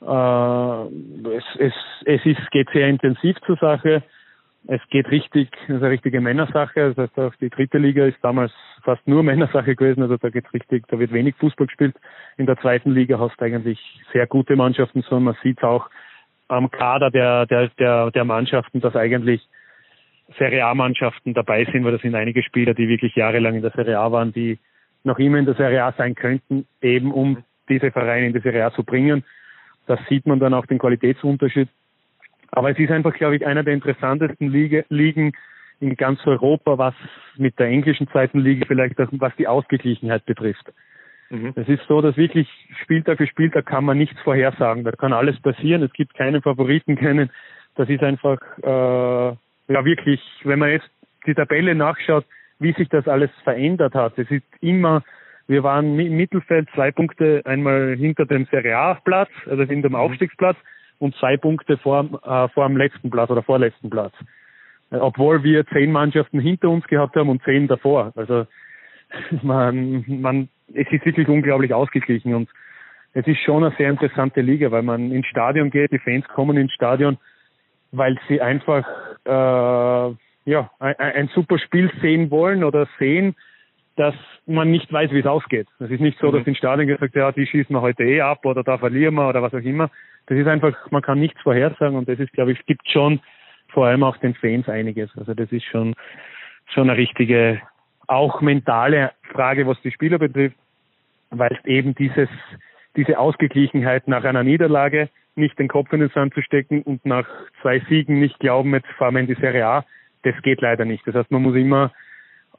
Äh, 0.02 1.36
es, 1.36 1.44
es, 1.60 1.74
es 2.06 2.26
ist, 2.26 2.52
geht 2.52 2.70
sehr 2.72 2.88
intensiv 2.88 3.38
zur 3.46 3.58
Sache 3.58 4.04
es 4.68 4.82
geht 4.90 5.10
richtig, 5.12 5.50
es 5.64 5.70
ist 5.70 5.82
eine 5.82 5.90
richtige 5.90 6.22
Männersache. 6.22 6.94
Das 6.94 6.98
heißt, 6.98 7.20
auch 7.20 7.36
die 7.36 7.50
dritte 7.50 7.78
Liga 7.78 8.06
ist 8.06 8.18
damals 8.22 8.52
fast 8.84 9.08
nur 9.08 9.24
Männersache 9.24 9.76
gewesen. 9.76 10.02
Also 10.02 10.18
da 10.18 10.30
geht's 10.30 10.52
richtig, 10.54 10.86
da 10.88 11.00
wird 11.00 11.12
wenig 11.12 11.36
Fußball 11.36 11.68
gespielt. 11.68 11.96
In 12.38 12.46
der 12.46 12.58
zweiten 12.58 12.92
Liga 12.92 13.20
hast 13.20 13.40
du 13.40 13.46
eigentlich 13.46 13.80
sehr 14.14 14.28
gute 14.28 14.56
Mannschaften, 14.56 15.04
so 15.08 15.20
man 15.20 15.36
sieht 15.44 15.64
auch 15.64 15.90
am 16.48 16.70
Kader 16.70 17.12
der, 17.12 17.46
der, 17.48 17.70
der, 17.80 18.12
der 18.12 18.26
Mannschaften, 18.26 18.80
dass 18.80 18.96
eigentlich 18.96 19.48
Serie 20.38 20.66
A-Mannschaften 20.66 21.34
dabei 21.34 21.66
sind, 21.66 21.84
weil 21.84 21.92
da 21.92 22.00
sind 22.00 22.16
einige 22.16 22.44
Spieler, 22.44 22.74
die 22.74 22.88
wirklich 22.88 23.16
jahrelang 23.16 23.56
in 23.56 23.62
der 23.62 23.72
Serie 23.72 24.00
A 24.00 24.12
waren, 24.12 24.32
die 24.34 24.60
noch 25.04 25.20
immer 25.20 25.38
in 25.38 25.46
der 25.46 25.56
Serie 25.56 25.84
A 25.84 25.92
sein 25.94 26.16
könnten, 26.16 26.66
eben 26.82 27.12
um 27.12 27.44
diese 27.70 27.92
Vereine 27.92 28.28
in 28.28 28.34
die 28.34 28.40
Serie 28.40 28.66
A 28.66 28.72
zu 28.72 28.84
bringen. 28.84 29.24
Das 29.86 30.00
sieht 30.10 30.26
man 30.26 30.40
dann 30.40 30.56
auch 30.56 30.66
den 30.66 30.80
Qualitätsunterschied 30.80 31.70
aber 32.56 32.72
es 32.72 32.80
ist 32.80 32.92
einfach, 32.92 33.14
glaube 33.14 33.36
ich, 33.36 33.46
einer 33.46 33.64
der 33.64 33.74
interessantesten 33.74 34.50
Ligen 34.50 35.34
in 35.80 35.96
ganz 35.96 36.26
Europa, 36.26 36.78
was 36.78 36.94
mit 37.38 37.60
der 37.60 37.68
englischen 37.68 38.08
zweiten 38.08 38.40
Liga 38.40 38.66
vielleicht, 38.66 38.96
was 38.98 39.36
die 39.36 39.48
Ausgeglichenheit 39.48 40.26
betrifft. 40.26 40.72
Mhm. 41.30 41.54
Es 41.56 41.68
ist 41.68 41.86
so, 41.88 42.02
dass 42.02 42.18
wirklich 42.18 42.48
Spieltag 42.82 43.18
für 43.18 43.28
Spieltag 43.28 43.66
kann 43.66 43.84
man 43.84 43.98
nichts 43.98 44.20
vorhersagen. 44.22 44.84
Da 44.84 44.92
kann 44.92 45.14
alles 45.14 45.40
passieren. 45.42 45.84
Es 45.84 45.94
gibt 45.94 46.14
keinen 46.14 46.42
Favoriten, 46.42 46.96
keinen. 46.98 47.30
Das 47.76 47.90
ist 47.90 48.04
einfach, 48.04 48.40
äh, 48.64 49.36
ja 49.74 49.86
wirklich, 49.86 50.22
wenn 50.44 50.60
man 50.60 50.72
jetzt 50.72 50.90
die 51.26 51.34
Tabelle 51.34 51.76
nachschaut, 51.76 52.26
wie 52.60 52.72
sich 52.74 52.88
das 52.90 53.08
alles 53.08 53.32
verändert 53.44 53.96
hat. 53.96 54.18
Es 54.18 54.32
ist 54.32 54.46
immer, 54.62 55.04
wir 55.48 55.64
waren 55.64 56.00
im 56.00 56.16
Mittelfeld 56.16 56.70
zwei 56.74 56.92
Punkte 56.92 57.42
einmal 57.44 57.96
hinter 57.98 58.26
dem 58.26 58.46
Serie 58.46 58.78
A-Platz, 58.78 59.30
also 59.50 59.64
hinter 59.64 59.90
dem 59.90 59.94
mhm. 59.94 60.56
Und 61.00 61.16
zwei 61.16 61.38
Punkte 61.38 61.78
vor, 61.78 62.06
äh, 62.24 62.48
vor 62.50 62.68
dem 62.68 62.78
letzten 62.78 63.10
Platz 63.10 63.30
oder 63.30 63.44
vorletzten 63.44 63.90
Platz. 63.90 64.14
Äh, 64.92 64.98
obwohl 64.98 65.44
wir 65.44 65.66
zehn 65.68 65.92
Mannschaften 65.92 66.40
hinter 66.40 66.70
uns 66.70 66.86
gehabt 66.88 67.16
haben 67.16 67.30
und 67.30 67.44
zehn 67.44 67.68
davor. 67.68 68.14
Also 68.16 68.46
man, 69.42 70.06
man, 70.08 70.50
es 70.74 70.88
ist 70.92 71.06
wirklich 71.06 71.28
unglaublich 71.28 71.74
ausgeglichen 71.74 72.34
und 72.34 72.50
es 73.14 73.26
ist 73.28 73.40
schon 73.40 73.64
eine 73.64 73.74
sehr 73.78 73.90
interessante 73.90 74.42
Liga, 74.42 74.72
weil 74.72 74.84
man 74.84 75.12
ins 75.12 75.28
Stadion 75.28 75.70
geht, 75.70 75.92
die 75.92 76.00
Fans 76.00 76.28
kommen 76.28 76.58
ins 76.58 76.74
Stadion, 76.74 77.18
weil 77.92 78.20
sie 78.28 78.42
einfach 78.42 78.86
äh, 79.26 80.16
ja 80.46 80.70
ein, 80.80 80.96
ein 80.98 81.30
super 81.34 81.58
Spiel 81.58 81.90
sehen 82.02 82.30
wollen 82.30 82.64
oder 82.64 82.88
sehen, 83.00 83.36
dass 83.96 84.16
man 84.46 84.72
nicht 84.72 84.92
weiß, 84.92 85.12
wie 85.12 85.20
es 85.20 85.26
ausgeht. 85.26 85.68
Es 85.80 85.90
ist 85.90 86.02
nicht 86.02 86.20
so, 86.20 86.32
dass 86.32 86.42
mhm. 86.42 86.50
ins 86.50 86.58
Stadion 86.58 86.88
gesagt 86.88 87.16
ja, 87.16 87.32
die 87.32 87.48
schießen 87.48 87.74
wir 87.76 87.82
heute 87.82 88.04
eh 88.04 88.22
ab 88.22 88.46
oder 88.46 88.64
da 88.64 88.78
verlieren 88.78 89.16
wir 89.16 89.30
oder 89.30 89.42
was 89.42 89.54
auch 89.54 89.60
immer. 89.60 89.90
Das 90.28 90.38
ist 90.38 90.48
einfach, 90.48 90.76
man 90.92 91.02
kann 91.02 91.20
nichts 91.20 91.42
vorhersagen 91.42 91.96
und 91.96 92.10
das 92.10 92.20
ist, 92.20 92.34
glaube 92.34 92.52
ich, 92.52 92.66
gibt 92.66 92.88
schon 92.90 93.20
vor 93.70 93.88
allem 93.88 94.04
auch 94.04 94.18
den 94.18 94.34
Fans 94.36 94.68
einiges. 94.68 95.10
Also 95.18 95.34
das 95.34 95.52
ist 95.52 95.66
schon 95.66 95.96
schon 96.74 96.90
eine 96.90 96.98
richtige, 96.98 97.62
auch 98.08 98.42
mentale 98.42 99.12
Frage, 99.32 99.68
was 99.68 99.80
die 99.82 99.92
Spieler 99.92 100.18
betrifft, 100.18 100.58
weil 101.30 101.52
es 101.52 101.66
eben 101.66 101.94
dieses 101.96 102.30
diese 102.96 103.20
Ausgeglichenheit 103.20 104.08
nach 104.08 104.24
einer 104.24 104.44
Niederlage 104.44 105.10
nicht 105.36 105.60
den 105.60 105.68
Kopf 105.68 105.92
in 105.92 106.00
den 106.00 106.10
Sand 106.10 106.34
zu 106.34 106.42
stecken 106.42 106.82
und 106.82 107.06
nach 107.06 107.28
zwei 107.62 107.80
Siegen 107.90 108.20
nicht 108.20 108.40
glauben, 108.40 108.74
jetzt 108.74 108.88
fahren 108.98 109.16
wir 109.16 109.22
in 109.22 109.28
die 109.28 109.36
Serie 109.36 109.68
A, 109.68 109.86
das 110.24 110.36
geht 110.44 110.62
leider 110.62 110.86
nicht. 110.86 111.06
Das 111.06 111.16
heißt, 111.16 111.30
man 111.30 111.42
muss 111.42 111.56
immer 111.56 111.92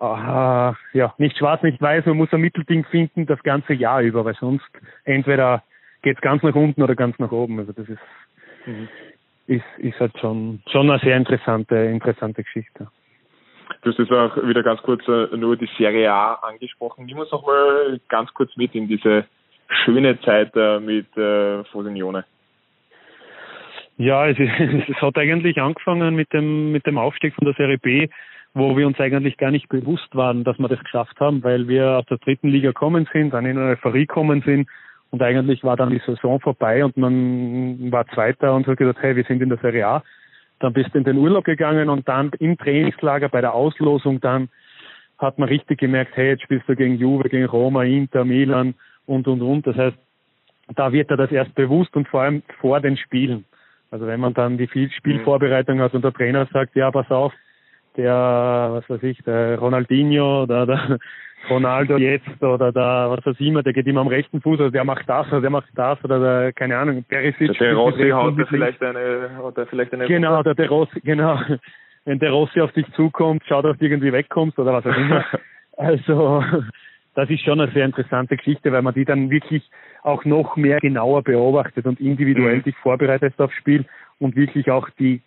äh, 0.00 0.98
ja, 0.98 1.14
nicht 1.18 1.38
schwarz, 1.38 1.62
nicht 1.62 1.80
weiß, 1.80 2.06
man 2.06 2.16
muss 2.16 2.32
ein 2.32 2.40
Mittelding 2.40 2.84
finden 2.84 3.26
das 3.26 3.42
ganze 3.42 3.74
Jahr 3.74 4.02
über, 4.02 4.24
weil 4.24 4.34
sonst 4.34 4.68
entweder 5.04 5.62
geht 6.02 6.16
es 6.16 6.22
ganz 6.22 6.42
nach 6.42 6.54
unten 6.54 6.82
oder 6.82 6.94
ganz 6.94 7.18
nach 7.18 7.32
oben. 7.32 7.58
Also 7.58 7.72
das 7.72 7.88
ist, 7.88 7.98
mhm. 8.66 8.88
ist, 9.46 9.64
ist 9.78 9.98
halt 9.98 10.18
schon, 10.18 10.62
schon 10.70 10.90
eine 10.90 11.00
sehr 11.00 11.16
interessante, 11.16 11.76
interessante 11.76 12.42
Geschichte. 12.42 12.88
Du 13.82 13.90
hast 13.90 13.98
jetzt 13.98 14.12
auch 14.12 14.36
wieder 14.46 14.62
ganz 14.62 14.80
kurz 14.82 15.06
äh, 15.08 15.36
nur 15.36 15.56
die 15.56 15.68
Serie 15.78 16.12
A 16.12 16.34
angesprochen. 16.34 17.06
Nimm 17.06 17.18
uns 17.18 17.32
noch 17.32 17.46
mal 17.46 18.00
ganz 18.08 18.32
kurz 18.34 18.56
mit 18.56 18.74
in 18.74 18.88
diese 18.88 19.26
schöne 19.84 20.20
Zeit 20.20 20.52
äh, 20.54 20.78
mit 20.78 21.16
äh, 21.16 21.64
Frosinone. 21.64 22.24
Ja, 23.96 24.28
es, 24.28 24.38
es, 24.88 25.02
hat 25.02 25.16
eigentlich 25.16 25.60
angefangen 25.60 26.14
mit 26.14 26.32
dem, 26.32 26.72
mit 26.72 26.86
dem 26.86 26.98
Aufstieg 26.98 27.34
von 27.34 27.46
der 27.46 27.54
Serie 27.54 27.78
B 27.78 28.08
wo 28.56 28.74
wir 28.74 28.86
uns 28.86 28.98
eigentlich 28.98 29.36
gar 29.36 29.50
nicht 29.50 29.68
bewusst 29.68 30.08
waren, 30.16 30.42
dass 30.42 30.58
wir 30.58 30.68
das 30.68 30.80
geschafft 30.80 31.20
haben, 31.20 31.44
weil 31.44 31.68
wir 31.68 31.98
aus 31.98 32.06
der 32.06 32.16
dritten 32.16 32.48
Liga 32.48 32.72
kommen 32.72 33.06
sind, 33.12 33.34
dann 33.34 33.44
in 33.44 33.58
eine 33.58 33.72
Euphorie 33.72 34.06
kommen 34.06 34.42
sind 34.46 34.66
und 35.10 35.22
eigentlich 35.22 35.62
war 35.62 35.76
dann 35.76 35.90
die 35.90 36.00
Saison 36.06 36.40
vorbei 36.40 36.82
und 36.82 36.96
man 36.96 37.92
war 37.92 38.06
Zweiter 38.06 38.54
und 38.54 38.66
hat 38.66 38.78
gesagt, 38.78 39.02
hey, 39.02 39.14
wir 39.14 39.24
sind 39.24 39.42
in 39.42 39.50
der 39.50 39.58
Serie 39.58 39.86
A. 39.86 40.02
Dann 40.58 40.72
bist 40.72 40.94
du 40.94 40.98
in 40.98 41.04
den 41.04 41.18
Urlaub 41.18 41.44
gegangen 41.44 41.90
und 41.90 42.08
dann 42.08 42.30
im 42.38 42.56
Trainingslager 42.56 43.28
bei 43.28 43.42
der 43.42 43.52
Auslosung 43.52 44.20
dann 44.22 44.48
hat 45.18 45.38
man 45.38 45.50
richtig 45.50 45.78
gemerkt, 45.78 46.16
hey, 46.16 46.28
jetzt 46.30 46.42
spielst 46.42 46.66
du 46.66 46.74
gegen 46.74 46.96
Juve, 46.96 47.28
gegen 47.28 47.44
Roma, 47.46 47.84
Inter, 47.84 48.24
Milan 48.24 48.74
und, 49.04 49.28
und, 49.28 49.42
und. 49.42 49.66
Das 49.66 49.76
heißt, 49.76 49.96
da 50.74 50.92
wird 50.92 51.10
er 51.10 51.18
das 51.18 51.30
erst 51.30 51.54
bewusst 51.54 51.94
und 51.94 52.08
vor 52.08 52.22
allem 52.22 52.42
vor 52.60 52.80
den 52.80 52.96
Spielen. 52.96 53.44
Also 53.90 54.06
wenn 54.06 54.20
man 54.20 54.32
dann 54.32 54.56
die 54.56 54.68
Spielvorbereitung 54.68 55.80
hat 55.80 55.94
und 55.94 56.04
der 56.04 56.12
Trainer 56.12 56.46
sagt, 56.52 56.74
ja, 56.74 56.90
pass 56.90 57.10
auf, 57.10 57.32
der, 57.96 58.68
was 58.70 58.88
weiß 58.88 59.02
ich, 59.02 59.18
der 59.24 59.58
Ronaldinho 59.58 60.42
oder 60.42 60.66
der 60.66 60.98
Ronaldo 61.50 61.96
jetzt 61.96 62.42
oder 62.42 62.72
der, 62.72 63.06
was 63.10 63.24
weiß 63.24 63.36
ich 63.38 63.46
immer, 63.46 63.62
der 63.62 63.72
geht 63.72 63.86
immer 63.86 64.00
am 64.00 64.08
rechten 64.08 64.40
Fuß, 64.40 64.60
oder 64.60 64.70
der 64.70 64.84
macht 64.84 65.08
das 65.08 65.26
oder 65.28 65.40
der 65.40 65.50
macht 65.50 65.68
das 65.74 66.02
oder 66.04 66.18
der, 66.18 66.52
keine 66.52 66.78
Ahnung, 66.78 67.04
Perisic. 67.04 67.58
Der, 67.58 67.68
der 67.68 67.74
Rossi 67.74 68.08
haut 68.10 68.38
da 68.38 68.44
vielleicht 68.46 68.82
eine, 68.82 69.30
hat 69.42 69.68
vielleicht 69.68 69.92
eine. 69.92 70.06
Genau, 70.06 70.42
der, 70.42 70.54
der 70.54 70.68
Rossi, 70.68 71.00
genau. 71.00 71.38
Wenn 72.04 72.18
der 72.18 72.30
Rossi 72.30 72.60
auf 72.60 72.72
dich 72.72 72.86
zukommt, 72.92 73.42
schau, 73.46 73.62
dass 73.62 73.78
du 73.78 73.84
irgendwie 73.84 74.12
wegkommst 74.12 74.58
oder 74.58 74.72
was 74.72 74.86
auch 74.86 74.96
immer. 74.96 75.24
also, 75.76 76.44
das 77.14 77.30
ist 77.30 77.42
schon 77.42 77.60
eine 77.60 77.72
sehr 77.72 77.84
interessante 77.84 78.36
Geschichte, 78.36 78.70
weil 78.72 78.82
man 78.82 78.94
die 78.94 79.04
dann 79.04 79.30
wirklich 79.30 79.68
auch 80.02 80.24
noch 80.24 80.56
mehr 80.56 80.78
genauer 80.78 81.22
beobachtet 81.22 81.86
und 81.86 82.00
individuell 82.00 82.58
mhm. 82.58 82.62
sich 82.62 82.76
vorbereitet 82.76 83.34
aufs 83.38 83.56
Spiel 83.56 83.84
und 84.18 84.36
wirklich 84.36 84.70
auch 84.70 84.88
die 84.98 85.20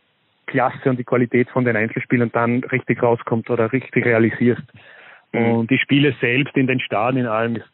Klasse 0.49 0.89
und 0.89 0.97
die 0.97 1.03
Qualität 1.03 1.49
von 1.49 1.65
den 1.65 1.75
Einzelspielern 1.75 2.31
dann 2.31 2.63
richtig 2.65 3.01
rauskommt 3.01 3.49
oder 3.49 3.71
richtig 3.71 4.05
realisierst. 4.05 4.63
Mhm. 5.31 5.45
Und 5.51 5.71
die 5.71 5.77
Spiele 5.77 6.15
selbst 6.19 6.57
in 6.57 6.67
den 6.67 6.79
Stadien, 6.79 7.25
in 7.25 7.31
allem, 7.31 7.55
ist, 7.57 7.69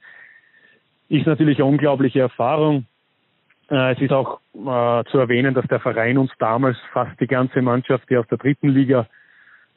ist 1.09 1.25
natürlich 1.25 1.57
eine 1.57 1.65
unglaubliche 1.65 2.19
Erfahrung. 2.19 2.85
Äh, 3.69 3.93
es 3.93 4.01
ist 4.01 4.11
auch 4.11 4.39
äh, 4.53 5.03
zu 5.09 5.17
erwähnen, 5.17 5.53
dass 5.53 5.65
der 5.67 5.79
Verein 5.79 6.17
uns 6.17 6.31
damals 6.37 6.77
fast 6.91 7.19
die 7.19 7.27
ganze 7.27 7.61
Mannschaft, 7.61 8.09
die 8.09 8.17
aus 8.17 8.27
der 8.27 8.37
dritten 8.37 8.69
Liga 8.69 9.07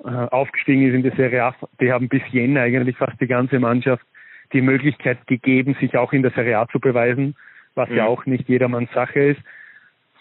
äh, 0.04 0.08
aufgestiegen 0.08 0.88
ist 0.88 0.94
in 0.94 1.02
die 1.02 1.16
Serie 1.16 1.44
A, 1.44 1.54
die 1.80 1.92
haben 1.92 2.08
bis 2.08 2.22
Jänner 2.30 2.62
eigentlich 2.62 2.96
fast 2.96 3.20
die 3.20 3.26
ganze 3.26 3.58
Mannschaft 3.58 4.04
die 4.52 4.62
Möglichkeit 4.62 5.26
gegeben, 5.26 5.76
sich 5.80 5.96
auch 5.96 6.12
in 6.12 6.22
der 6.22 6.30
Serie 6.32 6.58
A 6.58 6.68
zu 6.68 6.80
beweisen, 6.80 7.36
was 7.74 7.88
mhm. 7.90 7.96
ja 7.96 8.06
auch 8.06 8.24
nicht 8.26 8.48
jedermanns 8.48 8.90
Sache 8.92 9.20
ist. 9.20 9.40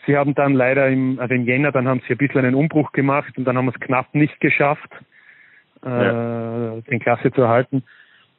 Sie 0.08 0.16
haben 0.16 0.34
dann 0.34 0.54
leider 0.54 0.88
im, 0.88 1.20
also 1.20 1.36
im 1.36 1.44
Jänner, 1.44 1.74
dann 1.74 1.88
haben 1.88 2.02
sie 2.08 2.14
ein 2.14 2.18
bisschen 2.18 2.46
einen 2.46 2.56
Umbruch 2.56 2.94
gemacht 2.94 3.38
und 3.38 3.44
dann 3.44 3.58
haben 3.58 3.66
wir 3.66 3.74
es 3.74 3.80
knapp 3.80 4.16
nicht 4.16 4.40
geschafft, 4.40 4.90
äh, 5.86 5.90
ja. 5.90 6.82
den 6.90 7.00
Klasse 7.00 7.32
zu 7.32 7.42
erhalten. 7.42 7.84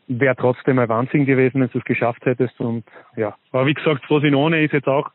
Wäre 0.08 0.34
trotzdem 0.34 0.78
ein 0.78 0.88
Wahnsinn 0.88 1.26
gewesen, 1.26 1.60
wenn 1.60 1.68
du 1.68 1.78
es 1.78 1.84
geschafft 1.84 2.24
hättest. 2.24 2.58
Und 2.58 2.84
ja, 3.16 3.36
aber 3.52 3.66
wie 3.66 3.74
gesagt, 3.74 4.02
Frosinone 4.06 4.64
ist 4.64 4.72
jetzt 4.72 4.88
auch 4.88 5.10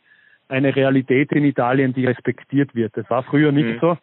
eine 0.47 0.75
Realität 0.75 1.31
in 1.31 1.43
Italien, 1.43 1.93
die 1.93 2.05
respektiert 2.05 2.75
wird. 2.75 2.95
Das 2.95 3.09
war 3.09 3.23
früher 3.23 3.51
nicht 3.51 3.75
mhm. 3.75 3.79
so. 3.81 3.97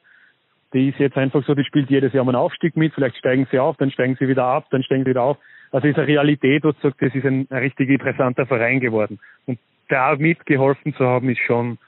Die 0.73 0.89
ist 0.89 0.99
jetzt 0.99 1.17
einfach 1.17 1.45
so, 1.45 1.55
die 1.55 1.65
spielt 1.65 1.89
jedes 1.89 2.13
Jahr 2.13 2.25
mal 2.25 2.35
einen 2.35 2.43
Aufstieg 2.43 2.77
mit, 2.77 2.93
vielleicht 2.95 3.17
steigen 3.17 3.47
sie 3.51 3.61
auf, 3.61 3.77
dann 3.77 3.93
steigen 3.93 4.17
sie 4.19 4.27
wieder 4.27 4.45
ab, 4.45 4.67
dann 4.71 4.83
steigen 4.83 5.05
sie 5.05 5.11
wieder 5.11 5.23
auf. 5.23 5.39
Also 5.71 5.87
ist 5.87 5.99
eine 5.99 6.09
Realität, 6.09 6.65
wo 6.65 6.73
du 6.73 6.79
sagst, 6.83 7.01
das 7.01 7.15
ist 7.15 7.25
ein, 7.25 7.47
ein 7.51 7.59
richtig 7.59 7.89
interessanter 7.89 8.47
Verein 8.47 8.81
geworden. 8.81 9.21
Und 9.47 9.61
da 9.89 10.17
mitgeholfen 10.17 10.95
zu 10.95 11.05
haben, 11.05 11.29
ist 11.29 11.41
schon, 11.41 11.79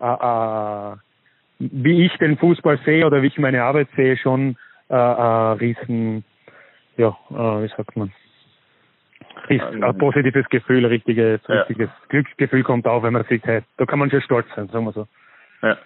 äh, 0.00 0.92
äh, 0.92 0.96
wie 1.58 2.06
ich 2.06 2.16
den 2.18 2.38
Fußball 2.38 2.78
sehe 2.84 3.06
oder 3.06 3.22
wie 3.22 3.26
ich 3.28 3.38
meine 3.38 3.62
Arbeit 3.62 3.88
sehe, 3.96 4.16
schon 4.16 4.56
äh, 4.90 4.94
äh, 4.94 5.52
riesen, 5.52 6.24
ja, 6.96 7.16
äh, 7.30 7.62
wie 7.62 7.68
sagt 7.76 7.96
man, 7.96 8.12
ist 9.48 9.62
ein 9.62 9.98
positives 9.98 10.48
Gefühl, 10.48 10.84
richtiges, 10.86 11.40
ja. 11.48 11.60
richtiges 11.60 11.90
Glücksgefühl 12.08 12.62
kommt 12.62 12.86
auf, 12.86 13.02
wenn 13.02 13.12
man 13.12 13.24
sieht, 13.24 13.44
hey, 13.44 13.62
da 13.76 13.86
kann 13.86 13.98
man 13.98 14.10
schon 14.10 14.20
stolz 14.22 14.46
sein, 14.54 14.68
sagen 14.68 14.84
wir 14.84 14.92
so. 14.92 15.06
Ja, 15.62 15.76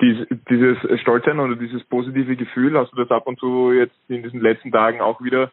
Dies, 0.00 0.26
dieses 0.50 0.76
Stolzsein 1.00 1.38
oder 1.38 1.56
dieses 1.56 1.84
positive 1.84 2.36
Gefühl, 2.36 2.78
hast 2.78 2.92
du 2.92 2.96
das 2.96 3.10
ab 3.10 3.26
und 3.26 3.38
zu 3.38 3.72
jetzt 3.72 3.96
in 4.08 4.22
diesen 4.22 4.40
letzten 4.40 4.70
Tagen 4.70 5.00
auch 5.00 5.22
wieder 5.22 5.50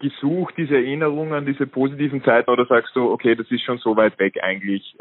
gesucht, 0.00 0.54
diese 0.56 0.74
Erinnerung 0.74 1.32
an 1.32 1.46
diese 1.46 1.66
positiven 1.66 2.22
Zeiten, 2.24 2.50
oder 2.50 2.66
sagst 2.66 2.94
du, 2.94 3.10
okay, 3.10 3.34
das 3.34 3.50
ist 3.50 3.62
schon 3.62 3.78
so 3.78 3.96
weit 3.96 4.18
weg 4.18 4.42
eigentlich, 4.42 4.96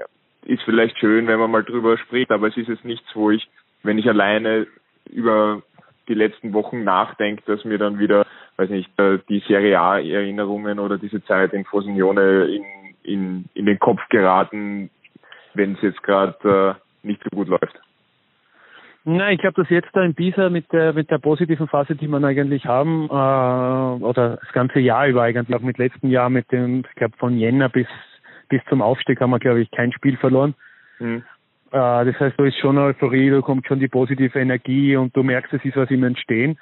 ist 0.46 0.64
vielleicht 0.64 0.98
schön, 1.00 1.28
wenn 1.28 1.39
man 1.39 1.52
mal 1.52 1.64
drüber 1.64 1.98
spricht, 1.98 2.32
aber 2.32 2.48
es 2.48 2.58
ist 2.58 2.68
jetzt 2.68 2.86
nichts, 2.86 3.08
wo 3.14 3.32
ich, 3.32 3.48
wenn 3.84 3.98
ich 3.98 4.08
alleine 4.08 4.68
über 5.10 5.62
die 6.08 6.14
letzten 6.14 6.54
Wochen 6.54 6.84
nachdenke, 6.84 7.44
dass 7.46 7.64
mir 7.64 7.78
dann 7.78 8.00
wieder, 8.00 8.26
weiß 8.58 8.70
nicht, 8.70 8.89
äh, 9.00 9.20
die 9.30 9.39
Serie 9.48 9.80
A 9.80 10.00
Erinnerungen 10.00 10.80
oder 10.80 10.98
diese 10.98 11.24
Zeit 11.26 11.54
in 11.54 11.66
Frosinone 11.66 12.46
in, 12.46 12.64
in, 13.04 13.46
in 13.54 13.66
den 13.66 13.80
Kopf 13.80 14.02
geraten, 14.10 14.89
wenn 15.54 15.74
es 15.74 15.82
jetzt 15.82 16.04
gerade 16.04 16.78
äh, 17.04 17.08
nicht 17.08 17.22
so 17.24 17.30
gut 17.36 17.48
läuft. 17.48 17.80
Nein, 19.04 19.34
ich 19.34 19.42
glaube, 19.42 19.60
dass 19.62 19.70
jetzt 19.72 19.89
da 19.94 20.04
in 20.04 20.14
Pisa 20.14 20.50
mit 20.50 20.72
der 20.72 20.94
mit 20.94 21.10
der 21.10 21.18
positiven 21.18 21.68
Phase, 21.68 21.96
die 21.96 22.08
man 22.08 22.24
eigentlich 22.24 22.66
haben, 22.66 23.06
äh, 23.06 24.04
oder 24.04 24.38
das 24.38 24.52
ganze 24.54 24.80
Jahr 24.80 25.08
über 25.08 25.24
eigentlich 25.24 25.58
auch 25.58 25.64
mit 25.64 25.80
letzten 25.80 26.10
Jahr 26.10 26.30
mit 26.30 26.52
dem, 26.52 26.84
ich 26.88 26.96
glaube 26.96 27.18
von 27.18 27.36
Jänner 27.38 27.70
bis 27.70 27.88
bis 28.52 28.62
zum 28.70 28.82
Aufstieg 28.82 29.20
haben 29.22 29.32
wir, 29.32 29.39
glaube 29.39 29.62
ich, 29.62 29.72
kein 29.72 29.93
Spiel 29.93 30.18
verloren. 30.18 30.54
Mhm. 30.99 31.24
Äh, 31.72 32.06
das 32.06 32.20
heißt, 32.20 32.36
da 32.38 32.45
ist 32.45 32.60
schon 32.60 32.78
Euphorie, 32.78 33.32
da 33.32 33.41
kommt 33.41 33.66
schon 33.66 33.80
die 33.80 33.88
positive 33.88 34.38
Energie 34.38 34.95
und 34.97 35.16
du 35.16 35.24
merkst, 35.24 35.54
es 35.54 35.66
ist 35.66 35.78
was 35.78 35.89
im 35.89 36.04
Entstehen. 36.04 36.60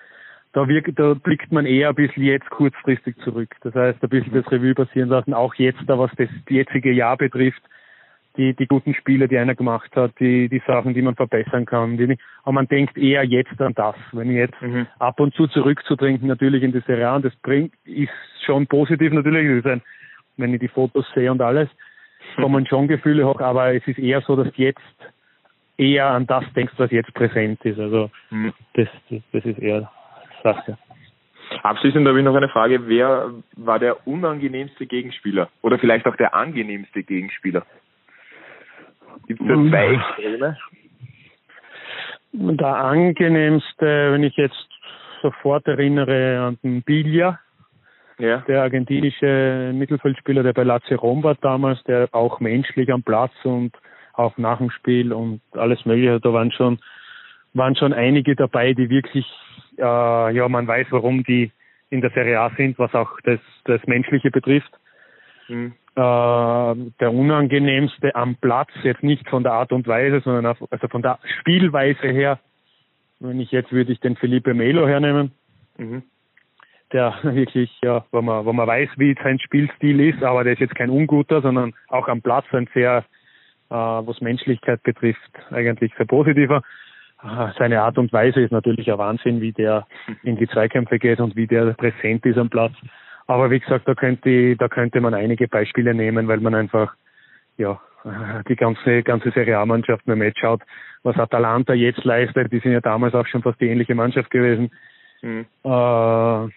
Da, 0.53 0.67
wirkt, 0.67 0.97
da 0.97 1.15
blickt 1.15 1.51
man 1.51 1.65
eher 1.65 1.89
ein 1.89 1.95
bisschen 1.95 2.23
jetzt 2.23 2.49
kurzfristig 2.49 3.17
zurück. 3.23 3.49
Das 3.61 3.73
heißt, 3.73 4.01
ein 4.01 4.09
bisschen 4.09 4.33
das 4.33 4.51
Revue 4.51 4.73
passieren 4.73 5.09
lassen, 5.09 5.33
auch 5.33 5.53
jetzt 5.55 5.81
da, 5.87 5.97
was 5.99 6.11
das 6.17 6.29
jetzige 6.47 6.91
Jahr 6.91 7.17
betrifft, 7.17 7.61
die, 8.37 8.55
die 8.55 8.67
guten 8.67 8.93
Spiele, 8.93 9.27
die 9.27 9.37
einer 9.37 9.55
gemacht 9.55 9.95
hat, 9.95 10.11
die, 10.19 10.47
die 10.47 10.61
Sachen, 10.65 10.93
die 10.93 11.01
man 11.01 11.15
verbessern 11.15 11.65
kann. 11.65 11.97
Die, 11.97 12.17
aber 12.43 12.53
man 12.53 12.67
denkt 12.67 12.97
eher 12.97 13.23
jetzt 13.23 13.59
an 13.61 13.73
das. 13.73 13.95
Wenn 14.11 14.31
jetzt 14.31 14.59
mhm. 14.61 14.87
ab 14.99 15.19
und 15.19 15.33
zu 15.33 15.47
zurückzutrinken, 15.47 16.27
natürlich 16.27 16.63
in 16.63 16.71
die 16.71 16.81
Serie 16.81 17.09
A, 17.09 17.19
das 17.19 17.35
bringt, 17.37 17.73
ist 17.85 18.11
schon 18.45 18.67
positiv 18.67 19.11
natürlich. 19.11 19.47
Das 19.47 19.57
ist 19.57 19.71
ein 19.71 19.81
wenn 20.39 20.53
ich 20.53 20.59
die 20.59 20.67
Fotos 20.67 21.05
sehe 21.13 21.31
und 21.31 21.41
alles, 21.41 21.69
kommen 22.35 22.65
schon 22.65 22.87
Gefühle 22.87 23.25
hoch, 23.25 23.39
aber 23.39 23.73
es 23.73 23.87
ist 23.87 23.99
eher 23.99 24.21
so, 24.21 24.35
dass 24.35 24.55
jetzt 24.55 24.79
eher 25.77 26.07
an 26.07 26.27
das 26.27 26.43
denkst, 26.53 26.73
was 26.77 26.91
jetzt 26.91 27.13
präsent 27.13 27.63
ist. 27.65 27.79
Also 27.79 28.09
mhm. 28.29 28.53
das, 28.73 28.87
das 29.31 29.45
ist 29.45 29.59
eher 29.59 29.91
Sache. 30.43 30.77
Abschließend 31.63 32.07
habe 32.07 32.19
ich 32.19 32.25
noch 32.25 32.35
eine 32.35 32.49
Frage. 32.49 32.87
Wer 32.87 33.31
war 33.55 33.79
der 33.79 34.07
unangenehmste 34.07 34.85
Gegenspieler? 34.85 35.49
Oder 35.61 35.79
vielleicht 35.79 36.05
auch 36.05 36.15
der 36.15 36.33
angenehmste 36.33 37.03
Gegenspieler? 37.03 37.65
Gibt 39.27 39.41
es 39.41 39.47
da 39.47 39.53
zwei 39.53 39.93
Extreme? 39.93 40.57
Der 42.31 42.75
angenehmste, 42.75 44.11
wenn 44.11 44.23
ich 44.23 44.35
jetzt 44.35 44.67
sofort 45.21 45.67
erinnere 45.67 46.39
an 46.39 46.59
den 46.63 46.83
Bilja, 46.83 47.39
ja. 48.19 48.43
der 48.47 48.61
argentinische 48.61 49.71
Mittelfeldspieler, 49.73 50.43
der 50.43 50.53
bei 50.53 50.63
Lazio 50.63 50.97
Rom 50.97 51.23
war 51.23 51.35
damals, 51.35 51.81
der 51.83 52.09
auch 52.11 52.39
menschlich 52.39 52.91
am 52.91 53.01
Platz 53.01 53.33
und 53.43 53.71
auch 54.13 54.37
nach 54.37 54.57
dem 54.57 54.69
Spiel 54.69 55.13
und 55.13 55.41
alles 55.53 55.85
Mögliche. 55.85 56.19
Da 56.19 56.33
waren 56.33 56.51
schon, 56.51 56.79
waren 57.53 57.75
schon 57.75 57.93
einige 57.93 58.35
dabei, 58.35 58.73
die 58.73 58.89
wirklich, 58.89 59.25
äh, 59.77 59.81
ja, 59.81 60.47
man 60.49 60.67
weiß, 60.67 60.87
warum 60.91 61.23
die 61.23 61.51
in 61.89 62.01
der 62.01 62.11
Serie 62.11 62.39
A 62.39 62.51
sind, 62.55 62.77
was 62.77 62.93
auch 62.93 63.19
das, 63.23 63.39
das 63.63 63.81
Menschliche 63.87 64.29
betrifft. 64.29 64.71
Mhm. 65.47 65.73
Äh, 65.95 66.91
der 66.99 67.13
unangenehmste 67.13 68.13
am 68.15 68.35
Platz, 68.35 68.69
jetzt 68.83 69.03
nicht 69.03 69.27
von 69.29 69.43
der 69.43 69.53
Art 69.53 69.71
und 69.71 69.87
Weise, 69.87 70.19
sondern 70.21 70.45
auf, 70.45 70.57
also 70.69 70.87
von 70.87 71.01
der 71.01 71.17
Spielweise 71.39 72.07
her, 72.07 72.39
wenn 73.19 73.39
ich 73.39 73.51
jetzt 73.51 73.71
würde 73.71 73.91
ich 73.91 73.99
den 73.99 74.15
Felipe 74.17 74.53
Melo 74.53 74.87
hernehmen. 74.87 75.31
Mhm 75.77 76.03
der 76.91 77.13
wirklich, 77.23 77.71
ja, 77.83 78.05
wo 78.11 78.21
man, 78.21 78.45
wo 78.45 78.53
man 78.53 78.67
weiß, 78.67 78.89
wie 78.97 79.15
sein 79.21 79.39
Spielstil 79.39 79.99
ist, 79.99 80.23
aber 80.23 80.43
der 80.43 80.53
ist 80.53 80.59
jetzt 80.59 80.75
kein 80.75 80.89
unguter, 80.89 81.41
sondern 81.41 81.73
auch 81.87 82.07
am 82.07 82.21
Platz 82.21 82.45
ein 82.51 82.69
sehr, 82.73 83.05
äh, 83.69 83.73
was 83.73 84.21
Menschlichkeit 84.21 84.81
betrifft, 84.83 85.31
eigentlich 85.51 85.93
sehr 85.95 86.05
positiver. 86.05 86.61
Äh, 87.23 87.49
seine 87.57 87.81
Art 87.81 87.97
und 87.97 88.13
Weise 88.13 88.41
ist 88.41 88.51
natürlich 88.51 88.91
ein 88.91 88.97
Wahnsinn, 88.97 89.41
wie 89.41 89.51
der 89.51 89.85
in 90.23 90.37
die 90.37 90.47
Zweikämpfe 90.47 90.99
geht 90.99 91.19
und 91.19 91.35
wie 91.35 91.47
der 91.47 91.73
präsent 91.73 92.25
ist 92.25 92.37
am 92.37 92.49
Platz. 92.49 92.73
Aber 93.27 93.51
wie 93.51 93.59
gesagt, 93.59 93.87
da 93.87 93.93
könnte, 93.93 94.55
da 94.55 94.67
könnte 94.67 95.01
man 95.01 95.13
einige 95.13 95.47
Beispiele 95.47 95.93
nehmen, 95.93 96.27
weil 96.27 96.39
man 96.39 96.55
einfach, 96.55 96.95
ja, 97.57 97.79
die 98.49 98.55
ganze, 98.55 99.03
ganze 99.03 99.31
Serie 99.31 99.57
A-Mannschaft 99.59 100.07
nur 100.07 100.15
Match 100.15 100.39
schaut, 100.39 100.61
was 101.03 101.17
Atalanta 101.17 101.73
jetzt 101.73 102.03
leistet. 102.03 102.51
Die 102.51 102.59
sind 102.59 102.71
ja 102.71 102.81
damals 102.81 103.13
auch 103.13 103.27
schon 103.27 103.43
fast 103.43 103.59
die 103.61 103.67
ähnliche 103.67 103.93
Mannschaft 103.93 104.31
gewesen. 104.31 104.71
Mhm. 105.21 105.45
Äh, 105.63 106.47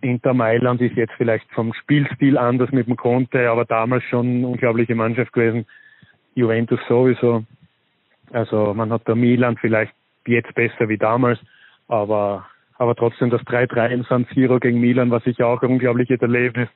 Inter 0.00 0.34
Mailand 0.34 0.80
ist 0.80 0.96
jetzt 0.96 1.12
vielleicht 1.16 1.50
vom 1.52 1.74
Spielstil 1.74 2.38
anders 2.38 2.70
mit 2.72 2.86
dem 2.86 2.96
Conte, 2.96 3.50
aber 3.50 3.64
damals 3.64 4.04
schon 4.04 4.26
eine 4.26 4.46
unglaubliche 4.46 4.94
Mannschaft 4.94 5.32
gewesen. 5.32 5.66
Juventus 6.34 6.80
sowieso. 6.88 7.44
Also 8.32 8.72
man 8.74 8.92
hat 8.92 9.02
da 9.04 9.14
Milan 9.14 9.56
vielleicht 9.56 9.92
jetzt 10.26 10.54
besser 10.54 10.88
wie 10.88 10.98
damals, 10.98 11.38
aber 11.88 12.46
aber 12.78 12.94
trotzdem 12.94 13.28
das 13.28 13.42
3-3 13.42 13.88
in 13.90 14.04
San 14.04 14.26
Siro 14.32 14.58
gegen 14.58 14.80
Milan 14.80 15.10
war 15.10 15.20
sicher 15.20 15.46
auch 15.46 15.60
ein 15.62 15.68
unglaubliches 15.68 16.22
Erlebnis. 16.22 16.68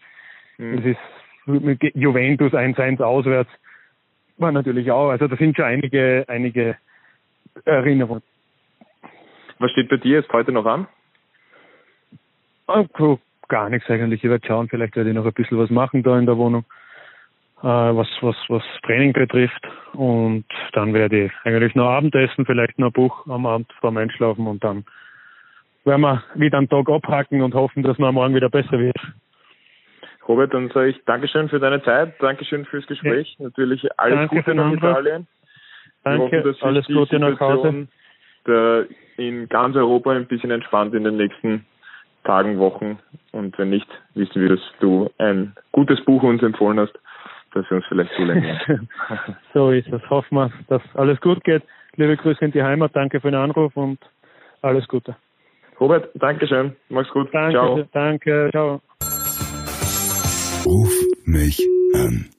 Mhm. 0.59 0.79
Es 0.79 0.85
ist 0.85 1.95
Juventus 1.95 2.53
1-1 2.53 3.01
auswärts 3.03 3.51
war 4.37 4.53
natürlich 4.53 4.91
auch. 4.91 5.11
Also 5.11 5.29
da 5.29 5.37
sind 5.37 5.57
schon 5.57 5.65
einige 5.65 6.25
einige 6.29 6.77
Erinnerungen. 7.65 8.23
Was 9.59 9.71
steht 9.71 9.89
bei 9.89 9.97
dir 9.97 10.19
jetzt 10.19 10.33
heute 10.33 10.53
noch 10.53 10.67
an? 10.67 10.89
Also, 12.67 13.19
gar 13.49 13.69
nichts 13.69 13.89
eigentlich. 13.91 14.23
Ich 14.25 14.31
werde 14.31 14.47
schauen, 14.47 14.69
vielleicht 14.69 14.97
werde 14.97 15.11
ich 15.11 15.17
noch 15.17 15.27
ein 15.27 15.33
bisschen 15.33 15.59
was 15.59 15.71
machen 15.71 16.03
da 16.03 16.19
in 16.19 16.27
der 16.27 16.37
Wohnung, 16.37 16.65
äh, 17.63 17.67
was, 17.67 18.09
was, 18.21 18.37
was 18.49 18.63
Training 18.85 19.13
betrifft. 19.13 19.67
Und 19.93 20.45
dann 20.73 20.95
werde 20.95 21.27
ich 21.27 21.33
eigentlich 21.45 21.75
noch 21.75 21.89
Abendessen, 21.89 22.47
vielleicht 22.47 22.79
noch 22.79 22.89
ein 22.89 22.93
Buch 22.93 23.27
am 23.27 23.47
Abend 23.47 23.71
vorm 23.81 23.97
Einschlafen 23.97 24.47
und 24.47 24.65
dann 24.65 24.85
werden 25.85 26.01
wir 26.01 26.23
wieder 26.35 26.59
einen 26.59 26.69
Tag 26.69 26.89
abhaken 26.89 27.43
und 27.43 27.55
hoffen, 27.55 27.83
dass 27.83 27.99
es 27.99 27.99
morgen 28.13 28.35
wieder 28.35 28.49
besser 28.49 28.79
wird. 28.79 28.97
Robert, 30.27 30.55
dann 30.55 30.71
sage 30.71 30.89
ich 30.89 31.05
Dankeschön 31.05 31.51
für 31.51 31.61
deine 31.61 31.83
Zeit, 31.83 32.15
Dankeschön 32.21 32.65
fürs 32.65 32.87
Gespräch. 32.87 33.37
Ja. 33.39 33.45
Natürlich 33.45 33.87
alles 33.99 34.31
Danke 34.31 34.37
Gute 34.37 34.55
nach 34.55 34.73
Italien. 34.73 35.27
Danke, 36.03 36.43
hoffen, 36.43 36.63
alles 36.63 36.87
Gute 36.87 37.19
nach 37.19 37.39
Hause. 37.39 37.89
Der 38.47 38.87
in 39.17 39.49
ganz 39.49 39.77
Europa 39.77 40.13
ein 40.13 40.27
bisschen 40.27 40.51
entspannt 40.51 40.95
in 40.95 41.05
den 41.05 41.17
nächsten 41.17 41.67
Tagen, 42.25 42.59
Wochen. 42.59 42.99
Und 43.33 43.59
wenn 43.59 43.71
nicht, 43.71 43.89
wissen 44.15 44.43
wir, 44.43 44.51
dass 44.51 44.61
du 44.81 45.11
ein 45.19 45.55
gutes 45.73 46.05
Buch 46.05 46.23
uns 46.23 46.43
empfohlen 46.43 46.81
hast, 46.81 46.93
dass 47.53 47.69
wir 47.71 47.77
uns 47.77 47.87
vielleicht 47.89 48.13
zulenken. 48.15 48.89
so 49.55 49.71
ist 49.71 49.89
es. 49.89 50.03
Hoffen 50.11 50.37
wir, 50.37 50.51
dass 50.69 50.83
alles 50.95 51.21
gut 51.21 51.43
geht. 51.45 51.63
Liebe 51.97 52.17
Grüße 52.17 52.45
in 52.45 52.53
die 52.53 52.63
Heimat. 52.63 52.91
Danke 52.95 53.21
für 53.21 53.31
den 53.31 53.41
Anruf 53.41 53.77
und 53.77 53.99
alles 54.63 54.89
Gute. 54.89 55.17
Robert, 55.81 56.09
danke 56.15 56.47
schön. 56.47 56.77
Mach's 56.89 57.11
gut. 57.11 57.29
Danke, 57.33 57.53
ciao. 57.53 57.85
Danke. 57.93 58.49
Ciao. 58.53 58.81
Ruf 60.65 60.93
mich 61.27 61.61
an. 61.95 62.34